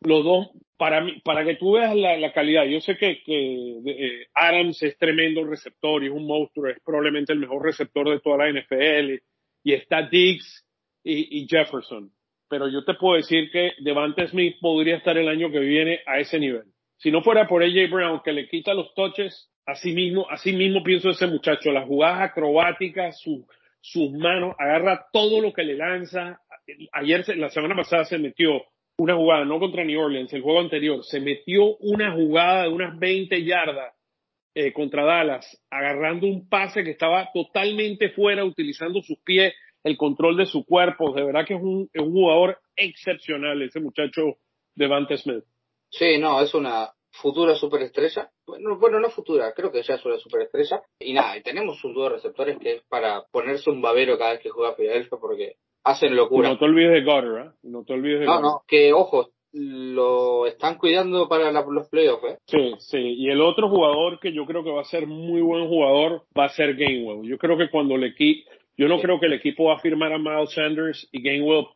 los 0.01 0.23
dos, 0.23 0.51
para 0.77 1.01
mí, 1.01 1.21
para 1.23 1.45
que 1.45 1.55
tú 1.55 1.73
veas 1.73 1.95
la, 1.95 2.33
calidad, 2.33 2.65
yo 2.65 2.79
sé 2.81 2.97
que, 2.97 3.21
eh, 3.27 4.27
Adams 4.33 4.81
es 4.83 4.97
tremendo 4.97 5.43
receptor 5.45 6.03
y 6.03 6.07
es 6.07 6.12
un 6.12 6.25
monstruo, 6.25 6.67
es 6.67 6.77
probablemente 6.83 7.33
el 7.33 7.39
mejor 7.39 7.63
receptor 7.63 8.09
de 8.09 8.19
toda 8.19 8.38
la 8.38 8.49
NFL, 8.49 9.21
y 9.63 9.73
está 9.73 10.07
Diggs 10.09 10.65
y, 11.03 11.47
Jefferson. 11.47 12.12
Pero 12.49 12.67
yo 12.67 12.83
te 12.83 12.93
puedo 12.95 13.15
decir 13.15 13.49
que 13.51 13.71
Devante 13.79 14.27
Smith 14.27 14.57
podría 14.59 14.97
estar 14.97 15.17
el 15.17 15.27
año 15.27 15.51
que 15.51 15.59
viene 15.59 16.01
a 16.05 16.19
ese 16.19 16.39
nivel. 16.39 16.65
Si 16.97 17.12
no 17.12 17.21
fuera 17.21 17.47
por 17.47 17.63
AJ 17.63 17.89
Brown, 17.89 18.21
que 18.23 18.31
le 18.31 18.47
quita 18.47 18.73
los 18.73 18.93
touches, 18.93 19.49
así 19.65 19.93
mismo, 19.93 20.27
así 20.29 20.53
mismo 20.53 20.83
pienso 20.83 21.09
ese 21.09 21.27
muchacho, 21.27 21.71
las 21.71 21.88
jugadas 21.88 22.29
acrobáticas, 22.29 23.19
su, 23.19 23.47
sus 23.81 24.12
manos, 24.12 24.55
agarra 24.59 25.05
todo 25.12 25.41
lo 25.41 25.53
que 25.53 25.63
le 25.63 25.75
lanza, 25.75 26.39
ayer, 26.93 27.38
la 27.38 27.49
semana 27.49 27.75
pasada 27.75 28.05
se 28.05 28.17
metió 28.17 28.63
una 28.97 29.15
jugada, 29.15 29.45
no 29.45 29.60
contra 29.60 29.84
New 29.84 29.99
Orleans, 29.99 30.32
el 30.34 30.41
juego 30.41 30.60
anterior, 30.60 31.03
se 31.03 31.19
metió 31.19 31.77
una 31.77 32.13
jugada 32.13 32.63
de 32.63 32.69
unas 32.69 32.97
20 32.99 33.43
yardas 33.43 33.93
eh, 34.56 34.71
contra 34.71 35.03
Dallas, 35.03 35.45
agarrando 35.71 36.27
un 36.27 36.47
pase 36.47 36.84
que 36.84 36.91
estaba 36.91 37.29
totalmente 37.34 38.10
fuera, 38.10 38.46
utilizando 38.46 39.02
sus 39.02 39.17
pies, 39.19 39.54
el 39.83 39.98
control 39.98 40.37
de 40.37 40.46
su 40.46 40.63
cuerpo. 40.63 41.12
De 41.12 41.23
verdad 41.23 41.46
que 41.46 41.56
es 41.56 41.62
un, 41.62 41.89
jugador 41.96 42.60
excepcional 42.75 43.62
ese 43.63 43.79
muchacho 43.79 44.37
Devante 44.75 45.17
Smith. 45.17 45.44
Sí, 45.89 46.19
no, 46.19 46.39
es 46.41 46.54
una 46.54 46.91
futura 47.12 47.56
superestrella. 47.56 48.29
Bueno, 48.46 48.77
bueno, 48.77 49.00
no 49.00 49.10
futura, 49.10 49.54
creo 49.54 49.71
que 49.71 49.81
ya 49.81 49.96
es 49.96 50.06
una 50.06 50.17
superestrella. 50.17 50.83
Y 51.00 51.13
nada, 51.13 51.35
y 51.35 51.41
tenemos 51.41 51.83
un 51.83 51.96
dúo 51.96 52.04
de 52.06 52.15
receptores 52.15 52.58
que 52.60 52.73
es 52.73 52.83
para 52.83 53.23
ponerse 53.31 53.71
un 53.71 53.81
babero 53.81 54.19
cada 54.19 54.33
vez 54.33 54.41
que 54.41 54.50
juega 54.50 54.75
Philadelphia 54.75 55.17
porque 55.19 55.58
hacen 55.84 56.15
locura. 56.15 56.50
No 56.50 56.58
te 56.58 56.65
olvides 56.65 56.92
de 56.92 57.04
Goddard, 57.04 57.48
¿eh? 57.48 57.52
No 57.63 57.84
te 57.84 57.94
olvides 57.94 58.21
de 58.21 58.25
No, 58.25 58.42
no, 58.42 58.62
que 58.67 58.94
ojo, 58.94 59.29
lo 59.54 60.48
están 60.48 60.77
cuidando 60.77 61.29
para 61.29 61.52
los 61.52 61.90
playoffs, 61.90 62.23
¿eh? 62.25 62.38
Sí, 62.48 62.73
sí. 62.79 62.98
Y 62.98 63.29
el 63.29 63.42
otro 63.42 63.69
jugador 63.69 64.19
que 64.19 64.34
yo 64.34 64.46
creo 64.46 64.63
que 64.63 64.71
va 64.71 64.81
a 64.81 64.86
ser 64.86 65.08
muy 65.08 65.42
buen 65.42 65.67
jugador 65.67 66.23
va 66.38 66.46
a 66.46 66.50
ser 66.50 66.75
Gainwell. 66.75 67.27
Yo 67.29 67.38
creo 67.38 67.58
que 67.58 67.69
cuando 67.69 67.96
el 67.96 68.04
equipo, 68.04 68.50
yo 68.77 68.88
no 68.88 69.00
creo 69.00 69.19
que 69.19 69.27
el 69.27 69.34
equipo 69.34 69.65
va 69.65 69.75
a 69.75 69.79
firmar 69.79 70.12
a 70.13 70.17
Miles 70.17 70.54
Sanders 70.54 71.08
y 71.12 71.21
Gainwell 71.21 71.67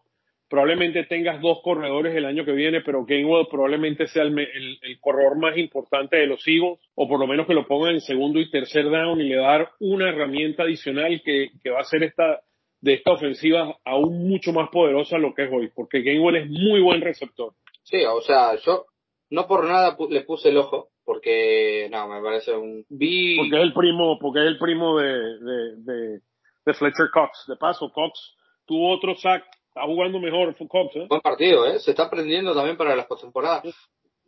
probablemente 0.49 1.03
tengas 1.03 1.41
dos 1.41 1.59
corredores 1.61 2.15
el 2.15 2.25
año 2.25 2.45
que 2.45 2.53
viene, 2.53 2.81
pero 2.81 3.05
Gainwell 3.05 3.47
probablemente 3.51 4.07
sea 4.07 4.23
el, 4.23 4.39
el, 4.39 4.99
corredor 4.99 5.37
más 5.37 5.57
importante 5.57 6.17
de 6.17 6.25
los 6.25 6.47
Eagles, 6.47 6.79
o 6.95 7.07
por 7.07 7.19
lo 7.19 7.27
menos 7.27 7.47
que 7.47 7.53
lo 7.53 7.67
pongan 7.67 7.95
en 7.95 8.01
segundo 8.01 8.39
y 8.39 8.49
tercer 8.49 8.85
down 8.85 9.19
y 9.19 9.27
le 9.27 9.35
dar 9.35 9.69
una 9.79 10.09
herramienta 10.09 10.63
adicional 10.63 11.21
que, 11.23 11.49
que 11.61 11.69
va 11.69 11.81
a 11.81 11.83
ser 11.83 12.03
esta, 12.03 12.39
de 12.81 12.93
esta 12.93 13.11
ofensiva 13.11 13.77
aún 13.85 14.27
mucho 14.27 14.53
más 14.53 14.69
poderosa 14.69 15.17
lo 15.17 15.33
que 15.33 15.45
es 15.45 15.51
hoy, 15.51 15.71
porque 15.73 16.01
Gainwell 16.01 16.35
es 16.37 16.49
muy 16.49 16.81
buen 16.81 17.01
receptor. 17.01 17.53
Sí, 17.83 18.03
o 18.05 18.21
sea, 18.21 18.55
yo 18.57 18.85
no 19.29 19.47
por 19.47 19.65
nada 19.65 19.97
le 20.09 20.21
puse 20.21 20.49
el 20.49 20.57
ojo, 20.57 20.89
porque 21.03 21.87
no, 21.91 22.07
me 22.07 22.21
parece 22.21 22.53
un 22.53 22.85
Porque 22.89 23.55
es 23.55 23.63
el 23.63 23.73
primo, 23.73 24.19
porque 24.19 24.39
es 24.39 24.47
el 24.47 24.59
primo 24.59 24.99
de, 24.99 25.39
de, 25.39 26.19
de, 26.65 26.73
Fletcher 26.73 27.09
Cox. 27.13 27.45
De 27.47 27.55
paso, 27.55 27.89
Cox 27.91 28.35
tuvo 28.65 28.93
otro 28.93 29.15
sack 29.15 29.45
está 29.77 29.85
jugando 29.85 30.19
mejor 30.19 30.55
Cox. 30.67 30.95
¿eh? 30.95 31.05
Buen 31.07 31.21
partido, 31.21 31.65
¿eh? 31.67 31.79
Se 31.79 31.91
está 31.91 32.03
aprendiendo 32.03 32.53
también 32.53 32.77
para 32.77 32.95
las 32.95 33.05
postemporadas. 33.05 33.63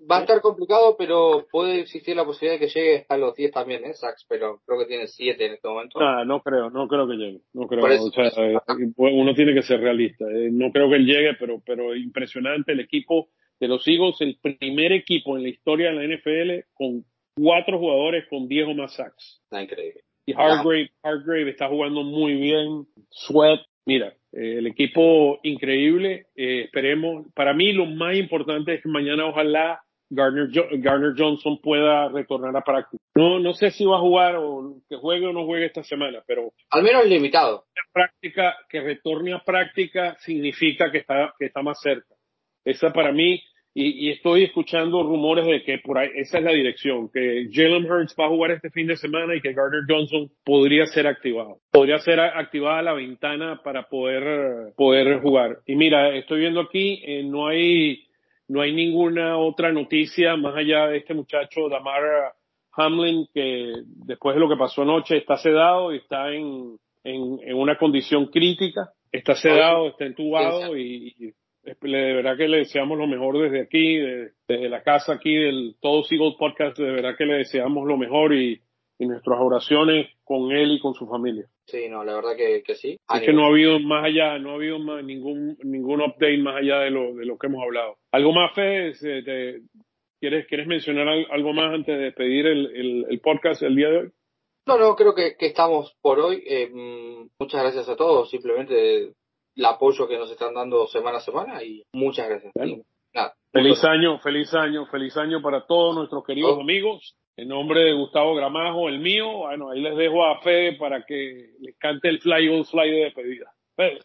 Va 0.10 0.18
a 0.18 0.22
estar 0.22 0.40
complicado, 0.42 0.96
pero 0.98 1.46
puede 1.52 1.82
existir 1.82 2.16
la 2.16 2.24
posibilidad 2.24 2.60
de 2.60 2.66
que 2.66 2.74
llegue 2.74 3.06
a 3.10 3.18
los 3.18 3.36
10 3.36 3.52
también, 3.52 3.84
¿eh? 3.84 3.94
Sachs, 3.94 4.26
pero 4.30 4.62
creo 4.66 4.80
que 4.80 4.86
tiene 4.86 5.08
7 5.08 5.46
en 5.46 5.54
este 5.54 5.68
momento. 5.68 6.00
No, 6.00 6.26
no 6.26 6.42
creo, 6.42 6.70
no 6.70 6.88
creo 6.88 7.08
que 7.08 7.16
llegue. 7.16 7.42
No 7.54 7.68
creo. 7.68 7.84
o 7.84 8.12
sea, 8.12 8.28
eh, 8.28 8.58
uno 8.96 9.34
tiene 9.34 9.54
que 9.54 9.62
ser 9.62 9.82
realista. 9.82 10.26
Eh, 10.26 10.50
no 10.52 10.72
creo 10.72 10.90
que 10.90 10.96
él 10.96 11.06
llegue, 11.06 11.34
pero, 11.40 11.62
pero 11.66 11.96
impresionante 11.96 12.72
el 12.72 12.80
equipo 12.80 13.30
de 13.60 13.68
los 13.68 13.86
Eagles, 13.88 14.16
el 14.22 14.40
primer 14.42 14.94
equipo 14.94 15.36
en 15.36 15.44
la 15.44 15.50
historia 15.50 15.92
de 15.92 15.96
la 15.96 16.16
NFL 16.16 16.66
con 16.74 17.04
cuatro 17.36 17.78
jugadores 17.78 18.26
con 18.30 18.48
10 18.48 18.68
o 18.68 18.74
más 18.74 18.96
sacks. 18.96 19.42
Está 19.44 19.62
increíble. 19.62 20.02
Y 20.26 20.34
Hargrave, 20.34 20.92
Hargrave 21.02 21.50
está 21.50 21.68
jugando 21.68 22.04
muy 22.04 22.36
bien. 22.36 22.86
Sweat, 23.10 23.62
mira, 23.86 24.14
eh, 24.32 24.58
el 24.60 24.68
equipo 24.68 25.40
increíble. 25.44 26.28
Eh, 26.36 26.64
esperemos. 26.66 27.26
Para 27.34 27.54
mí 27.54 27.74
lo 27.74 27.86
más 27.86 28.16
importante 28.16 28.76
es 28.76 28.84
que 28.84 28.90
mañana 28.90 29.26
ojalá 29.26 29.82
Gardner 30.10 31.14
Johnson 31.18 31.60
pueda 31.62 32.10
retornar 32.10 32.56
a 32.56 32.62
práctica. 32.62 33.04
No, 33.16 33.40
no 33.40 33.54
sé 33.54 33.72
si 33.72 33.86
va 33.86 33.98
a 33.98 34.02
jugar 34.02 34.36
o 34.38 34.78
que 34.88 34.96
juegue 34.96 35.28
o 35.28 35.34
no 35.34 35.46
juegue 35.46 35.66
esta 35.66 35.84
semana, 35.84 36.24
pero 36.26 36.52
al 36.70 36.84
menos 36.84 37.06
limitado. 37.06 37.66
Práctica, 37.92 38.56
que 38.70 38.82
retorne 38.82 39.34
a 39.34 39.40
práctica 39.40 40.16
significa 40.20 40.92
que 40.92 41.00
está, 41.00 41.34
que 41.38 41.46
está 41.46 41.62
más 41.62 41.80
cerca. 41.82 42.16
Esa 42.64 42.92
para 42.92 43.12
mí 43.12 43.42
y, 43.74 44.10
estoy 44.10 44.44
escuchando 44.44 45.04
rumores 45.04 45.46
de 45.46 45.64
que 45.64 45.78
por 45.78 46.00
ahí, 46.00 46.10
esa 46.16 46.40
es 46.40 46.44
la 46.44 46.52
dirección, 46.52 47.10
que 47.14 47.48
Jalen 47.52 47.90
Hurts 47.90 48.16
va 48.20 48.26
a 48.26 48.30
jugar 48.30 48.52
este 48.52 48.72
fin 48.72 48.88
de 48.88 48.98
semana 48.98 49.36
y 49.36 49.42
que 49.42 49.54
Gardner 49.54 49.84
Johnson 49.88 50.30
podría 50.44 50.86
ser 50.88 51.08
activado. 51.08 51.60
Podría 51.72 52.00
ser 52.00 52.20
activada 52.20 52.82
la 52.82 52.94
ventana 52.94 53.62
para 53.64 53.84
poder, 53.84 54.74
poder 54.76 55.22
jugar. 55.22 55.60
Y 55.66 55.76
mira, 55.76 56.16
estoy 56.16 56.42
viendo 56.42 56.62
aquí, 56.62 57.02
eh, 57.06 57.24
no 57.24 57.48
hay, 57.48 58.04
no 58.50 58.62
hay 58.62 58.74
ninguna 58.74 59.38
otra 59.38 59.72
noticia 59.72 60.36
más 60.36 60.56
allá 60.56 60.88
de 60.88 60.98
este 60.98 61.14
muchacho 61.14 61.70
Damar 61.70 62.34
Hamlin 62.74 63.28
que 63.34 63.74
después 63.86 64.36
de 64.36 64.42
lo 64.42 64.50
que 64.50 64.58
pasó 64.58 64.82
anoche 64.82 65.18
está 65.18 65.38
sedado 65.38 65.94
y 65.94 65.98
está 65.98 66.34
en, 66.34 66.78
en, 67.04 67.40
en 67.42 67.56
una 67.56 67.78
condición 67.78 68.26
crítica. 68.28 68.92
Está 69.12 69.36
sedado, 69.36 69.88
está 69.88 70.06
entubado 70.06 70.78
y 70.78 71.34
de 71.64 72.14
verdad 72.14 72.38
que 72.38 72.48
le 72.48 72.58
deseamos 72.60 72.98
lo 72.98 73.08
mejor 73.08 73.40
desde 73.40 73.62
aquí, 73.62 73.98
desde 73.98 74.70
la 74.70 74.84
casa 74.84 75.14
aquí 75.14 75.36
del 75.36 75.76
Todo 75.82 76.04
Eagles 76.10 76.36
Podcast, 76.38 76.78
de 76.78 76.92
verdad 76.92 77.16
que 77.18 77.26
le 77.26 77.38
deseamos 77.38 77.88
lo 77.88 77.98
mejor 77.98 78.34
y, 78.34 78.62
nuestras 79.08 79.40
oraciones 79.40 80.08
con 80.24 80.52
él 80.52 80.72
y 80.74 80.80
con 80.80 80.94
su 80.94 81.08
familia. 81.08 81.46
Sí, 81.66 81.88
no, 81.88 82.04
la 82.04 82.16
verdad 82.16 82.36
que, 82.36 82.76
sí. 82.76 82.98
Es 83.14 83.22
que 83.22 83.34
no 83.34 83.46
ha 83.46 83.48
habido 83.48 83.80
más 83.80 84.06
allá, 84.06 84.38
no 84.40 84.52
ha 84.52 84.56
habido 84.56 84.80
más 84.80 85.04
ningún 85.04 85.58
ningún 85.64 86.02
update 86.02 86.38
más 86.40 86.58
allá 86.58 86.80
de 86.80 86.90
lo, 86.90 87.14
de 87.14 87.26
lo 87.26 87.38
que 87.38 87.48
hemos 87.48 87.64
hablado. 87.64 87.98
¿Algo 88.12 88.34
más, 88.34 88.54
Fede? 88.54 89.62
¿Quieres, 90.20 90.48
¿Quieres 90.48 90.68
mencionar 90.68 91.08
algo 91.32 91.54
más 91.54 91.74
antes 91.74 91.98
de 91.98 92.04
despedir 92.06 92.46
el, 92.46 93.06
el, 93.10 93.20
podcast 93.22 93.64
el 93.64 93.76
día 93.76 93.90
de 93.90 93.98
hoy? 93.98 94.10
No, 94.68 94.78
no, 94.78 94.96
creo 94.96 95.16
que, 95.16 95.36
estamos 95.40 95.96
por 96.02 96.20
hoy. 96.20 96.44
Eh, 96.46 96.70
mm, 96.70 97.30
muchas 97.40 97.62
gracias 97.62 97.88
a 97.88 97.96
todos. 97.96 98.30
Simplemente 98.30 99.14
el 99.56 99.66
apoyo 99.66 100.08
que 100.08 100.18
nos 100.18 100.30
están 100.30 100.54
dando 100.54 100.88
semana 100.88 101.18
a 101.18 101.22
semana 101.22 101.64
y 101.64 101.84
muchas 101.94 102.28
gracias. 102.28 102.52
feliz 103.52 103.84
año, 103.84 104.20
feliz 104.20 104.54
año, 104.54 104.86
feliz 104.88 105.16
año 105.16 105.42
para 105.42 105.66
todos 105.66 105.96
nuestros 105.96 106.26
queridos 106.26 106.58
oh. 106.58 106.62
amigos. 106.62 107.16
En 107.40 107.48
nombre 107.48 107.82
de 107.86 107.94
Gustavo 107.94 108.36
Gramajo, 108.36 108.90
el 108.90 109.00
mío, 109.00 109.32
bueno, 109.32 109.70
ahí 109.72 109.80
les 109.80 109.96
dejo 109.96 110.26
a 110.26 110.42
Fede 110.42 110.74
para 110.74 111.06
que 111.06 111.52
les 111.62 111.78
cante 111.78 112.10
el 112.10 112.20
Fly 112.20 112.66
Fly 112.66 112.92
de 112.92 113.04
despedida. 113.06 113.54
Fede. 113.78 114.00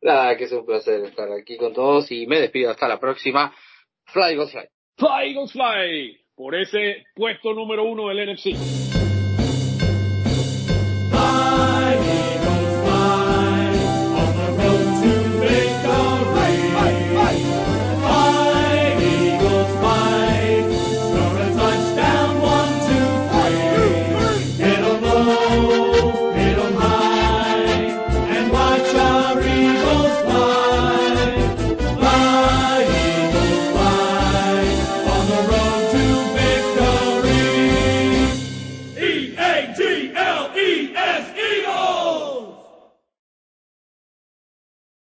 Nada, 0.00 0.34
que 0.34 0.44
es 0.44 0.52
un 0.52 0.64
placer 0.64 1.04
estar 1.04 1.30
aquí 1.30 1.58
con 1.58 1.74
todos 1.74 2.10
y 2.10 2.26
me 2.26 2.40
despido 2.40 2.70
hasta 2.70 2.88
la 2.88 2.98
próxima. 2.98 3.54
Fly 4.06 4.38
on 4.38 4.48
Fly. 4.48 4.68
Fly 4.96 5.48
Fly, 5.48 6.20
por 6.34 6.54
ese 6.54 7.04
puesto 7.14 7.52
número 7.52 7.84
uno 7.84 8.08
del 8.08 8.32
NFC. 8.32 8.87